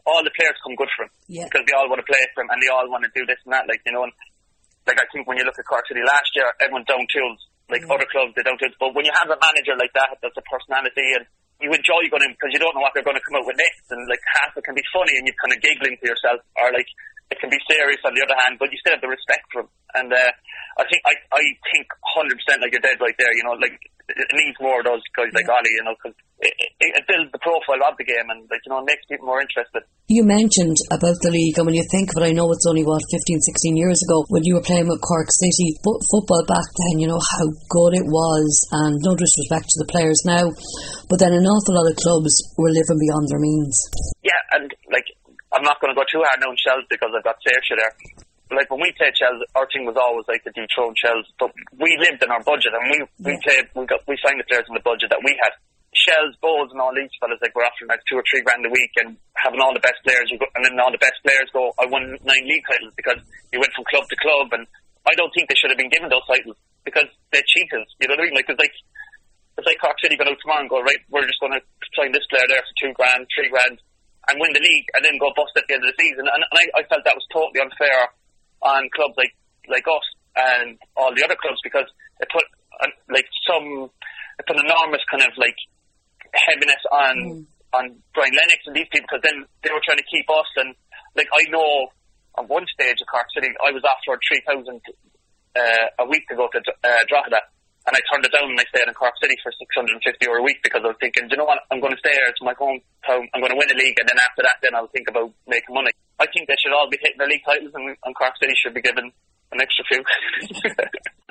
all 0.08 0.24
the 0.24 0.34
players 0.34 0.56
come 0.64 0.76
good 0.80 0.90
for 0.96 1.06
him 1.06 1.12
Yeah. 1.28 1.46
because 1.48 1.64
they 1.68 1.76
all 1.76 1.90
want 1.90 2.00
to 2.02 2.08
play 2.10 2.22
for 2.34 2.42
him 2.44 2.50
and 2.50 2.60
they 2.62 2.72
all 2.72 2.88
want 2.90 3.04
to 3.06 3.12
do 3.14 3.26
this 3.26 3.40
and 3.46 3.54
that, 3.54 3.68
like 3.68 3.82
you 3.86 3.94
know. 3.94 4.04
And 4.08 4.14
like 4.88 4.98
I 5.00 5.06
think 5.14 5.28
when 5.28 5.38
you 5.38 5.46
look 5.46 5.60
at 5.60 5.66
Cork 5.70 5.86
City 5.88 6.02
last 6.02 6.32
year, 6.34 6.48
everyone 6.64 6.88
down 6.90 7.06
tools, 7.12 7.40
like 7.70 7.84
other 7.86 8.08
clubs 8.10 8.34
they 8.34 8.44
down 8.44 8.58
tools, 8.58 8.74
but 8.80 8.96
when 8.96 9.06
you 9.06 9.14
have 9.14 9.30
a 9.30 9.38
manager 9.38 9.76
like 9.78 9.94
that, 9.94 10.18
that's 10.22 10.38
a 10.40 10.46
personality 10.50 11.14
and. 11.20 11.26
You 11.60 11.68
enjoy 11.76 12.08
going 12.08 12.24
in 12.24 12.32
because 12.40 12.56
you 12.56 12.60
don't 12.64 12.72
know 12.72 12.80
what 12.80 12.96
they're 12.96 13.04
going 13.04 13.20
to 13.20 13.26
come 13.28 13.36
out 13.36 13.44
with 13.44 13.60
next, 13.60 13.84
and 13.92 14.00
like 14.08 14.24
half 14.40 14.56
it 14.56 14.64
can 14.64 14.72
be 14.72 14.86
funny 14.96 15.12
and 15.20 15.28
you're 15.28 15.36
kind 15.44 15.52
of 15.52 15.60
giggling 15.60 16.00
to 16.00 16.06
yourself, 16.08 16.40
or 16.56 16.72
like 16.72 16.88
it 17.30 17.38
can 17.38 17.50
be 17.50 17.62
serious 17.70 18.02
on 18.06 18.18
the 18.18 18.26
other 18.26 18.38
hand, 18.46 18.58
but 18.58 18.74
you 18.74 18.78
still 18.82 18.98
have 18.98 19.06
the 19.06 19.14
respect 19.14 19.46
for 19.54 19.62
them. 19.62 19.72
And 19.94 20.10
uh, 20.14 20.32
I 20.82 20.84
think 20.90 21.02
I 21.06 21.14
I 21.34 21.44
think 21.70 21.86
hundred 22.02 22.38
percent 22.42 22.62
like 22.62 22.74
you're 22.74 22.86
dead 22.86 22.98
right 23.02 23.18
there. 23.18 23.34
You 23.34 23.46
know, 23.46 23.58
like 23.58 23.78
it 24.10 24.34
needs 24.34 24.58
more 24.58 24.82
of 24.82 24.86
those 24.90 25.06
guys 25.14 25.30
like 25.38 25.46
Ollie. 25.50 25.74
You 25.78 25.86
know, 25.86 25.94
because 25.98 26.18
it, 26.42 26.54
it, 26.58 26.92
it 26.98 27.04
builds 27.06 27.30
the 27.30 27.42
profile 27.42 27.86
of 27.86 27.98
the 28.02 28.06
game 28.06 28.26
and 28.34 28.50
like 28.50 28.62
you 28.66 28.74
know 28.74 28.82
it 28.82 28.90
makes 28.90 29.06
people 29.06 29.30
more 29.30 29.42
interested. 29.42 29.86
You 30.10 30.26
mentioned 30.26 30.78
about 30.90 31.22
the 31.22 31.30
league, 31.30 31.62
and 31.62 31.70
when 31.70 31.78
you 31.78 31.86
think 31.94 32.10
of 32.10 32.18
it, 32.18 32.26
I 32.26 32.34
know 32.34 32.50
it's 32.50 32.66
only, 32.66 32.82
what, 32.82 33.06
15, 33.14 33.46
16 33.46 33.78
years 33.78 34.02
ago 34.02 34.26
when 34.34 34.42
you 34.42 34.58
were 34.58 34.66
playing 34.66 34.90
with 34.90 35.06
Cork 35.06 35.30
City. 35.30 35.78
Fo- 35.86 36.02
football 36.10 36.42
back 36.50 36.66
then, 36.66 36.98
you 36.98 37.06
know, 37.06 37.22
how 37.22 37.46
good 37.70 37.94
it 37.94 38.10
was, 38.10 38.50
and 38.74 38.98
no 39.06 39.14
disrespect 39.14 39.70
to 39.70 39.78
the 39.86 39.92
players 39.94 40.18
now, 40.26 40.50
but 41.14 41.22
then 41.22 41.38
an 41.38 41.46
awful 41.46 41.78
lot 41.78 41.94
of 41.94 42.02
clubs 42.02 42.34
were 42.58 42.74
living 42.74 42.98
beyond 42.98 43.30
their 43.30 43.38
means. 43.38 43.78
Yeah, 44.26 44.42
and 44.58 44.74
like 44.90 45.06
I'm 45.52 45.66
not 45.66 45.82
going 45.82 45.94
to 45.94 45.98
go 45.98 46.06
too 46.06 46.22
hard 46.22 46.42
on 46.46 46.54
Shells 46.58 46.86
because 46.90 47.10
I've 47.10 47.26
got 47.26 47.42
Saoirse 47.42 47.74
there. 47.74 47.94
Like 48.50 48.70
when 48.70 48.82
we 48.82 48.90
played 48.98 49.14
Shells, 49.14 49.42
our 49.54 49.70
thing 49.70 49.86
was 49.86 49.98
always 49.98 50.26
like 50.26 50.42
the 50.42 50.54
dethrone 50.54 50.98
Shells, 50.98 51.26
but 51.38 51.54
we 51.78 51.90
lived 52.02 52.22
in 52.22 52.30
our 52.34 52.42
budget 52.42 52.74
and 52.74 52.86
we 52.90 52.98
we 53.22 53.34
played 53.46 53.70
we 53.78 53.86
got 53.86 54.02
we 54.10 54.18
signed 54.18 54.42
the 54.42 54.48
players 54.50 54.66
in 54.66 54.74
the 54.74 54.82
budget 54.82 55.14
that 55.14 55.22
we 55.22 55.38
had. 55.38 55.54
Shells, 55.94 56.38
Bohs, 56.42 56.70
and 56.70 56.82
all 56.82 56.94
these 56.94 57.10
fellas 57.18 57.42
like 57.42 57.54
were 57.54 57.66
offering 57.66 57.90
like 57.90 58.02
two 58.06 58.18
or 58.18 58.26
three 58.30 58.42
grand 58.46 58.66
a 58.66 58.70
week 58.70 58.94
and 59.02 59.18
having 59.38 59.62
all 59.62 59.74
the 59.74 59.82
best 59.82 60.02
players. 60.06 60.30
You 60.30 60.38
go, 60.38 60.50
and 60.58 60.66
then 60.66 60.78
all 60.82 60.94
the 60.94 61.02
best 61.02 61.18
players 61.26 61.50
go. 61.54 61.74
I 61.78 61.86
won 61.90 62.18
nine 62.26 62.46
league 62.46 62.66
titles 62.66 62.94
because 62.98 63.22
you 63.54 63.62
went 63.62 63.74
from 63.74 63.86
club 63.90 64.06
to 64.06 64.18
club, 64.22 64.54
and 64.54 64.66
I 65.06 65.14
don't 65.18 65.34
think 65.34 65.50
they 65.50 65.58
should 65.58 65.74
have 65.74 65.82
been 65.82 65.94
given 65.94 66.10
those 66.10 66.26
titles 66.30 66.58
because 66.86 67.10
they're 67.34 67.46
cheaters. 67.46 67.90
You 68.02 68.10
know 68.10 68.18
what 68.18 68.26
I 68.26 68.30
mean? 68.30 68.38
Like 68.38 68.50
it's 68.50 68.62
like 68.62 68.76
it's 69.58 69.68
like 69.68 69.82
Cork 69.82 69.98
City 70.00 70.16
going 70.16 70.30
out 70.30 70.40
tomorrow 70.42 70.62
and 70.64 70.72
go 70.72 70.82
right. 70.82 71.02
We're 71.10 71.28
just 71.28 71.42
going 71.42 71.54
to 71.54 71.62
sign 71.94 72.14
this 72.14 72.26
player 72.32 72.48
there 72.48 72.64
for 72.64 72.76
two 72.80 72.94
grand, 72.96 73.28
three 73.34 73.50
grand, 73.52 73.76
and 74.28 74.36
win 74.42 74.52
the 74.52 74.62
league, 74.62 74.88
and 74.94 75.02
then 75.06 75.16
go 75.18 75.32
bust 75.36 75.56
at 75.56 75.64
the 75.68 75.74
end 75.80 75.84
of 75.86 75.90
the 75.90 76.00
season. 76.02 76.28
And, 76.28 76.44
and 76.44 76.58
I, 76.60 76.66
I 76.80 76.82
felt 76.92 77.08
that 77.08 77.16
was 77.16 77.26
totally 77.32 77.64
unfair 77.64 78.12
on 78.62 78.90
clubs 78.92 79.16
like 79.16 79.34
like 79.72 79.86
us 79.88 80.08
and 80.36 80.78
all 80.98 81.14
the 81.16 81.24
other 81.24 81.38
clubs 81.40 81.60
because 81.64 81.88
it 82.20 82.28
put 82.32 82.44
uh, 82.82 82.92
like 83.12 83.28
some 83.48 83.88
it 84.40 84.44
put 84.48 84.58
an 84.58 84.66
enormous 84.66 85.04
kind 85.08 85.24
of 85.24 85.32
like 85.38 85.56
heaviness 86.34 86.84
on 86.92 87.48
on 87.74 87.86
Brian 88.14 88.34
Lennox 88.34 88.60
and 88.66 88.76
these 88.76 88.90
people 88.92 89.08
because 89.08 89.24
then 89.24 89.46
they 89.64 89.72
were 89.72 89.84
trying 89.86 90.02
to 90.02 90.10
keep 90.12 90.28
us 90.28 90.50
and 90.58 90.76
like 91.16 91.30
I 91.32 91.48
know 91.50 91.94
at 92.38 92.50
one 92.50 92.66
stage 92.74 93.00
of 93.00 93.08
Cork 93.08 93.28
City 93.34 93.50
I 93.64 93.72
was 93.72 93.84
offered 93.86 94.20
three 94.26 94.42
thousand 94.44 94.82
uh, 95.56 96.04
a 96.04 96.06
week 96.08 96.28
to 96.30 96.36
go 96.36 96.50
to 96.52 96.60
uh, 96.60 97.04
Drogheda 97.08 97.42
and 97.90 97.98
I 97.98 98.02
turned 98.06 98.22
it 98.22 98.30
down 98.30 98.54
and 98.54 98.62
I 98.62 98.66
stayed 98.70 98.86
in 98.86 98.94
Cork 98.94 99.18
City 99.18 99.34
for 99.42 99.50
six 99.58 99.66
hundred 99.74 99.98
and 99.98 100.06
fifty 100.06 100.30
euro 100.30 100.40
a 100.40 100.46
week 100.46 100.62
because 100.62 100.86
I 100.86 100.94
was 100.94 101.00
thinking, 101.02 101.26
do 101.26 101.34
you 101.34 101.42
know 101.42 101.50
what, 101.50 101.66
I'm 101.74 101.82
going 101.82 101.98
to 101.98 102.02
stay 102.06 102.14
here, 102.14 102.30
it's 102.30 102.42
my 102.46 102.54
hometown, 102.54 103.26
I'm 103.34 103.42
going 103.42 103.52
to 103.52 103.58
win 103.58 103.74
a 103.74 103.78
league 103.82 103.98
and 103.98 104.06
then 104.06 104.22
after 104.22 104.46
that 104.46 104.62
then 104.62 104.78
I'll 104.78 104.94
think 104.94 105.10
about 105.10 105.34
making 105.50 105.74
money. 105.74 105.90
I 106.22 106.30
think 106.30 106.46
they 106.46 106.60
should 106.62 106.72
all 106.78 106.86
be 106.86 107.02
hitting 107.02 107.18
their 107.18 107.28
league 107.28 107.42
titles 107.42 107.74
and, 107.74 107.90
and 107.90 108.14
Cork 108.14 108.38
City 108.38 108.54
should 108.54 108.78
be 108.78 108.86
given 108.86 109.10
an 109.10 109.58
extra 109.58 109.84
few. 109.90 110.02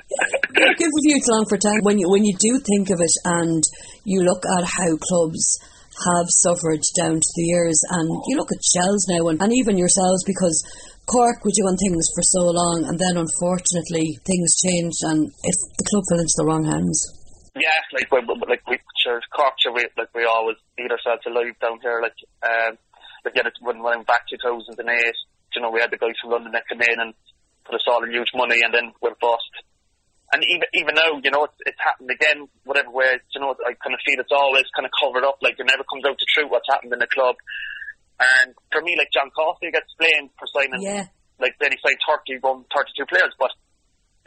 Give 0.55 0.91
with 0.91 1.07
you 1.07 1.21
long 1.29 1.47
for 1.47 1.59
time 1.59 1.85
when 1.85 1.99
you 1.99 2.09
when 2.09 2.25
you 2.25 2.35
do 2.35 2.59
think 2.59 2.89
of 2.91 2.99
it 2.99 3.13
and 3.25 3.63
you 4.05 4.23
look 4.25 4.43
at 4.59 4.65
how 4.65 4.97
clubs 4.97 5.61
have 6.07 6.29
suffered 6.47 6.83
down 6.95 7.19
to 7.19 7.33
the 7.35 7.49
years 7.49 7.79
and 7.91 8.07
you 8.29 8.37
look 8.37 8.53
at 8.53 8.63
Shells 8.63 9.05
now 9.09 9.29
and, 9.29 9.41
and 9.43 9.53
even 9.53 9.79
yourselves 9.79 10.23
because 10.25 10.63
Cork 11.07 11.43
were 11.43 11.57
doing 11.57 11.79
things 11.81 12.07
for 12.15 12.23
so 12.23 12.45
long 12.53 12.85
and 12.87 12.99
then 12.99 13.17
unfortunately 13.17 14.19
things 14.23 14.61
changed 14.63 15.01
and 15.09 15.27
if 15.43 15.57
the 15.79 15.87
club 15.89 16.05
fell 16.09 16.23
into 16.23 16.39
the 16.39 16.47
wrong 16.47 16.65
hands. 16.65 16.99
yeah, 17.57 17.81
like 17.93 18.11
we, 18.13 18.21
like 18.47 18.63
we 18.69 18.79
sure 19.03 19.21
Cork, 19.35 19.55
sure 19.59 19.73
we 19.73 19.87
like 19.97 20.13
we 20.15 20.25
always 20.25 20.57
eat 20.79 20.91
ourselves 20.91 21.25
alive 21.27 21.57
down 21.61 21.79
here. 21.81 22.01
Like 22.03 22.19
um, 22.45 22.79
like 23.25 23.35
yeah, 23.35 23.49
when 23.61 23.83
when 23.83 24.03
back 24.05 24.29
two 24.29 24.39
thousand 24.43 24.79
and 24.79 24.91
eight, 24.91 25.19
you 25.55 25.63
know, 25.63 25.71
we 25.71 25.81
had 25.81 25.91
the 25.91 25.99
guys 25.99 26.15
from 26.21 26.31
London 26.31 26.53
that 26.53 26.69
came 26.69 26.83
in 26.83 27.01
and 27.01 27.15
put 27.65 27.75
us 27.75 27.87
all 27.89 28.05
in 28.05 28.13
huge 28.13 28.31
money, 28.35 28.61
and 28.63 28.73
then 28.73 28.93
we're 29.01 29.17
bust. 29.21 29.53
And 30.33 30.45
even 30.45 30.69
even 30.75 30.95
now, 30.95 31.17
you 31.25 31.33
know, 31.33 31.49
it's, 31.49 31.61
it's 31.65 31.81
happened 31.81 32.13
again. 32.13 32.49
Whatever 32.65 32.93
way, 32.93 33.17
you 33.33 33.41
know, 33.41 33.57
I 33.65 33.73
kind 33.81 33.97
of 33.97 34.01
feel 34.05 34.21
it's 34.21 34.35
always 34.35 34.69
kind 34.77 34.85
of 34.85 34.93
covered 34.93 35.25
up. 35.25 35.41
Like 35.41 35.57
it 35.57 35.65
never 35.65 35.85
comes 35.89 36.05
out 36.05 36.21
to 36.21 36.27
truth 36.29 36.53
what's 36.53 36.69
happened 36.69 36.93
in 36.93 37.01
the 37.01 37.09
club. 37.09 37.37
And 38.21 38.53
for 38.75 38.83
me, 38.83 38.99
like 38.99 39.09
John 39.15 39.31
Caulfield 39.33 39.73
gets 39.73 39.95
blamed 39.97 40.35
for 40.37 40.45
signing, 40.51 40.83
Yeah. 40.83 41.07
like 41.39 41.55
then 41.63 41.71
he 41.73 41.79
signed 41.81 42.03
31, 42.03 42.67
32 42.67 43.07
players, 43.07 43.33
but 43.39 43.55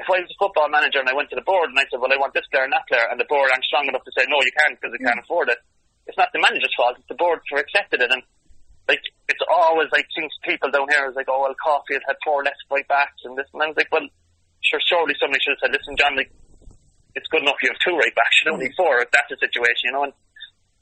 if 0.02 0.10
I 0.10 0.26
was 0.26 0.34
a 0.34 0.40
football 0.42 0.66
manager 0.72 0.98
and 0.98 1.12
I 1.12 1.14
went 1.14 1.30
to 1.30 1.38
the 1.38 1.46
board 1.46 1.70
and 1.70 1.78
I 1.78 1.86
said, 1.86 2.02
well, 2.02 2.10
I 2.10 2.18
want 2.18 2.34
this 2.34 2.48
player 2.50 2.66
and 2.66 2.74
that 2.74 2.90
player, 2.90 3.06
and 3.06 3.22
the 3.22 3.30
board 3.30 3.54
aren't 3.54 3.68
strong 3.68 3.86
enough 3.86 4.02
to 4.08 4.14
say, 4.18 4.26
no, 4.26 4.42
you 4.42 4.50
can't 4.58 4.74
because 4.80 4.98
they 4.98 5.04
can't 5.04 5.22
mm. 5.22 5.26
afford 5.28 5.54
it, 5.54 5.62
it's 6.10 6.18
not 6.18 6.34
the 6.34 6.42
manager's 6.42 6.74
fault, 6.74 6.98
it's 6.98 7.12
the 7.12 7.20
board 7.20 7.44
for 7.46 7.62
accepting 7.62 8.02
it. 8.02 8.10
And, 8.10 8.24
like, 8.90 9.04
it's 9.30 9.46
always 9.46 9.94
like 9.94 10.10
things 10.18 10.34
people 10.42 10.74
down 10.74 10.90
here 10.90 11.06
is 11.06 11.16
like, 11.16 11.30
oh 11.30 11.46
well, 11.46 11.56
Caulfield 11.62 12.02
had 12.08 12.18
four 12.26 12.42
left 12.42 12.64
right 12.74 12.88
backs 12.90 13.22
and 13.28 13.38
this, 13.38 13.46
and 13.54 13.62
I 13.62 13.70
was 13.70 13.78
like, 13.78 13.92
well, 13.94 14.10
sure, 14.64 14.82
surely 14.86 15.18
somebody 15.18 15.42
should 15.42 15.58
have 15.58 15.64
said, 15.68 15.74
listen, 15.76 15.98
John, 15.98 16.16
like 16.16 16.32
it's 17.16 17.28
good 17.28 17.44
enough 17.44 17.60
you 17.60 17.70
have 17.70 17.82
two 17.84 17.96
right 17.98 18.14
backs, 18.16 18.40
you 18.42 18.52
don't 18.52 18.62
need 18.62 18.76
four 18.78 19.04
if 19.04 19.12
that's 19.12 19.30
the 19.30 19.40
situation, 19.42 19.92
you 19.92 19.94
know. 19.94 20.06
And, 20.08 20.16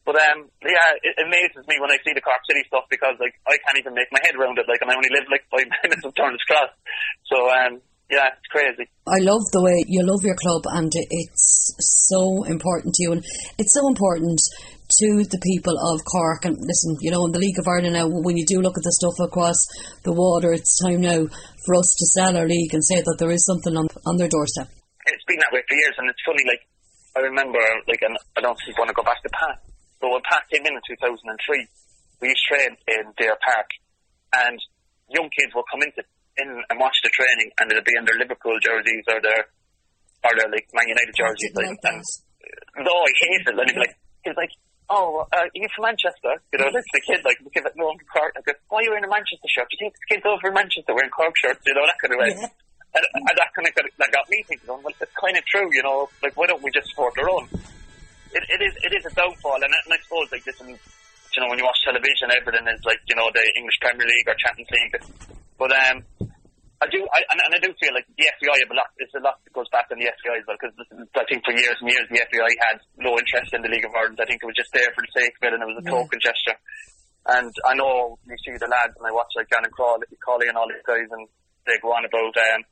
but 0.06 0.16
um, 0.18 0.50
yeah, 0.66 0.90
it 1.02 1.16
amazes 1.22 1.66
me 1.70 1.78
when 1.78 1.94
I 1.94 1.98
see 2.02 2.14
the 2.14 2.24
Cork 2.24 2.42
City 2.50 2.66
stuff 2.66 2.90
because 2.90 3.18
like 3.22 3.36
I 3.46 3.58
can't 3.62 3.78
even 3.78 3.94
make 3.94 4.10
my 4.10 4.22
head 4.26 4.34
around 4.38 4.58
it. 4.58 4.66
Like, 4.66 4.82
and 4.82 4.90
I 4.90 4.98
only 4.98 5.12
live 5.14 5.30
like 5.30 5.46
five 5.50 5.70
minutes 5.86 6.02
from 6.02 6.14
Turner's 6.14 6.46
Cross, 6.50 6.74
so 7.30 7.38
um, 7.50 7.82
yeah, 8.10 8.34
it's 8.34 8.50
crazy. 8.50 8.90
I 9.06 9.22
love 9.22 9.46
the 9.54 9.62
way 9.62 9.86
you 9.86 10.02
love 10.02 10.26
your 10.26 10.38
club, 10.38 10.66
and 10.66 10.92
it's 10.94 11.74
so 12.10 12.44
important 12.44 12.98
to 12.98 13.02
you, 13.04 13.12
and 13.14 13.24
it's 13.58 13.74
so 13.74 13.88
important 13.88 14.42
to 14.90 15.24
the 15.30 15.40
people 15.40 15.78
of 15.78 16.02
Cork. 16.06 16.46
And 16.46 16.58
listen, 16.58 16.98
you 17.02 17.12
know, 17.12 17.26
in 17.26 17.32
the 17.32 17.40
League 17.40 17.60
of 17.60 17.68
Ireland 17.68 17.94
now, 17.94 18.08
when 18.10 18.38
you 18.38 18.46
do 18.46 18.62
look 18.62 18.78
at 18.78 18.84
the 18.84 18.94
stuff 18.98 19.18
across 19.22 19.58
the 20.04 20.14
water, 20.14 20.52
it's 20.52 20.82
time 20.82 21.02
now 21.02 21.30
for 21.66 21.76
us 21.76 21.90
to 21.98 22.06
sell 22.18 22.36
our 22.36 22.48
league 22.48 22.74
and 22.74 22.84
say 22.84 23.02
that 23.02 23.18
there 23.20 23.32
is 23.32 23.46
something 23.46 23.78
on 23.78 23.88
on 24.06 24.18
their 24.18 24.30
doorstep. 24.30 24.68
It's 25.06 25.26
been 25.26 25.40
that 25.40 25.54
way 25.54 25.62
for 25.68 25.76
years, 25.76 25.96
and 25.98 26.10
it's 26.10 26.22
funny. 26.26 26.44
Like 26.46 26.66
I 27.16 27.22
remember, 27.26 27.62
like, 27.88 28.02
and 28.02 28.18
I 28.38 28.42
don't 28.42 28.58
think 28.66 28.78
want 28.78 28.90
to 28.90 28.98
go 28.98 29.04
back 29.04 29.22
to 29.24 29.30
Pat 29.30 29.70
but 30.00 30.10
when 30.12 30.24
Pat 30.24 30.48
came 30.48 30.64
in 30.64 30.74
in 30.74 30.84
2003, 30.88 31.68
we 32.24 32.32
used 32.32 32.40
to 32.40 32.56
train 32.56 32.72
in 32.88 33.04
Dare 33.20 33.36
Park, 33.44 33.70
and 34.48 34.58
young 35.12 35.28
kids 35.36 35.52
will 35.52 35.68
come 35.68 35.84
into 35.84 36.04
in 36.40 36.48
and 36.48 36.80
watch 36.80 36.96
the 37.04 37.12
training, 37.12 37.52
and 37.60 37.68
it'll 37.68 37.84
be 37.84 37.96
in 38.00 38.08
their 38.08 38.16
Liverpool 38.16 38.56
jerseys 38.64 39.04
or 39.12 39.20
their 39.20 39.52
or 40.24 40.32
their 40.40 40.48
like 40.52 40.68
Man 40.72 40.88
United 40.88 41.16
jerseys. 41.16 41.52
Like, 41.52 41.76
and, 41.84 42.00
uh, 42.00 42.84
no, 42.84 42.96
I 42.96 43.12
hate 43.12 43.44
it. 43.44 43.52
And 43.52 43.60
be 43.60 43.76
like, 43.76 43.96
he's 44.24 44.40
like, 44.40 44.54
oh, 44.90 45.26
uh, 45.32 45.46
are 45.46 45.50
you 45.54 45.70
from 45.76 45.90
Manchester? 45.90 46.42
You 46.54 46.60
know, 46.60 46.70
that's 46.74 46.90
the 46.92 47.02
kid, 47.06 47.22
like, 47.24 47.38
give 47.54 47.66
it 47.66 47.74
no, 47.78 47.94
I'm 47.94 47.98
from 47.98 48.10
Cork. 48.10 48.34
I 48.38 48.42
go, 48.42 48.54
why 48.70 48.80
are 48.80 48.84
you 48.84 48.92
wearing 48.92 49.06
a 49.06 49.12
Manchester 49.12 49.50
shirt? 49.50 49.70
Do 49.70 49.78
you 49.78 49.90
think 49.90 49.96
the 49.96 50.08
kids 50.10 50.26
over 50.26 50.50
in 50.50 50.54
Manchester 50.54 50.94
wearing 50.94 51.14
Cork 51.14 51.34
shirts? 51.38 51.62
You 51.66 51.74
know, 51.74 51.86
that 51.86 52.00
kind 52.02 52.14
of 52.14 52.20
way. 52.20 52.34
Yeah. 52.34 52.50
And, 52.90 53.06
and 53.06 53.36
that 53.38 53.54
kind 53.54 53.70
of 53.70 53.74
that 53.78 54.10
got 54.10 54.26
me 54.34 54.42
thinking, 54.50 54.66
well, 54.66 54.82
it's 54.90 55.14
kind 55.14 55.38
of 55.38 55.46
true, 55.46 55.70
you 55.72 55.84
know, 55.86 56.10
like, 56.26 56.34
why 56.34 56.50
don't 56.50 56.64
we 56.66 56.74
just 56.74 56.90
support 56.90 57.14
our 57.22 57.30
own? 57.30 57.46
it, 58.34 58.44
it 58.50 58.62
is 58.62 58.74
it 58.84 58.92
is 58.94 59.06
a 59.06 59.14
downfall, 59.16 59.56
and, 59.56 59.74
and 59.74 59.94
I 59.94 59.98
suppose 60.04 60.32
like 60.32 60.44
this, 60.46 60.60
and, 60.62 60.70
you 60.70 61.40
know, 61.42 61.50
when 61.50 61.58
you 61.58 61.66
watch 61.66 61.82
television, 61.84 62.30
everything 62.30 62.68
is 62.68 62.84
like 62.86 63.02
you 63.08 63.16
know 63.16 63.30
the 63.34 63.44
English 63.58 63.78
Premier 63.82 64.06
League 64.06 64.28
or 64.28 64.36
Champions 64.38 64.70
League. 64.70 64.96
But 65.58 65.72
um, 65.74 66.04
I 66.80 66.88
do, 66.88 67.04
I, 67.12 67.20
and, 67.28 67.40
and 67.44 67.52
I 67.52 67.60
do 67.60 67.76
feel 67.76 67.92
like 67.92 68.08
the 68.16 68.24
FAI 68.40 68.56
have 68.64 68.72
a 68.72 68.78
lot. 68.80 68.88
It's 69.04 69.12
a 69.12 69.20
lot 69.20 69.44
that 69.44 69.52
goes 69.52 69.68
back 69.68 69.92
on 69.92 70.00
the 70.00 70.08
FAI 70.08 70.40
as 70.40 70.48
well, 70.48 70.56
because 70.56 70.76
I 71.12 71.28
think 71.28 71.44
for 71.44 71.52
years 71.52 71.76
and 71.84 71.92
years 71.92 72.08
the 72.08 72.24
FAI 72.32 72.52
had 72.72 72.80
no 72.96 73.20
interest 73.20 73.52
in 73.52 73.60
the 73.60 73.72
League 73.72 73.84
of 73.84 73.92
Ireland. 73.92 74.24
I 74.24 74.28
think 74.28 74.40
it 74.40 74.48
was 74.48 74.56
just 74.56 74.72
there 74.72 74.88
for 74.96 75.04
the 75.04 75.12
sake 75.12 75.36
of 75.36 75.44
it, 75.44 75.54
and 75.60 75.64
it 75.64 75.68
was 75.68 75.80
a 75.80 75.86
yeah. 75.86 75.92
token 75.92 76.20
gesture. 76.24 76.58
And 77.28 77.52
I 77.68 77.76
know 77.76 78.16
you 78.24 78.40
see 78.40 78.56
the 78.56 78.72
lads, 78.72 78.96
and 78.96 79.04
I 79.04 79.12
watch 79.12 79.28
like 79.36 79.52
Gannon 79.52 79.76
Crawley, 79.76 80.08
Crawley 80.24 80.48
and 80.48 80.56
all 80.56 80.72
these 80.72 80.88
guys, 80.88 81.12
and 81.12 81.28
they 81.68 81.76
go 81.84 81.92
on 81.92 82.08
about 82.08 82.32
um, 82.32 82.64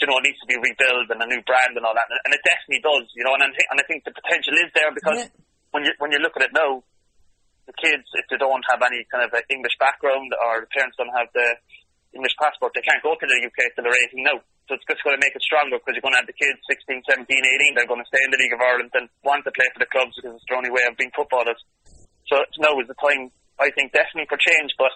you 0.00 0.08
know, 0.08 0.16
it 0.16 0.24
needs 0.24 0.40
to 0.40 0.48
be 0.48 0.56
rebuilt 0.56 1.12
and 1.12 1.20
a 1.20 1.28
new 1.28 1.44
brand 1.44 1.76
and 1.76 1.84
all 1.84 1.92
that. 1.92 2.08
And 2.08 2.32
it 2.32 2.40
definitely 2.40 2.80
does, 2.80 3.04
you 3.12 3.22
know, 3.22 3.36
and 3.36 3.44
I, 3.44 3.48
th- 3.52 3.68
and 3.68 3.78
I 3.78 3.84
think 3.84 4.08
the 4.08 4.16
potential 4.16 4.56
is 4.56 4.72
there 4.72 4.88
because 4.96 5.28
yeah. 5.28 5.44
when 5.76 5.84
you, 5.84 5.92
when 6.00 6.10
you 6.10 6.20
look 6.24 6.34
at 6.40 6.48
it 6.48 6.56
now, 6.56 6.80
the 7.68 7.76
kids, 7.76 8.08
if 8.16 8.24
they 8.32 8.40
don't 8.40 8.64
have 8.72 8.80
any 8.80 9.04
kind 9.12 9.28
of 9.28 9.30
English 9.52 9.76
background 9.76 10.32
or 10.32 10.64
the 10.64 10.70
parents 10.72 10.96
don't 10.96 11.12
have 11.12 11.28
the 11.36 11.46
English 12.14 12.34
passport, 12.38 12.74
they 12.74 12.82
can't 12.82 13.02
go 13.02 13.14
to 13.14 13.26
the 13.26 13.38
UK 13.38 13.70
till 13.74 13.86
they're 13.86 14.04
18 14.10 14.26
now. 14.26 14.38
So 14.66 14.78
it's 14.78 14.86
just 14.86 15.02
going 15.02 15.18
to 15.18 15.22
make 15.22 15.34
it 15.34 15.42
stronger 15.42 15.78
because 15.78 15.98
you're 15.98 16.04
going 16.04 16.14
to 16.14 16.22
have 16.22 16.30
the 16.30 16.36
kids 16.36 16.58
16, 16.66 17.02
17, 17.06 17.26
18, 17.26 17.74
they're 17.74 17.90
going 17.90 18.02
to 18.02 18.10
stay 18.10 18.22
in 18.22 18.30
the 18.30 18.38
League 18.38 18.54
of 18.54 18.62
Ireland 18.62 18.90
and 18.94 19.06
want 19.26 19.42
to 19.46 19.54
play 19.54 19.66
for 19.74 19.82
the 19.82 19.90
clubs 19.90 20.14
because 20.18 20.38
it's 20.38 20.46
their 20.46 20.58
only 20.58 20.70
way 20.70 20.86
of 20.86 20.98
being 20.98 21.14
footballers. 21.14 21.58
So 22.30 22.38
now 22.62 22.78
is 22.78 22.86
the 22.86 22.98
time, 22.98 23.34
I 23.58 23.74
think, 23.74 23.90
definitely 23.90 24.30
for 24.30 24.38
change, 24.38 24.74
but 24.78 24.94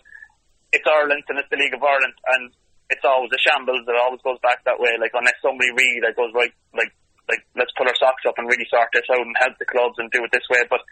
it's 0.70 0.87
Ireland 0.87 1.27
and 1.31 1.38
it's 1.38 1.50
the 1.50 1.59
League 1.59 1.74
of 1.74 1.83
Ireland 1.83 2.14
and 2.38 2.55
it's 2.90 3.07
always 3.07 3.35
a 3.35 3.40
shambles. 3.40 3.87
It 3.87 3.98
always 3.98 4.22
goes 4.22 4.42
back 4.42 4.62
that 4.66 4.79
way. 4.79 4.94
Like 4.98 5.14
unless 5.14 5.38
somebody 5.40 5.70
really 5.70 6.03
like 6.03 6.18
goes 6.18 6.35
right, 6.35 6.53
like 6.74 6.92
like 7.29 7.42
let's 7.57 7.72
pull 7.72 7.88
our 7.88 7.96
socks 7.96 8.27
up 8.29 8.37
and 8.37 8.48
really 8.48 8.68
sort 8.68 8.92
this 8.92 9.09
out 9.09 9.24
and 9.24 9.35
help 9.40 9.57
the 9.57 9.68
clubs 9.68 9.96
and 9.96 10.12
do 10.12 10.22
it 10.24 10.33
this 10.33 10.46
way. 10.50 10.61
But 10.68 10.85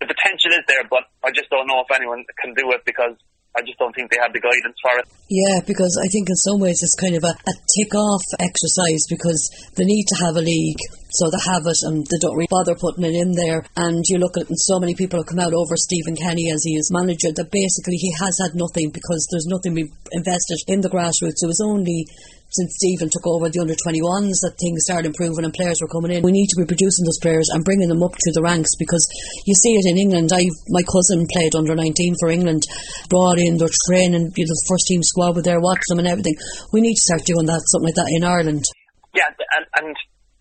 the 0.00 0.10
potential 0.10 0.52
is 0.52 0.66
there, 0.68 0.84
but 0.86 1.08
I 1.24 1.32
just 1.32 1.48
don't 1.50 1.66
know 1.66 1.82
if 1.82 1.90
anyone 1.90 2.22
can 2.38 2.52
do 2.54 2.70
it 2.76 2.84
because 2.84 3.16
I 3.56 3.62
just 3.64 3.78
don't 3.78 3.94
think 3.96 4.10
they 4.10 4.20
had 4.20 4.32
the 4.32 4.44
guidance 4.44 4.76
for 4.80 4.92
it. 5.00 5.06
Yeah, 5.28 5.60
because 5.66 5.96
I 5.98 6.08
think 6.12 6.28
in 6.28 6.36
some 6.36 6.60
ways 6.60 6.78
it's 6.84 6.94
kind 7.00 7.16
of 7.16 7.24
a, 7.24 7.32
a 7.32 7.54
tick 7.74 7.92
off 7.96 8.22
exercise 8.38 9.02
because 9.08 9.40
they 9.74 9.84
need 9.84 10.06
to 10.12 10.20
have 10.24 10.36
a 10.36 10.44
league, 10.44 10.78
so 11.10 11.26
they 11.32 11.42
have 11.48 11.64
it 11.66 11.80
and 11.88 12.06
they 12.06 12.20
don't 12.20 12.36
really 12.36 12.52
bother 12.52 12.76
putting 12.76 13.08
it 13.08 13.16
in 13.16 13.32
there. 13.32 13.64
And 13.76 14.04
you 14.06 14.20
look 14.20 14.36
at 14.36 14.46
it, 14.46 14.52
and 14.52 14.60
so 14.60 14.78
many 14.78 14.94
people 14.94 15.18
have 15.18 15.28
come 15.32 15.40
out 15.42 15.56
over 15.56 15.74
Stephen 15.74 16.14
Kenny 16.14 16.52
as 16.52 16.62
he 16.62 16.76
is 16.76 16.92
manager 16.92 17.32
that 17.34 17.50
basically 17.50 17.96
he 17.96 18.12
has 18.20 18.38
had 18.38 18.54
nothing 18.54 18.92
because 18.92 19.26
there's 19.32 19.48
nothing 19.48 19.74
invested 20.12 20.58
in 20.68 20.80
the 20.80 20.92
grassroots. 20.92 21.42
It 21.42 21.50
was 21.50 21.64
only 21.64 22.06
since 22.48 22.80
Stephen 22.80 23.12
took 23.12 23.26
over 23.28 23.52
the 23.52 23.60
under 23.60 23.76
21s 23.76 24.40
that 24.40 24.56
things 24.56 24.88
started 24.88 25.12
improving 25.12 25.44
and 25.44 25.52
players 25.52 25.78
were 25.84 25.92
coming 25.92 26.16
in. 26.16 26.24
We 26.24 26.32
need 26.32 26.48
to 26.56 26.60
be 26.60 26.68
producing 26.68 27.04
those 27.04 27.20
players 27.20 27.52
and 27.52 27.64
bringing 27.64 27.88
them 27.88 28.02
up 28.02 28.16
to 28.16 28.30
the 28.32 28.40
ranks 28.40 28.72
because 28.80 29.04
you 29.44 29.52
see 29.52 29.76
it 29.76 29.84
in 29.84 30.00
England. 30.00 30.32
I 30.32 30.48
my 30.72 30.80
cousin 30.88 31.28
played 31.28 31.52
under 31.52 31.76
19 31.76 32.16
for 32.20 32.32
England, 32.32 32.64
brought 33.12 33.36
in 33.36 33.60
their 33.60 33.72
training, 33.88 34.32
you 34.32 34.44
know, 34.48 34.56
the 34.56 34.68
first 34.68 34.88
team 34.88 35.04
squad 35.04 35.36
with 35.36 35.44
their 35.44 35.60
watch 35.60 35.84
them 35.88 36.00
and 36.00 36.08
everything. 36.08 36.36
We 36.72 36.80
need 36.80 36.96
to 36.96 37.06
start 37.12 37.28
doing 37.28 37.44
that, 37.52 37.60
something 37.68 37.92
like 37.92 38.00
that 38.00 38.08
in 38.08 38.24
Ireland. 38.24 38.64
Yeah, 39.12 39.28
and, 39.28 39.64
and 39.76 39.96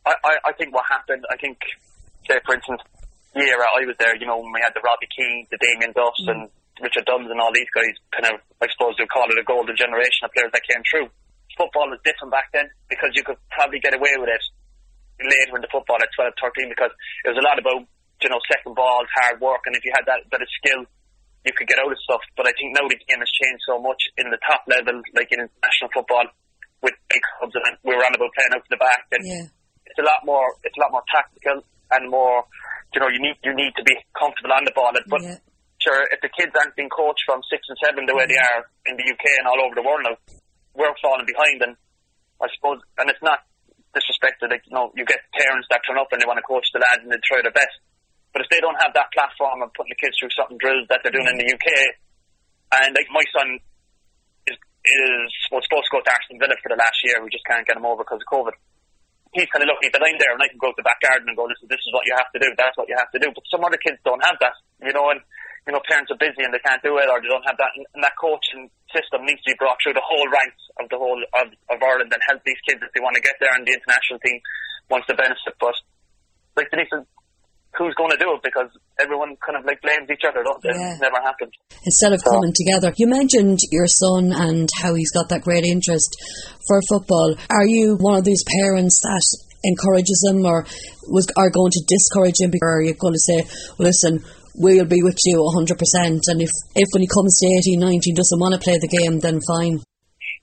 I, 0.08 0.40
I 0.48 0.52
think 0.56 0.72
what 0.72 0.88
happened, 0.88 1.28
I 1.28 1.36
think, 1.36 1.60
say 2.24 2.40
for 2.48 2.56
instance, 2.56 2.80
the 3.36 3.44
era 3.44 3.68
I 3.68 3.84
was 3.84 4.00
there, 4.00 4.16
you 4.16 4.26
know, 4.26 4.40
when 4.40 4.56
we 4.56 4.64
had 4.64 4.72
the 4.72 4.84
Robbie 4.84 5.12
Keane, 5.12 5.48
the 5.52 5.60
Damien 5.60 5.92
Duffs 5.92 6.24
mm. 6.24 6.32
and 6.32 6.42
Richard 6.80 7.04
Dunnes 7.04 7.28
and 7.28 7.40
all 7.42 7.52
these 7.52 7.70
guys, 7.76 7.92
kind 8.16 8.32
of, 8.32 8.40
I 8.64 8.68
suppose 8.72 8.96
you'd 8.96 9.12
call 9.12 9.28
it 9.28 9.36
a 9.36 9.46
golden 9.46 9.76
generation 9.76 10.24
of 10.24 10.32
players 10.32 10.54
that 10.56 10.64
came 10.64 10.82
through 10.88 11.12
football 11.58 11.90
was 11.90 12.00
different 12.06 12.32
back 12.32 12.54
then 12.54 12.70
because 12.88 13.12
you 13.18 13.26
could 13.26 13.42
probably 13.52 13.82
get 13.82 13.98
away 13.98 14.14
with 14.16 14.30
it 14.30 14.44
later 15.20 15.58
in 15.58 15.66
the 15.66 15.72
football 15.74 15.98
at 15.98 16.14
12, 16.14 16.38
13 16.38 16.70
because 16.70 16.94
it 17.26 17.34
was 17.34 17.42
a 17.42 17.46
lot 17.46 17.58
about, 17.58 17.82
you 18.22 18.30
know, 18.30 18.40
second 18.46 18.78
balls, 18.78 19.10
hard 19.18 19.42
work, 19.42 19.66
and 19.66 19.74
if 19.74 19.82
you 19.82 19.92
had 19.94 20.06
that 20.06 20.30
bit 20.30 20.42
of 20.42 20.50
skill, 20.62 20.86
you 21.46 21.54
could 21.54 21.68
get 21.68 21.82
out 21.82 21.90
of 21.90 21.98
stuff. 22.06 22.22
But 22.38 22.46
I 22.46 22.54
think 22.54 22.78
now 22.78 22.86
the 22.86 22.98
game 22.98 23.22
has 23.22 23.32
changed 23.34 23.64
so 23.66 23.82
much 23.82 24.10
in 24.18 24.30
the 24.30 24.40
top 24.46 24.66
level, 24.70 25.02
like 25.18 25.34
in 25.34 25.42
international 25.42 25.90
football, 25.94 26.28
with 26.86 26.94
big 27.10 27.24
clubs, 27.38 27.58
and 27.58 27.78
we 27.82 27.98
were 27.98 28.06
on 28.06 28.14
about 28.14 28.30
playing 28.38 28.54
out 28.54 28.62
to 28.62 28.72
the 28.72 28.82
back, 28.82 29.10
and 29.10 29.24
yeah. 29.26 29.50
it's 29.90 29.98
a 29.98 30.06
lot 30.06 30.22
more, 30.22 30.46
it's 30.62 30.78
a 30.78 30.82
lot 30.82 30.94
more 30.94 31.06
tactical 31.10 31.66
and 31.90 32.12
more, 32.12 32.46
you 32.94 33.00
know, 33.00 33.10
you 33.10 33.22
need 33.22 33.38
you 33.42 33.56
need 33.56 33.74
to 33.80 33.84
be 33.84 33.96
comfortable 34.14 34.54
on 34.54 34.68
the 34.68 34.76
ball. 34.76 34.94
But 34.94 35.24
yeah. 35.24 35.40
sure, 35.82 36.04
if 36.12 36.20
the 36.22 36.30
kids 36.30 36.54
aren't 36.54 36.76
being 36.76 36.92
coached 36.92 37.24
from 37.26 37.42
six 37.50 37.66
and 37.72 37.78
seven 37.82 38.06
the 38.06 38.14
way 38.14 38.28
mm. 38.28 38.34
they 38.36 38.42
are 38.42 38.62
in 38.92 39.00
the 39.00 39.08
UK 39.08 39.26
and 39.40 39.48
all 39.48 39.60
over 39.64 39.74
the 39.74 39.86
world 39.86 40.04
now, 40.04 40.16
we're 40.78 40.94
falling 41.02 41.26
behind, 41.26 41.66
and 41.66 41.74
I 42.38 42.48
suppose, 42.54 42.80
and 43.02 43.10
it's 43.10 43.26
not 43.26 43.42
disrespected. 43.98 44.54
Like, 44.54 44.62
you 44.70 44.78
know, 44.78 44.94
you 44.94 45.04
get 45.04 45.26
parents 45.34 45.66
that 45.74 45.82
turn 45.84 45.98
up 45.98 46.14
and 46.14 46.22
they 46.22 46.30
want 46.30 46.38
to 46.38 46.46
coach 46.46 46.70
the 46.70 46.80
lads 46.80 47.02
and 47.02 47.10
they 47.10 47.18
try 47.26 47.42
their 47.42 47.52
best, 47.52 47.82
but 48.32 48.46
if 48.46 48.50
they 48.54 48.62
don't 48.62 48.78
have 48.78 48.94
that 48.94 49.10
platform 49.10 49.66
of 49.66 49.74
putting 49.74 49.98
the 49.98 50.00
kids 50.00 50.14
through 50.22 50.30
something 50.38 50.62
drills 50.62 50.86
that 50.94 51.02
they're 51.02 51.16
doing 51.16 51.26
in 51.34 51.42
the 51.42 51.50
UK, 51.50 51.68
and 52.78 52.94
like 52.94 53.10
my 53.10 53.26
son 53.34 53.58
is 54.46 54.58
is 54.62 55.34
was 55.50 55.66
supposed 55.66 55.90
to 55.90 55.94
go 55.98 56.02
to 56.06 56.14
Aston 56.14 56.38
Villa 56.38 56.54
for 56.62 56.70
the 56.70 56.78
last 56.78 57.02
year, 57.02 57.18
we 57.26 57.34
just 57.34 57.48
can't 57.50 57.66
get 57.66 57.76
him 57.76 57.90
over 57.90 58.06
because 58.06 58.22
of 58.22 58.30
COVID. 58.30 58.54
He's 59.36 59.50
kind 59.52 59.66
of 59.66 59.74
lucky 59.74 59.92
that 59.92 60.00
I'm 60.00 60.16
there 60.22 60.34
and 60.38 60.40
I 60.40 60.48
can 60.48 60.62
go 60.62 60.72
to 60.72 60.80
the 60.80 60.88
back 60.88 61.04
garden 61.04 61.28
and 61.28 61.36
go, 61.36 61.44
listen, 61.50 61.68
this 61.68 61.84
is 61.84 61.92
what 61.92 62.08
you 62.08 62.16
have 62.16 62.32
to 62.32 62.40
do. 62.40 62.48
That's 62.56 62.78
what 62.80 62.88
you 62.88 62.96
have 62.96 63.12
to 63.12 63.20
do. 63.20 63.28
But 63.36 63.44
some 63.52 63.66
other 63.66 63.76
kids 63.76 64.00
don't 64.08 64.24
have 64.24 64.40
that, 64.40 64.56
you 64.80 64.96
know, 64.96 65.12
and 65.12 65.20
you 65.68 65.76
know, 65.76 65.84
parents 65.84 66.08
are 66.10 66.18
busy 66.18 66.48
and 66.48 66.56
they 66.56 66.64
can't 66.64 66.80
do 66.80 66.96
it 66.96 67.12
or 67.12 67.20
they 67.20 67.28
don't 67.28 67.44
have 67.44 67.60
that. 67.60 67.76
And 67.76 68.00
that 68.00 68.16
coaching 68.16 68.72
system 68.96 69.28
needs 69.28 69.44
to 69.44 69.52
be 69.52 69.60
brought 69.60 69.76
through 69.84 70.00
the 70.00 70.08
whole 70.08 70.24
ranks 70.32 70.64
of 70.80 70.88
the 70.88 70.96
whole 70.96 71.20
of, 71.20 71.48
of 71.68 71.78
Ireland 71.84 72.08
and 72.08 72.24
help 72.24 72.40
these 72.48 72.60
kids 72.64 72.80
if 72.80 72.88
they 72.96 73.04
want 73.04 73.20
to 73.20 73.24
get 73.24 73.36
there 73.44 73.52
and 73.52 73.68
the 73.68 73.76
international 73.76 74.24
team 74.24 74.40
wants 74.88 75.12
to 75.12 75.16
benefit. 75.20 75.60
But 75.60 75.76
like 76.56 76.72
Denise, 76.72 76.88
who's 77.76 77.94
going 78.00 78.16
to 78.16 78.18
do 78.18 78.32
it 78.32 78.42
because 78.48 78.72
everyone 78.96 79.36
kind 79.44 79.60
of 79.60 79.68
like 79.68 79.84
blames 79.84 80.08
each 80.08 80.24
other, 80.24 80.40
don't 80.40 80.64
they? 80.64 80.72
Yeah. 80.72 80.96
It 80.96 81.04
never 81.04 81.20
happens. 81.20 81.52
Instead 81.84 82.16
of 82.16 82.24
so. 82.24 82.32
coming 82.32 82.56
together. 82.56 82.96
You 82.96 83.12
mentioned 83.12 83.60
your 83.68 83.92
son 83.92 84.32
and 84.32 84.72
how 84.80 84.96
he's 84.96 85.12
got 85.12 85.30
that 85.30 85.44
great 85.44 85.68
interest 85.68 86.16
for 86.64 86.82
football. 86.88 87.36
Are 87.52 87.68
you 87.68 88.00
one 88.00 88.18
of 88.18 88.24
these 88.24 88.44
parents 88.64 89.04
that 89.04 89.26
encourages 89.64 90.24
him 90.32 90.46
or 90.46 90.66
was 91.08 91.28
are 91.36 91.50
going 91.50 91.72
to 91.72 91.84
discourage 91.88 92.40
him 92.40 92.52
or 92.62 92.80
are 92.80 92.82
you 92.82 92.94
going 92.94 93.14
to 93.14 93.20
say, 93.20 93.44
listen, 93.78 94.24
we'll 94.58 94.90
be 94.90 95.06
with 95.06 95.18
you 95.26 95.38
100%. 95.38 95.70
And 96.28 96.42
if, 96.42 96.52
if 96.76 96.88
when 96.92 97.06
he 97.06 97.10
comes 97.10 97.38
to 97.40 97.46
18, 97.48 97.80
19, 97.80 98.16
doesn't 98.18 98.42
want 98.42 98.58
to 98.58 98.62
play 98.62 98.78
the 98.82 98.90
game, 98.90 99.22
then 99.22 99.40
fine. 99.46 99.80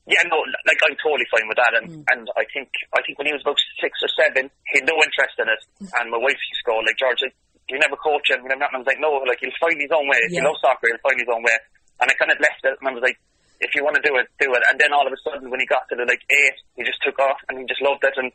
Yeah, 0.05 0.21
no, 0.29 0.37
like 0.69 0.77
I'm 0.85 0.97
totally 1.01 1.25
fine 1.33 1.49
with 1.49 1.57
that, 1.57 1.73
and 1.81 1.89
mm. 1.89 2.12
and 2.12 2.29
I 2.37 2.45
think 2.53 2.69
I 2.93 3.01
think 3.09 3.17
when 3.17 3.25
he 3.25 3.33
was 3.33 3.41
about 3.41 3.57
six 3.81 3.97
or 4.05 4.12
seven, 4.12 4.53
he 4.69 4.73
had 4.77 4.85
no 4.85 5.01
interest 5.01 5.33
in 5.41 5.49
it. 5.49 5.62
Mm. 5.81 5.89
And 5.97 6.07
my 6.12 6.21
wife 6.21 6.37
used 6.37 6.61
to 6.61 6.69
go 6.69 6.77
like, 6.85 7.01
George, 7.01 7.25
like, 7.25 7.33
you 7.73 7.81
never 7.81 7.97
coach 7.97 8.29
him, 8.29 8.45
you 8.45 8.53
never 8.53 8.69
nothing. 8.69 8.77
I 8.77 8.85
was 8.85 8.91
like, 8.93 9.01
no, 9.01 9.17
like 9.25 9.41
he'll 9.41 9.57
find 9.57 9.81
his 9.81 9.89
own 9.97 10.05
way. 10.05 10.21
If 10.29 10.37
yeah. 10.37 10.45
he 10.45 10.49
loves 10.49 10.61
soccer, 10.61 10.93
he'll 10.93 11.01
find 11.01 11.17
his 11.17 11.33
own 11.33 11.41
way. 11.41 11.57
And 12.05 12.12
I 12.12 12.15
kind 12.21 12.37
of 12.37 12.37
left 12.37 12.61
it, 12.69 12.77
and 12.77 12.85
I 12.85 12.93
was 12.93 13.01
like, 13.01 13.17
if 13.65 13.73
you 13.73 13.81
want 13.81 13.97
to 13.97 14.05
do 14.05 14.12
it, 14.21 14.29
do 14.37 14.53
it. 14.53 14.65
And 14.69 14.77
then 14.77 14.93
all 14.93 15.09
of 15.09 15.15
a 15.15 15.21
sudden, 15.25 15.49
when 15.49 15.65
he 15.65 15.69
got 15.73 15.89
to 15.89 15.97
the 15.97 16.05
like 16.05 16.21
eight, 16.29 16.59
he 16.77 16.85
just 16.85 17.01
took 17.01 17.17
off, 17.17 17.41
and 17.49 17.57
he 17.57 17.65
just 17.65 17.81
loved 17.81 18.05
it, 18.05 18.12
and 18.21 18.29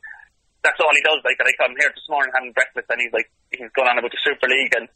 that's 0.66 0.82
all 0.82 0.90
he 0.90 1.06
does. 1.06 1.22
Like, 1.22 1.38
like 1.38 1.54
I 1.54 1.70
come 1.70 1.78
here 1.78 1.94
this 1.94 2.10
morning 2.10 2.34
having 2.34 2.58
breakfast, 2.58 2.90
and 2.90 2.98
he's 2.98 3.14
like, 3.14 3.30
he's 3.54 3.70
going 3.78 3.94
on 3.94 4.02
about 4.02 4.10
the 4.10 4.26
Super 4.26 4.50
League, 4.50 4.74
and 4.74 4.90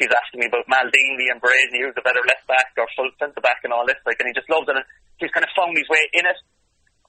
he's 0.00 0.10
asking 0.10 0.40
me 0.40 0.48
about 0.48 0.64
Maldini 0.64 1.28
and 1.28 1.36
Baresi, 1.44 1.84
who's 1.84 1.94
a 2.00 2.04
better 2.04 2.24
left 2.24 2.48
back 2.48 2.72
or 2.80 2.88
full 2.96 3.12
centre 3.20 3.44
back 3.44 3.60
and 3.62 3.70
all 3.76 3.84
this, 3.84 4.00
like, 4.08 4.16
and 4.18 4.26
he 4.26 4.34
just 4.34 4.48
loves 4.48 4.64
it. 4.66 4.74
And 4.80 4.84
he's 5.20 5.30
kind 5.30 5.44
of 5.44 5.52
found 5.52 5.76
his 5.76 5.86
way 5.92 6.00
in 6.16 6.24
it. 6.24 6.40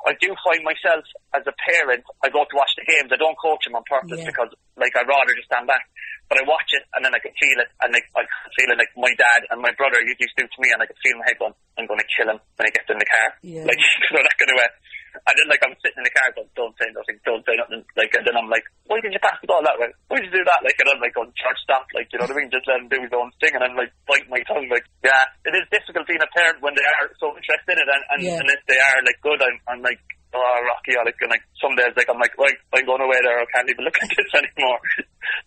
I 0.01 0.17
do 0.17 0.33
find 0.41 0.65
myself 0.65 1.05
as 1.31 1.45
a 1.45 1.53
parent, 1.61 2.01
I 2.25 2.33
go 2.33 2.41
to 2.41 2.55
watch 2.57 2.73
the 2.73 2.81
games. 2.89 3.13
I 3.13 3.21
don't 3.21 3.37
coach 3.37 3.69
him 3.69 3.77
on 3.77 3.85
purpose 3.85 4.17
Yeah. 4.17 4.33
because, 4.33 4.49
like, 4.73 4.97
I'd 4.97 5.05
rather 5.05 5.29
just 5.37 5.45
stand 5.45 5.69
back. 5.69 5.85
But 6.25 6.41
I 6.41 6.43
watch 6.47 6.71
it 6.73 6.81
and 6.95 7.03
then 7.05 7.11
I 7.13 7.19
can 7.19 7.35
feel 7.35 7.59
it, 7.59 7.67
and 7.83 7.91
like 7.91 8.07
I 8.15 8.23
can 8.23 8.51
feel 8.55 8.71
it 8.71 8.79
like 8.79 8.87
my 8.95 9.11
dad 9.19 9.51
and 9.51 9.59
my 9.59 9.75
brother 9.75 9.99
used 9.99 10.15
to 10.15 10.27
do 10.39 10.47
to 10.47 10.59
me, 10.63 10.71
and 10.71 10.79
I 10.79 10.87
can 10.87 10.95
feel 11.03 11.19
my 11.19 11.27
head 11.27 11.35
going, 11.37 11.51
"I'm 11.75 11.83
going 11.91 11.99
to 11.99 12.07
kill 12.07 12.31
him 12.31 12.39
when 12.55 12.65
he 12.65 12.71
gets 12.71 12.87
in 12.87 12.95
the 12.95 13.09
car." 13.11 13.27
Yeah. 13.43 13.67
Like, 13.67 13.75
you 14.07 14.11
know, 14.15 14.23
that 14.23 14.37
kind 14.39 14.47
of 14.47 14.57
way. 14.63 14.69
And 15.11 15.33
then, 15.35 15.47
like, 15.51 15.61
I'm 15.63 15.75
sitting 15.83 15.99
in 15.99 16.07
the 16.07 16.15
car 16.15 16.31
going, 16.31 16.47
"Don't 16.55 16.75
say 16.79 16.87
nothing, 16.95 17.17
don't 17.27 17.43
say 17.43 17.55
nothing." 17.59 17.83
Like, 17.99 18.11
and 18.15 18.23
then 18.23 18.35
I'm 18.39 18.47
like, 18.47 18.63
"Why 18.87 18.97
did 19.03 19.11
you 19.11 19.19
pass 19.19 19.35
the 19.43 19.47
ball 19.51 19.59
that 19.63 19.75
way? 19.75 19.91
Why 20.07 20.23
did 20.23 20.31
you 20.31 20.39
do 20.39 20.45
that?" 20.47 20.63
Like, 20.63 20.79
and 20.79 20.89
I'm 20.91 21.01
like, 21.03 21.15
"On 21.19 21.27
charge 21.35 21.59
stop," 21.63 21.83
like, 21.91 22.07
you 22.11 22.19
know 22.19 22.27
what 22.31 22.35
I 22.35 22.39
mean? 22.39 22.49
Just 22.51 22.67
let 22.67 22.79
him 22.79 22.87
do 22.87 22.99
his 23.03 23.11
own 23.11 23.29
thing, 23.43 23.51
and 23.55 23.63
I'm 23.63 23.75
like, 23.75 23.91
bite 24.07 24.27
my 24.31 24.39
tongue, 24.47 24.67
like, 24.71 24.87
yeah, 25.03 25.23
it 25.47 25.53
is 25.55 25.67
difficult 25.71 26.07
being 26.07 26.23
a 26.23 26.31
parent 26.31 26.63
when 26.63 26.73
they 26.79 26.87
are 26.87 27.11
so 27.19 27.35
interested 27.35 27.75
in 27.75 27.83
it, 27.83 27.89
and, 27.91 28.03
and, 28.15 28.19
Yeah. 28.23 28.39
and 28.39 28.47
if 28.51 28.61
they 28.71 28.79
are 28.79 28.99
like 29.03 29.19
good, 29.19 29.39
I'm, 29.43 29.57
I'm 29.67 29.81
like. 29.83 29.99
Oh, 30.31 30.39
Rocky! 30.63 30.95
I 30.95 31.03
like, 31.03 31.19
and, 31.19 31.27
like 31.27 31.43
some 31.59 31.75
days, 31.75 31.91
like 31.91 32.07
I'm 32.07 32.15
like, 32.15 32.31
right, 32.39 32.55
I'm 32.71 32.87
going 32.87 33.03
away 33.03 33.19
there. 33.19 33.35
I 33.35 33.43
can't 33.51 33.67
even 33.67 33.83
look 33.83 33.99
at 33.99 34.07
this 34.15 34.31
anymore. 34.39 34.79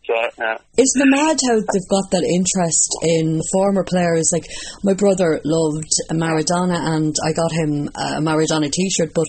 Yeah. 0.08 0.56
Isn't 0.76 1.02
it 1.02 1.10
mad 1.10 1.38
how 1.40 1.56
they've 1.56 1.88
got 1.90 2.10
that 2.10 2.24
interest 2.24 2.90
in 3.02 3.40
former 3.52 3.84
players? 3.84 4.30
Like 4.32 4.44
my 4.82 4.94
brother 4.94 5.40
loved 5.44 5.92
Maradona, 6.12 6.76
and 6.94 7.14
I 7.24 7.32
got 7.32 7.52
him 7.52 7.88
a 7.94 8.20
Maradona 8.20 8.70
T-shirt. 8.70 9.14
But 9.14 9.28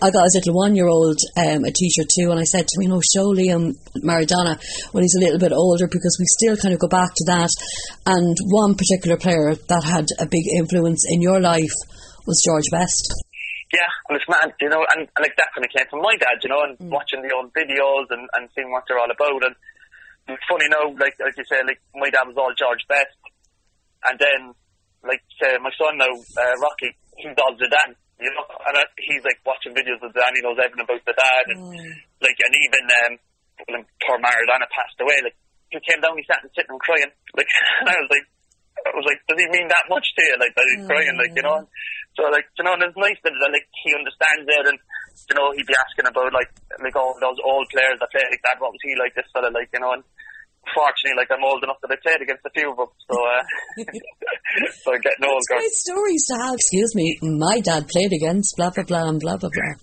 I 0.00 0.10
got 0.10 0.24
his 0.24 0.40
little 0.40 0.54
one-year-old 0.54 1.18
um, 1.36 1.64
a 1.64 1.72
T-shirt 1.72 2.08
too, 2.08 2.30
and 2.30 2.40
I 2.40 2.44
said 2.44 2.66
to 2.66 2.74
him, 2.76 2.82
"You 2.82 2.88
know, 2.88 3.02
show 3.02 3.32
Liam 3.32 3.76
Maradona 4.00 4.60
when 4.92 5.02
he's 5.04 5.16
a 5.16 5.24
little 5.24 5.38
bit 5.38 5.52
older, 5.52 5.86
because 5.86 6.16
we 6.18 6.26
still 6.26 6.56
kind 6.56 6.74
of 6.74 6.80
go 6.80 6.88
back 6.88 7.12
to 7.14 7.24
that." 7.26 7.50
And 8.06 8.36
one 8.48 8.74
particular 8.74 9.16
player 9.16 9.54
that 9.54 9.84
had 9.84 10.06
a 10.18 10.26
big 10.26 10.46
influence 10.56 11.04
in 11.08 11.20
your 11.20 11.40
life 11.40 11.74
was 12.26 12.42
George 12.44 12.70
Best. 12.70 13.12
Yeah, 13.74 13.90
and 14.06 14.14
it's 14.14 14.30
mad, 14.30 14.54
you 14.62 14.70
know, 14.70 14.86
and, 14.94 15.10
and 15.10 15.18
like 15.18 15.34
that 15.34 15.50
kind 15.50 15.66
of 15.66 15.72
came 15.74 15.82
from 15.90 15.98
my 15.98 16.14
dad, 16.14 16.38
you 16.46 16.48
know, 16.48 16.62
and 16.62 16.78
watching 16.94 17.26
the 17.26 17.34
old 17.34 17.50
videos 17.50 18.06
and, 18.14 18.22
and 18.38 18.46
seeing 18.54 18.70
what 18.70 18.86
they're 18.86 19.02
all 19.02 19.10
about. 19.10 19.42
And 19.42 19.50
it's 19.50 19.73
funny 20.26 20.68
now, 20.72 20.88
like 20.96 21.16
like 21.20 21.36
you 21.36 21.46
say, 21.48 21.60
like 21.64 21.80
my 21.92 22.08
dad 22.08 22.24
was 22.24 22.38
all 22.40 22.52
George 22.56 22.84
Best, 22.88 23.16
and 24.08 24.16
then 24.16 24.40
like 25.04 25.20
say 25.36 25.56
my 25.60 25.72
son 25.76 26.00
now, 26.00 26.10
uh, 26.10 26.54
Rocky, 26.60 26.96
he's 27.20 27.36
all 27.36 27.52
Zidane, 27.60 27.94
you 28.20 28.32
know, 28.32 28.46
and 28.68 28.74
uh, 28.80 28.88
he's 28.96 29.24
like 29.24 29.40
watching 29.44 29.76
videos 29.76 30.00
of 30.00 30.12
Zidane, 30.16 30.36
he 30.36 30.42
knows 30.44 30.60
everything 30.60 30.84
about 30.84 31.02
the 31.04 31.16
dad, 31.16 31.44
and 31.52 31.60
like 32.24 32.38
and 32.40 32.54
even 32.56 32.84
um, 33.04 33.12
when 33.68 33.82
poor 34.04 34.16
Maradona 34.20 34.68
passed 34.72 34.96
away, 35.00 35.20
like 35.24 35.36
he 35.68 35.78
came 35.84 36.00
down, 36.00 36.16
he 36.16 36.24
sat 36.24 36.40
and 36.40 36.52
sitting 36.56 36.72
and 36.72 36.80
crying, 36.80 37.12
like, 37.36 37.50
and 37.80 37.88
I 37.90 37.98
was 38.00 38.10
like. 38.10 38.26
I 38.74 38.90
was 38.90 39.06
like, 39.06 39.22
does 39.30 39.38
he 39.38 39.46
mean 39.54 39.70
that 39.70 39.86
much 39.88 40.02
to 40.02 40.22
you? 40.26 40.36
Like, 40.36 40.50
that 40.58 40.66
he's 40.74 40.84
crying, 40.84 41.14
like, 41.14 41.30
you 41.32 41.46
know? 41.46 41.62
So, 42.18 42.26
like, 42.28 42.44
you 42.58 42.66
know, 42.66 42.74
and 42.74 42.82
it's 42.82 42.98
nice 42.98 43.16
that, 43.22 43.32
that, 43.32 43.52
like, 43.54 43.70
he 43.70 43.94
understands 43.94 44.44
it 44.44 44.64
and, 44.66 44.78
you 45.30 45.34
know, 45.36 45.50
he'd 45.54 45.68
be 45.68 45.76
asking 45.76 46.06
about, 46.08 46.32
like, 46.32 46.50
like 46.82 46.96
all 46.96 47.14
those 47.20 47.40
old 47.42 47.66
players 47.70 47.98
that 48.00 48.10
played 48.10 48.28
like 48.30 48.44
that, 48.44 48.60
what 48.60 48.72
was 48.74 48.82
he 48.82 48.94
like, 48.98 49.14
this 49.14 49.28
fella, 49.32 49.50
like, 49.50 49.70
you 49.72 49.80
know, 49.80 49.94
and 49.94 50.04
fortunately, 50.72 51.18
like, 51.18 51.30
I'm 51.30 51.44
old 51.44 51.62
enough 51.62 51.80
that 51.82 51.92
I 51.92 51.98
played 52.00 52.22
against 52.22 52.46
a 52.46 52.52
few 52.52 52.70
of 52.72 52.76
them, 52.78 52.90
so, 53.08 53.14
uh, 53.14 53.42
so 54.84 54.94
I'm 54.94 55.02
getting 55.02 55.26
old, 55.26 55.42
great 55.48 55.74
stories 55.74 56.24
to 56.30 56.34
have. 56.38 56.56
Excuse 56.56 56.94
me, 56.94 57.18
my 57.22 57.60
dad 57.60 57.88
played 57.88 58.12
against 58.12 58.56
blah 58.56 58.70
blah 58.70 58.84
blah 58.84 59.08
and 59.08 59.20
blah 59.20 59.36
blah 59.36 59.50
blah. 59.50 59.74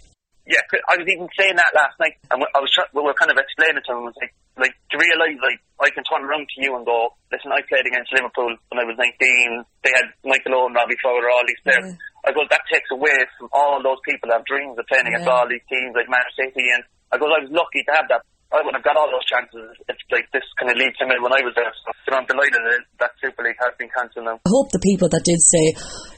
Yeah, 0.50 0.66
I 0.90 0.98
was 0.98 1.08
even 1.08 1.30
saying 1.38 1.56
that 1.56 1.72
last 1.72 1.96
night, 2.02 2.18
and 2.28 2.42
I 2.42 2.60
was 2.60 2.72
we 2.92 3.02
were 3.06 3.16
kind 3.16 3.32
of 3.32 3.38
explaining 3.38 3.80
to 3.86 3.92
him, 3.94 4.04
I 4.04 4.10
was 4.10 4.20
like, 4.20 4.34
like 4.58 4.76
to 4.92 4.96
realise 4.98 5.40
like 5.40 5.62
I 5.80 5.90
can 5.94 6.04
turn 6.04 6.26
around 6.28 6.50
to 6.50 6.58
you 6.60 6.76
and 6.76 6.84
go, 6.84 7.14
listen, 7.32 7.54
I 7.54 7.62
played 7.70 7.88
against 7.88 8.12
Liverpool 8.12 8.52
when 8.68 8.80
I 8.82 8.86
was 8.90 8.98
19. 8.98 9.64
They 9.86 9.94
had 9.96 10.12
Michael 10.26 10.58
Owen, 10.58 10.76
Robbie 10.76 11.00
Fowler, 11.00 11.30
all 11.30 11.46
these 11.46 11.62
players. 11.64 11.96
I 12.26 12.32
go, 12.32 12.42
that 12.50 12.62
takes 12.72 12.90
away 12.92 13.18
from 13.40 13.50
all 13.54 13.82
those 13.82 13.98
people 14.06 14.30
that 14.30 14.42
have 14.42 14.46
dreams 14.46 14.78
of 14.78 14.86
playing 14.88 15.08
against 15.08 15.26
Yeah. 15.26 15.34
all 15.34 15.48
these 15.50 15.66
teams 15.70 15.96
like 15.98 16.06
Manchester 16.10 16.54
City, 16.54 16.70
and 16.70 16.84
I 17.12 17.18
go, 17.18 17.26
I 17.26 17.42
was 17.42 17.50
lucky 17.52 17.82
to 17.84 17.92
have 17.98 18.08
that. 18.10 18.22
I 18.52 18.60
wouldn't 18.60 18.84
have 18.84 18.84
got 18.84 19.00
all 19.00 19.08
those 19.08 19.24
chances 19.32 19.64
if 19.88 19.96
like 20.12 20.28
this 20.36 20.44
kind 20.60 20.68
of 20.68 20.76
lead 20.76 20.92
came 21.00 21.08
in 21.08 21.24
when 21.24 21.32
I 21.32 21.40
was 21.40 21.56
there. 21.56 21.72
So 21.72 21.88
you 22.04 22.12
know, 22.12 22.20
I'm 22.20 22.28
delighted 22.28 22.60
that 22.60 22.84
that 23.00 23.12
Super 23.24 23.48
League 23.48 23.56
has 23.64 23.72
been 23.80 23.88
cancelled 23.96 24.28
now. 24.28 24.44
I 24.44 24.52
hope 24.52 24.76
the 24.76 24.84
people 24.84 25.08
that 25.08 25.24
did 25.24 25.40
say, 25.40 25.72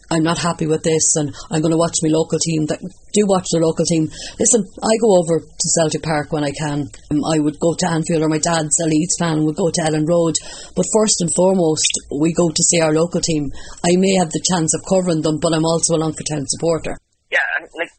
I'm 0.09 0.25
not 0.25 0.41
happy 0.41 0.65
with 0.65 0.81
this 0.81 1.13
and 1.21 1.29
I'm 1.53 1.61
going 1.61 1.77
to 1.77 1.77
watch 1.77 1.93
my 2.01 2.09
local 2.09 2.41
team, 2.41 2.65
that 2.73 2.81
do 2.81 3.21
watch 3.29 3.45
the 3.53 3.61
local 3.61 3.85
team. 3.85 4.09
Listen, 4.41 4.65
I 4.81 4.97
go 4.97 5.21
over 5.21 5.45
to 5.45 5.67
Celtic 5.77 6.01
Park 6.01 6.33
when 6.33 6.41
I 6.41 6.49
can. 6.57 6.89
Um, 7.13 7.21
I 7.21 7.37
would 7.37 7.61
go 7.61 7.77
to 7.77 7.85
Anfield 7.85 8.25
or 8.25 8.33
my 8.33 8.41
dad's 8.41 8.81
a 8.81 8.89
Leeds 8.89 9.13
fan 9.21 9.45
would 9.45 9.57
go 9.57 9.69
to 9.69 9.83
Elland 9.85 10.09
Road. 10.09 10.33
But 10.73 10.89
first 10.89 11.21
and 11.21 11.29
foremost, 11.37 11.85
we 12.17 12.33
go 12.33 12.49
to 12.49 12.63
see 12.65 12.81
our 12.81 12.97
local 12.97 13.21
team. 13.21 13.53
I 13.85 13.93
may 13.93 14.17
have 14.17 14.33
the 14.33 14.41
chance 14.41 14.73
of 14.73 14.81
covering 14.89 15.21
them, 15.21 15.37
but 15.37 15.53
I'm 15.53 15.69
also 15.69 15.93
a 15.93 16.01
Longford 16.01 16.25
Town 16.25 16.49
supporter. 16.49 16.97
yeah, 17.29 17.45
and 17.61 17.69
like, 17.77 17.93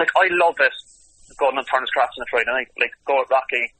like 0.00 0.12
I 0.16 0.32
love 0.32 0.56
it 0.64 0.72
going 1.38 1.58
on 1.58 1.64
Turner's 1.66 1.90
Cross 1.90 2.14
on 2.18 2.24
a 2.24 2.30
Friday 2.30 2.52
night. 2.52 2.70
Like, 2.78 2.94
go 3.04 3.20
at 3.20 3.30
Rocky, 3.30 3.74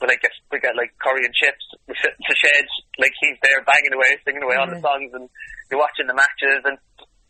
we 0.00 0.06
like 0.06 0.22
get 0.22 0.34
we 0.50 0.62
get 0.62 0.78
like 0.78 0.94
curry 1.02 1.26
and 1.26 1.34
chips. 1.34 1.64
We 1.90 1.94
sit 1.98 2.14
in 2.14 2.24
the 2.26 2.38
sheds, 2.38 2.72
like 2.98 3.14
he's 3.18 3.38
there 3.42 3.58
banging 3.66 3.94
away, 3.94 4.14
singing 4.22 4.42
away 4.42 4.54
all 4.54 4.70
the 4.70 4.78
mm. 4.78 4.84
songs, 4.84 5.10
and 5.14 5.26
you're 5.70 5.80
watching 5.80 6.06
the 6.06 6.14
matches, 6.14 6.62
and 6.64 6.78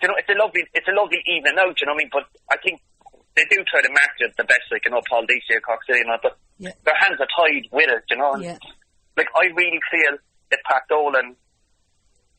you 0.05 0.09
know 0.09 0.17
it's 0.21 0.29
a 0.29 0.37
lovely, 0.37 0.65
it's 0.77 0.89
a 0.89 0.97
lovely 0.97 1.21
evening 1.25 1.57
out. 1.57 1.73
You 1.81 1.89
know 1.89 1.97
what 1.97 2.05
I 2.05 2.05
mean? 2.05 2.13
But 2.13 2.27
I 2.53 2.57
think 2.61 2.85
they 3.37 3.49
do 3.49 3.65
try 3.65 3.81
to 3.81 3.93
market 3.93 4.29
it 4.29 4.37
the 4.37 4.45
best. 4.45 4.69
they 4.69 4.81
can. 4.85 4.93
know, 4.93 5.01
Paul 5.09 5.25
Deasy 5.25 5.57
at 5.57 5.65
Cork 5.65 5.81
City, 5.89 6.05
and 6.05 6.13
all, 6.13 6.21
but 6.21 6.37
Yeah. 6.61 6.77
their 6.85 6.99
hands 6.99 7.21
are 7.23 7.31
tied 7.33 7.67
with 7.73 7.89
it. 7.89 8.05
You 8.13 8.19
know, 8.21 8.37
and 8.37 8.45
Yeah. 8.45 8.61
like 9.17 9.33
I 9.33 9.49
really 9.57 9.81
feel 9.89 10.21
if 10.53 10.61
Pat 10.69 10.85
Dolan 10.89 11.37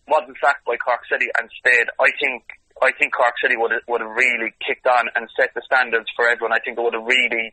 wasn't 0.08 0.38
sacked 0.42 0.66
by 0.66 0.78
Cork 0.78 1.02
City 1.10 1.30
and 1.38 1.50
stayed, 1.58 1.90
I 1.98 2.10
think 2.22 2.46
I 2.80 2.96
think 2.96 3.12
Cork 3.12 3.36
City 3.44 3.60
would 3.60 3.76
have, 3.76 3.84
would 3.88 4.02
have 4.02 4.16
really 4.16 4.56
kicked 4.64 4.88
on 4.88 5.12
and 5.16 5.28
set 5.36 5.52
the 5.54 5.64
standards 5.68 6.08
for 6.16 6.28
everyone. 6.28 6.56
I 6.56 6.64
think 6.64 6.80
it 6.80 6.84
would 6.84 6.96
have 6.96 7.04
really 7.04 7.52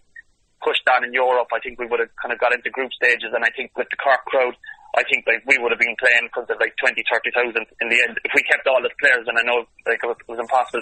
pushed 0.63 0.87
on 0.87 1.03
in 1.03 1.13
Europe. 1.13 1.51
I 1.51 1.61
think 1.61 1.79
we 1.79 1.91
would 1.91 2.01
have 2.01 2.15
kind 2.23 2.31
of 2.31 2.39
got 2.39 2.55
into 2.55 2.71
group 2.71 2.95
stages, 2.95 3.35
and 3.35 3.43
I 3.43 3.51
think 3.55 3.75
with 3.75 3.91
the 3.91 3.99
Cork 3.99 4.23
crowd, 4.31 4.55
I 4.95 5.05
think 5.05 5.27
like 5.29 5.45
we 5.45 5.59
would 5.59 5.75
have 5.75 5.83
been 5.83 5.99
playing 5.99 6.31
because 6.31 6.49
of 6.49 6.57
like 6.63 6.73
20, 6.81 6.97
30,000 7.05 7.53
in 7.53 7.87
the 7.91 7.99
end 8.01 8.17
if 8.23 8.33
we 8.33 8.41
kept 8.47 8.65
all 8.65 8.81
the 8.81 8.89
players. 8.97 9.29
And 9.29 9.37
I 9.37 9.45
know 9.45 9.69
like 9.85 10.01
it 10.01 10.09
was, 10.09 10.17
it 10.17 10.31
was 10.31 10.41
impossible 10.41 10.81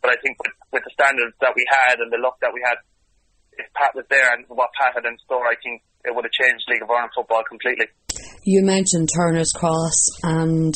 but 0.00 0.10
I 0.14 0.18
think 0.22 0.38
with, 0.42 0.54
with 0.72 0.82
the 0.86 0.94
standards 0.94 1.34
that 1.42 1.52
we 1.54 1.66
had 1.66 1.98
and 1.98 2.10
the 2.10 2.22
luck 2.22 2.38
that 2.40 2.54
we 2.54 2.62
had, 2.62 2.78
if 3.58 3.66
Pat 3.74 3.94
was 3.94 4.06
there 4.10 4.30
and 4.34 4.46
what 4.48 4.70
Pat 4.78 4.94
had 4.94 5.04
in 5.04 5.18
store, 5.26 5.42
I 5.42 5.58
think 5.62 5.82
it 6.06 6.14
would 6.14 6.24
have 6.24 6.34
changed 6.34 6.64
League 6.70 6.82
of 6.82 6.90
Ireland 6.90 7.10
football 7.14 7.42
completely. 7.46 7.86
You 8.44 8.62
mentioned 8.62 9.08
Turner's 9.14 9.50
Cross, 9.50 10.22
and 10.22 10.72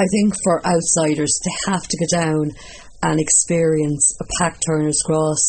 I 0.00 0.06
think 0.08 0.32
for 0.42 0.64
outsiders, 0.64 1.28
they 1.44 1.72
have 1.72 1.84
to 1.84 1.96
go 2.00 2.08
down 2.08 2.52
and 3.02 3.20
experience 3.20 4.16
a 4.20 4.24
packed 4.40 4.64
Turner's 4.64 5.00
Cross. 5.04 5.40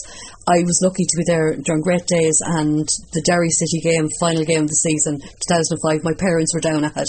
I 0.47 0.60
was 0.64 0.80
lucky 0.84 1.04
to 1.08 1.18
be 1.20 1.24
there 1.28 1.56
during 1.56 1.84
great 1.84 2.04
days, 2.08 2.36
and 2.43 2.84
the 3.16 3.24
Derry 3.24 3.47
City 3.52 3.80
game, 3.80 4.08
final 4.20 4.43
game 4.43 4.68
of 4.68 4.72
the 4.72 4.84
season, 4.88 5.20
2005, 5.24 6.04
my 6.04 6.16
parents 6.20 6.52
were 6.56 6.64
down 6.64 6.84
at 6.84 6.95
it, 6.99 7.08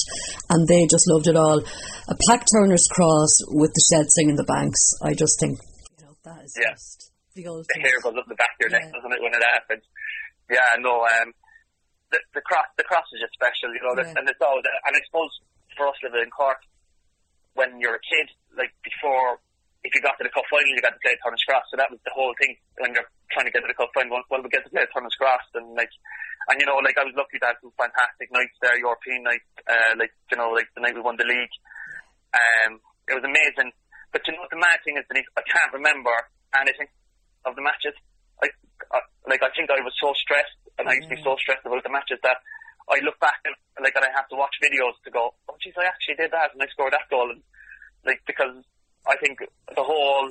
and 0.50 0.66
they 0.70 0.86
just 0.86 1.06
loved 1.10 1.26
it 1.26 1.34
all. 1.38 1.58
A 1.62 2.14
packed 2.30 2.46
Turner's 2.54 2.86
Cross 2.94 3.54
with 3.54 3.74
the 3.74 3.82
shed 3.90 4.06
singing 4.14 4.38
the 4.38 4.46
banks. 4.46 4.78
I 5.02 5.14
just 5.14 5.38
think, 5.42 5.58
you 5.98 6.06
know, 6.06 6.14
that 6.26 6.42
is 6.46 6.54
Yeah. 6.58 6.74
just 6.74 7.10
the 7.34 7.46
old 7.46 7.66
the 7.74 7.80
hair 7.82 7.98
goes 8.02 8.14
up 8.18 8.26
the 8.30 8.38
back 8.38 8.54
of 8.58 8.66
your 8.66 8.70
neck, 8.70 8.86
Yeah. 8.86 8.98
doesn't 8.98 9.14
it, 9.18 9.22
when 9.22 9.34
it 9.34 9.42
happens? 9.42 9.82
Yeah, 10.50 10.78
no, 10.78 11.02
um, 11.06 11.34
the, 12.10 12.18
the 12.34 12.42
cross, 12.46 12.66
the 12.78 12.84
cross 12.86 13.06
is 13.14 13.22
just 13.22 13.34
special, 13.34 13.70
you 13.74 13.82
know, 13.82 13.94
Yeah. 13.98 14.14
and 14.18 14.26
it's 14.30 14.42
always, 14.42 14.62
and 14.86 14.94
I 14.94 15.00
suppose 15.10 15.30
for 15.78 15.86
us 15.90 15.98
living 16.02 16.22
in 16.22 16.30
Cork, 16.30 16.58
when 17.54 17.80
you're 17.80 17.96
a 17.96 18.04
kid, 18.04 18.28
like 18.56 18.72
before, 18.82 19.40
if 19.84 19.90
you 19.92 20.00
got 20.00 20.16
to 20.18 20.24
the 20.24 20.32
cup 20.32 20.46
final, 20.48 20.70
you 20.70 20.80
got 20.80 20.94
to 20.94 21.02
play 21.02 21.16
Turner's 21.20 21.42
Cross, 21.44 21.66
so 21.70 21.76
that 21.76 21.90
was 21.90 21.98
the 22.06 22.14
whole 22.14 22.32
thing 22.38 22.54
when 22.78 22.94
you're 22.94 23.08
trying 23.34 23.48
to 23.48 23.52
get 23.52 23.66
to 23.66 23.70
the 23.70 23.76
cup 23.76 23.90
final. 23.92 24.22
Well, 24.30 24.42
we 24.42 24.48
get 24.48 24.64
to 24.64 24.72
play 24.72 24.86
Turner's 24.90 25.16
Cross, 25.18 25.44
and 25.58 25.74
like, 25.74 25.90
and 26.48 26.56
you 26.60 26.66
know, 26.66 26.78
like 26.80 26.96
I 26.96 27.04
was 27.04 27.16
lucky 27.18 27.42
to 27.42 27.46
have 27.50 27.60
some 27.60 27.74
fantastic 27.74 28.30
nights 28.30 28.56
there, 28.62 28.78
European 28.78 29.26
nights, 29.26 29.48
uh, 29.66 29.98
like 29.98 30.14
you 30.30 30.38
know, 30.38 30.54
like 30.54 30.70
the 30.74 30.82
night 30.82 30.94
we 30.96 31.02
won 31.02 31.18
the 31.18 31.28
league. 31.28 31.54
Um, 32.32 32.80
it 33.10 33.14
was 33.18 33.26
amazing. 33.26 33.74
But 34.12 34.28
you 34.28 34.36
know 34.36 34.44
what 34.44 34.52
the 34.52 34.60
mad 34.60 34.78
thing 34.84 35.00
is, 35.00 35.08
Denise? 35.08 35.28
I 35.34 35.44
can't 35.48 35.72
remember 35.72 36.12
anything 36.52 36.88
of 37.48 37.56
the 37.56 37.64
matches. 37.64 37.96
Like, 38.44 38.52
I, 38.92 39.00
like 39.24 39.40
I 39.40 39.48
think 39.56 39.72
I 39.72 39.80
was 39.80 39.96
so 39.96 40.12
stressed, 40.14 40.60
and 40.78 40.84
I 40.84 41.00
used 41.00 41.08
to 41.08 41.16
be 41.16 41.22
so 41.24 41.34
stressed 41.40 41.64
about 41.64 41.80
the 41.82 41.90
matches 41.90 42.20
that 42.22 42.44
I 42.90 42.98
look 43.04 43.18
back 43.20 43.40
and 43.44 43.54
like, 43.80 43.94
and 43.94 44.04
I 44.04 44.12
have 44.14 44.28
to 44.30 44.36
watch 44.36 44.54
videos 44.62 44.98
to 45.04 45.10
go, 45.10 45.34
oh 45.48 45.56
jeez, 45.62 45.74
I 45.78 45.86
actually 45.86 46.18
did 46.18 46.30
that, 46.32 46.54
and 46.54 46.62
I 46.62 46.68
scored 46.70 46.92
that 46.92 47.10
goal, 47.10 47.30
and 47.30 47.42
like 48.04 48.22
because 48.26 48.62
I 49.06 49.16
think 49.18 49.38
the 49.42 49.82
whole 49.82 50.30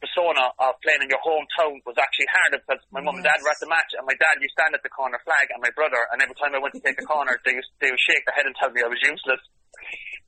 persona 0.00 0.48
of 0.56 0.80
playing 0.80 1.04
in 1.04 1.12
your 1.12 1.20
hometown 1.20 1.76
was 1.84 1.96
actually 2.00 2.28
harder 2.32 2.56
because 2.64 2.80
my 2.88 3.04
mum 3.04 3.20
and 3.20 3.24
dad 3.24 3.36
were 3.44 3.52
at 3.52 3.60
the 3.60 3.68
match 3.68 3.92
and 3.92 4.08
my 4.08 4.16
dad 4.16 4.40
used 4.40 4.56
to 4.56 4.64
stand 4.64 4.72
at 4.72 4.80
the 4.80 4.88
corner 4.88 5.20
flag 5.28 5.52
and 5.52 5.60
my 5.60 5.68
brother 5.76 6.00
and 6.10 6.24
every 6.24 6.32
time 6.40 6.56
I 6.56 6.60
went 6.60 6.72
to 6.72 6.80
take 6.80 6.96
a 6.96 7.04
corner 7.04 7.36
they 7.44 7.52
used 7.52 7.68
they 7.84 7.92
would 7.92 8.00
shake 8.00 8.24
their 8.24 8.32
head 8.32 8.48
and 8.48 8.56
tell 8.56 8.72
me 8.72 8.80
I 8.80 8.88
was 8.88 9.00
useless. 9.04 9.44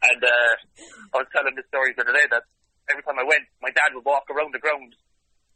And 0.05 0.21
uh, 0.21 0.53
I 1.17 1.25
was 1.25 1.31
telling 1.33 1.57
the 1.57 1.65
stories 1.73 1.97
the 1.97 2.05
other 2.05 2.13
day 2.13 2.29
that 2.37 2.45
every 2.93 3.01
time 3.01 3.17
I 3.17 3.25
went 3.25 3.49
my 3.65 3.73
dad 3.73 3.97
would 3.97 4.05
walk 4.05 4.29
around 4.29 4.53
the 4.53 4.61
ground 4.61 4.93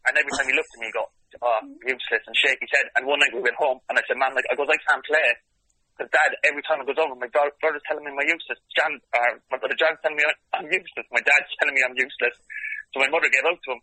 and 0.07 0.15
every 0.17 0.33
time 0.39 0.47
he 0.49 0.55
looked 0.55 0.73
at 0.73 0.81
me 0.81 0.87
he'd 0.89 0.99
go 0.99 1.07
oh 1.43 1.61
useless 1.85 2.25
and 2.27 2.35
shake 2.39 2.59
his 2.63 2.73
head 2.73 2.87
and 2.97 3.05
one 3.05 3.19
night 3.21 3.35
we 3.35 3.43
went 3.43 3.59
home 3.59 3.79
and 3.91 3.99
I 3.99 4.03
said 4.07 4.17
man 4.17 4.33
like 4.33 4.47
I 4.49 4.55
goes 4.55 4.71
I 4.71 4.79
can't 4.87 5.05
play 5.05 5.37
Because 5.97 6.13
dad, 6.13 6.37
every 6.45 6.61
time 6.69 6.85
it 6.85 6.87
goes 6.93 7.01
over, 7.01 7.17
my 7.17 7.25
brother, 7.33 7.49
brother's 7.57 7.81
telling 7.89 8.05
me 8.05 8.13
I'm 8.13 8.21
useless. 8.21 8.61
Jan, 8.77 9.01
uh, 9.17 9.33
my 9.49 9.57
brother 9.57 9.73
John's 9.81 9.97
telling 10.05 10.21
me 10.21 10.29
I'm 10.53 10.69
useless. 10.69 11.09
My 11.09 11.25
dad's 11.25 11.49
telling 11.57 11.73
me 11.73 11.81
I'm 11.81 11.97
useless. 11.97 12.37
So 12.93 13.01
my 13.01 13.09
mother 13.09 13.33
gave 13.33 13.49
out 13.49 13.57
to 13.57 13.71
him. 13.73 13.81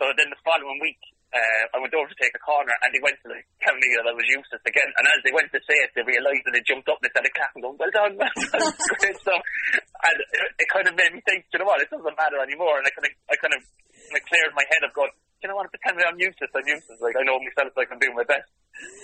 So 0.00 0.08
then 0.16 0.32
the 0.32 0.40
following 0.40 0.80
week, 0.80 0.98
uh, 1.36 1.64
I 1.76 1.84
went 1.84 1.92
over 1.92 2.08
to 2.08 2.16
take 2.16 2.32
a 2.32 2.40
corner 2.40 2.72
and 2.80 2.90
they 2.96 3.02
went 3.04 3.20
to 3.22 3.28
like, 3.28 3.44
tell 3.60 3.76
me 3.76 3.88
that 4.00 4.08
I 4.08 4.14
was 4.16 4.24
useless 4.24 4.64
again. 4.64 4.88
And 4.96 5.04
as 5.04 5.20
they 5.20 5.36
went 5.36 5.52
to 5.52 5.60
say 5.68 5.76
it, 5.84 5.92
they 5.92 6.06
realised 6.08 6.48
that 6.48 6.54
they 6.56 6.64
jumped 6.64 6.88
up 6.88 6.96
and 6.96 7.04
they 7.04 7.12
started 7.12 7.34
clapping 7.36 7.60
going, 7.60 7.76
well 7.76 7.92
done, 7.92 8.16
well 8.16 8.32
done. 8.32 9.14
Stuff. 9.22 9.42
And 9.44 10.16
it, 10.16 10.64
it 10.64 10.68
kind 10.72 10.88
of 10.88 10.96
made 10.96 11.12
me 11.12 11.20
think, 11.28 11.44
you 11.52 11.60
know 11.60 11.68
what, 11.68 11.84
it 11.84 11.92
doesn't 11.92 12.16
matter 12.16 12.40
anymore. 12.40 12.80
And 12.80 12.88
I 12.88 12.92
kind 12.96 13.04
of, 13.04 13.12
I 13.28 13.34
kind 13.36 13.52
of 13.52 13.60
like, 14.16 14.24
cleared 14.32 14.56
my 14.56 14.64
head 14.72 14.82
of 14.86 14.96
going, 14.96 15.12
you 15.42 15.48
know 15.48 15.56
what, 15.56 15.68
pretend 15.70 16.00
I'm 16.00 16.18
useless, 16.18 16.50
I'm 16.54 16.66
useless. 16.66 16.98
Like, 17.00 17.16
I 17.16 17.22
know 17.24 17.36
myself, 17.40 17.72
like, 17.76 17.88
I'm 17.92 18.00
doing 18.00 18.16
my 18.16 18.24
best. 18.24 18.48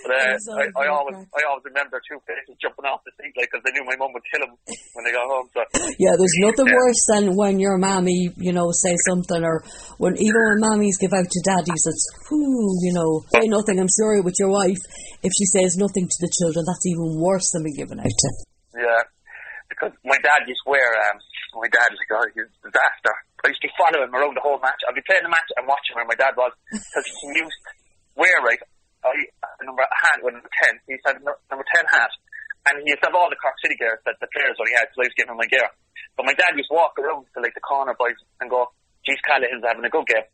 But 0.03 0.11
uh, 0.11 0.59
I, 0.59 0.65
I 0.83 0.85
always, 0.91 1.15
I 1.31 1.41
always 1.47 1.63
remember 1.63 2.01
two 2.03 2.19
faces 2.27 2.59
jumping 2.59 2.83
off 2.83 2.99
the 3.07 3.13
seat, 3.15 3.31
like, 3.39 3.47
because 3.47 3.63
they 3.63 3.71
knew 3.71 3.87
my 3.87 3.95
mum 3.95 4.11
would 4.11 4.25
kill 4.27 4.43
them 4.43 4.53
when 4.67 5.03
they 5.07 5.15
got 5.15 5.23
home. 5.31 5.47
So 5.55 5.63
yeah, 5.95 6.17
there's 6.19 6.37
nothing 6.43 6.67
yeah. 6.67 6.75
worse 6.75 7.01
than 7.07 7.23
when 7.39 7.55
your 7.55 7.79
mammy, 7.79 8.35
you 8.35 8.51
know, 8.51 8.67
say 8.75 8.97
something, 9.07 9.39
or 9.39 9.63
when 9.95 10.19
even 10.19 10.41
when 10.43 10.59
mammies 10.59 10.99
give 10.99 11.15
out 11.15 11.29
to 11.29 11.39
daddies, 11.47 11.87
it's 11.87 12.05
whoo, 12.27 12.83
you 12.83 12.91
know, 12.91 13.23
say 13.31 13.47
nothing. 13.47 13.79
I'm 13.79 13.87
sure 13.87 14.19
with 14.19 14.35
your 14.41 14.51
wife, 14.51 14.81
if 15.23 15.31
she 15.31 15.45
says 15.47 15.79
nothing 15.79 16.09
to 16.09 16.19
the 16.19 16.31
children, 16.41 16.67
that's 16.67 16.85
even 16.89 17.15
worse 17.15 17.47
than 17.55 17.63
being 17.63 17.79
given 17.79 18.01
out 18.01 18.11
to. 18.11 18.29
Yeah, 18.75 19.07
because 19.71 19.95
my 20.03 20.19
dad 20.19 20.51
used 20.51 20.67
to 20.67 20.71
wear. 20.75 20.89
Um, 21.07 21.21
my 21.55 21.67
dad, 21.67 21.91
like, 21.95 22.11
oh, 22.11 22.27
he's 22.31 22.47
a 22.47 22.71
disaster. 22.71 23.15
I 23.41 23.49
used 23.49 23.61
to 23.65 23.71
follow 23.73 24.05
him 24.05 24.13
around 24.13 24.37
the 24.37 24.45
whole 24.45 24.61
match. 24.61 24.77
I'd 24.85 24.93
be 24.93 25.05
playing 25.05 25.25
the 25.25 25.33
match 25.33 25.49
and 25.57 25.65
watching 25.65 25.97
where 25.97 26.05
my 26.05 26.17
dad 26.17 26.37
was 26.37 26.53
because 26.69 27.05
he 27.09 27.27
used 27.41 27.61
wear 28.13 28.37
right 28.45 28.61
I, 29.01 29.17
number 29.65 29.81
hat 29.81 30.21
with 30.21 30.37
number 30.37 30.53
10. 30.61 30.77
He 30.85 30.93
said 31.01 31.17
number 31.25 31.65
10 31.65 31.89
hat. 31.89 32.13
And 32.69 32.85
he 32.85 32.93
used 32.93 33.01
to 33.01 33.09
have 33.09 33.17
all 33.17 33.33
the 33.33 33.41
Cork 33.41 33.57
City 33.57 33.73
gear 33.73 33.97
that 34.05 34.21
the 34.21 34.29
players 34.29 34.53
only 34.61 34.77
had 34.77 34.85
because 34.93 35.01
I 35.01 35.09
was 35.09 35.17
giving 35.17 35.33
him 35.33 35.41
my 35.41 35.49
gear. 35.49 35.65
But 36.13 36.29
my 36.29 36.37
dad 36.37 36.53
used 36.53 36.69
to 36.69 36.77
walk 36.77 36.93
around 37.01 37.25
to 37.33 37.41
like 37.41 37.57
the 37.57 37.65
corner 37.65 37.97
boys 37.97 38.17
and 38.37 38.45
go, 38.45 38.69
geez, 39.01 39.17
Callaghan's 39.25 39.65
having 39.65 39.81
a 39.81 39.89
good 39.89 40.05
game. 40.05 40.27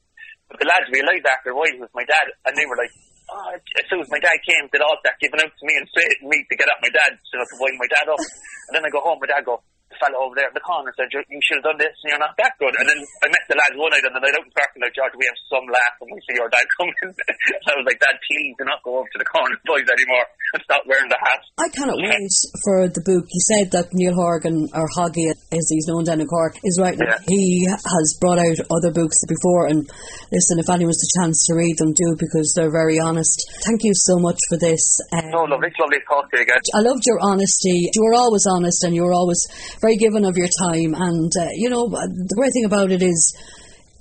But 0.51 0.59
the 0.59 0.67
lads 0.67 0.91
realised 0.91 1.23
after 1.23 1.51
a 1.51 1.55
while 1.55 1.71
it 1.71 1.79
was 1.79 1.91
my 1.95 2.03
dad 2.03 2.27
and 2.43 2.51
they 2.59 2.67
were 2.67 2.75
like, 2.75 2.91
oh, 3.31 3.55
as 3.55 3.85
soon 3.87 4.03
as 4.03 4.11
my 4.11 4.19
dad 4.19 4.35
came, 4.43 4.67
they'd 4.67 4.83
all 4.83 4.99
start 4.99 5.15
giving 5.23 5.39
out 5.39 5.51
to 5.51 5.63
me 5.63 5.79
and 5.79 5.87
straighten 5.87 6.27
me 6.27 6.43
to 6.43 6.55
get 6.59 6.67
up 6.67 6.83
my 6.83 6.91
dad, 6.91 7.15
so 7.31 7.39
to 7.39 7.55
wind 7.63 7.79
my 7.79 7.87
dad 7.87 8.11
up. 8.11 8.19
And 8.67 8.73
then 8.75 8.83
I 8.83 8.91
go 8.91 8.99
home, 8.99 9.23
my 9.23 9.31
dad 9.31 9.47
go, 9.47 9.63
the 9.97 10.05
fellow 10.05 10.29
over 10.29 10.37
there 10.37 10.45
in 10.45 10.53
the 10.53 10.61
corner 10.61 10.93
said, 10.93 11.09
you 11.09 11.41
should 11.41 11.57
have 11.57 11.73
done 11.73 11.81
this 11.81 11.97
and 12.05 12.13
you're 12.13 12.21
not 12.21 12.37
that 12.37 12.53
good. 12.61 12.73
And 12.77 12.85
then 12.85 13.01
I 13.25 13.27
met 13.33 13.45
the 13.49 13.57
lads 13.57 13.73
one 13.73 13.89
night 13.89 14.05
on 14.05 14.13
the 14.13 14.21
night 14.21 14.37
out 14.37 14.45
in 14.45 14.53
Cork 14.53 14.69
and 14.77 14.85
like, 14.85 14.93
George, 14.93 15.15
we 15.17 15.25
have 15.25 15.39
some 15.49 15.65
laugh 15.65 15.95
when 15.97 16.13
we 16.13 16.21
see 16.29 16.37
your 16.37 16.49
dad 16.53 16.65
coming. 16.77 16.93
so 17.01 17.67
I 17.73 17.81
was 17.81 17.87
like, 17.89 17.97
Dad, 17.97 18.17
please 18.21 18.53
do 18.61 18.63
not 18.69 18.85
go 18.85 19.01
over 19.01 19.09
to 19.09 19.17
the 19.17 19.25
corner 19.25 19.57
boys 19.65 19.89
anymore 19.89 20.25
and 20.53 20.61
stop 20.67 20.85
wearing 20.85 21.09
the 21.09 21.17
hat. 21.17 21.41
I 21.57 21.69
cannot 21.73 21.97
wait 21.97 22.29
for 22.61 22.85
the 22.93 23.01
book. 23.01 23.25
You 23.25 23.41
said 23.57 23.73
that 23.73 23.89
Neal 23.97 24.13
Horgan, 24.13 24.69
or 24.77 24.85
Hoggy 24.93 25.33
as 25.33 25.65
he's 25.71 25.87
known 25.87 26.05
down 26.05 26.21
in 26.21 26.27
Cork, 26.29 26.59
is 26.61 26.77
writing. 26.77 27.07
Yeah. 27.07 27.17
He 27.25 27.65
has 27.65 28.07
brought 28.21 28.37
out 28.37 28.59
other 28.69 28.93
books 28.93 29.17
before 29.25 29.71
and 29.71 29.87
listen, 30.29 30.61
if 30.61 30.69
anyone's 30.69 31.01
a 31.01 31.11
chance 31.17 31.47
to 31.47 31.55
read 31.55 31.77
them, 31.79 31.95
do 31.95 32.13
because 32.19 32.53
they're 32.53 32.71
very 32.71 32.99
honest. 32.99 33.41
Thank 33.65 33.81
you 33.83 33.95
so 33.95 34.19
much 34.19 34.37
for 34.49 34.57
this. 34.59 34.83
Um, 35.15 35.31
no, 35.31 35.47
lovely, 35.47 35.71
lovely 35.79 35.99
to 35.99 36.05
talk 36.05 36.29
to 36.31 36.37
you 36.37 36.43
again. 36.43 36.61
I 36.75 36.83
loved 36.83 37.03
your 37.07 37.19
honesty. 37.21 37.89
You 37.93 38.03
were 38.03 38.15
always 38.19 38.45
honest 38.45 38.83
and 38.83 38.93
you 38.93 39.03
were 39.03 39.13
always 39.13 39.39
very 39.79 39.86
given 39.95 40.25
of 40.25 40.35
your 40.35 40.49
time. 40.67 40.93
And, 40.93 41.31
uh, 41.39 41.49
you 41.53 41.69
know, 41.69 41.87
the 41.87 42.35
great 42.35 42.51
thing 42.51 42.65
about 42.65 42.91
it 42.91 43.01
is 43.01 43.31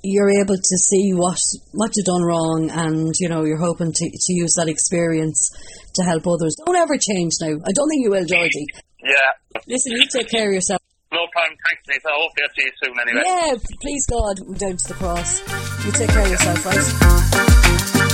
you're 0.03 0.43
able 0.43 0.57
to 0.57 0.77
see 0.77 1.13
what, 1.15 1.39
what 1.73 1.93
you've 1.95 2.07
done 2.07 2.23
wrong 2.23 2.71
and, 2.71 3.15
you 3.21 3.29
know, 3.29 3.45
you're 3.45 3.63
hoping 3.63 3.93
to, 3.93 4.05
to 4.11 4.33
use 4.35 4.55
that 4.59 4.69
experience 4.69 5.51
to 5.95 6.03
help 6.05 6.27
others. 6.27 6.57
Don't 6.65 6.77
ever 6.77 6.97
change 6.99 7.33
now. 7.41 7.55
I 7.55 7.73
don't 7.73 7.89
think 7.89 8.03
you 8.03 8.11
will, 8.11 8.25
Georgie. 8.25 8.67
Yeah. 9.03 9.61
Listen, 9.67 9.93
you 9.93 10.07
take 10.11 10.29
care 10.29 10.49
of 10.49 10.55
yourself. 10.55 10.81
No 11.13 11.27
problem. 11.33 11.57
Thanks, 11.69 11.83
Nita. 11.89 12.09
I 12.09 12.19
hope 12.19 12.35
to 12.35 12.49
see 12.57 12.67
you 12.67 12.73
soon 12.83 12.95
anyway. 13.01 13.23
Yeah, 13.25 13.55
please 13.81 14.07
God, 14.11 14.59
down 14.59 14.77
to 14.77 14.89
the 14.89 14.95
cross. 14.95 15.41
You 15.87 15.93
take 15.93 16.11
care 16.11 16.23
of 16.23 16.31
yourself, 16.31 16.67
right? 16.67 18.06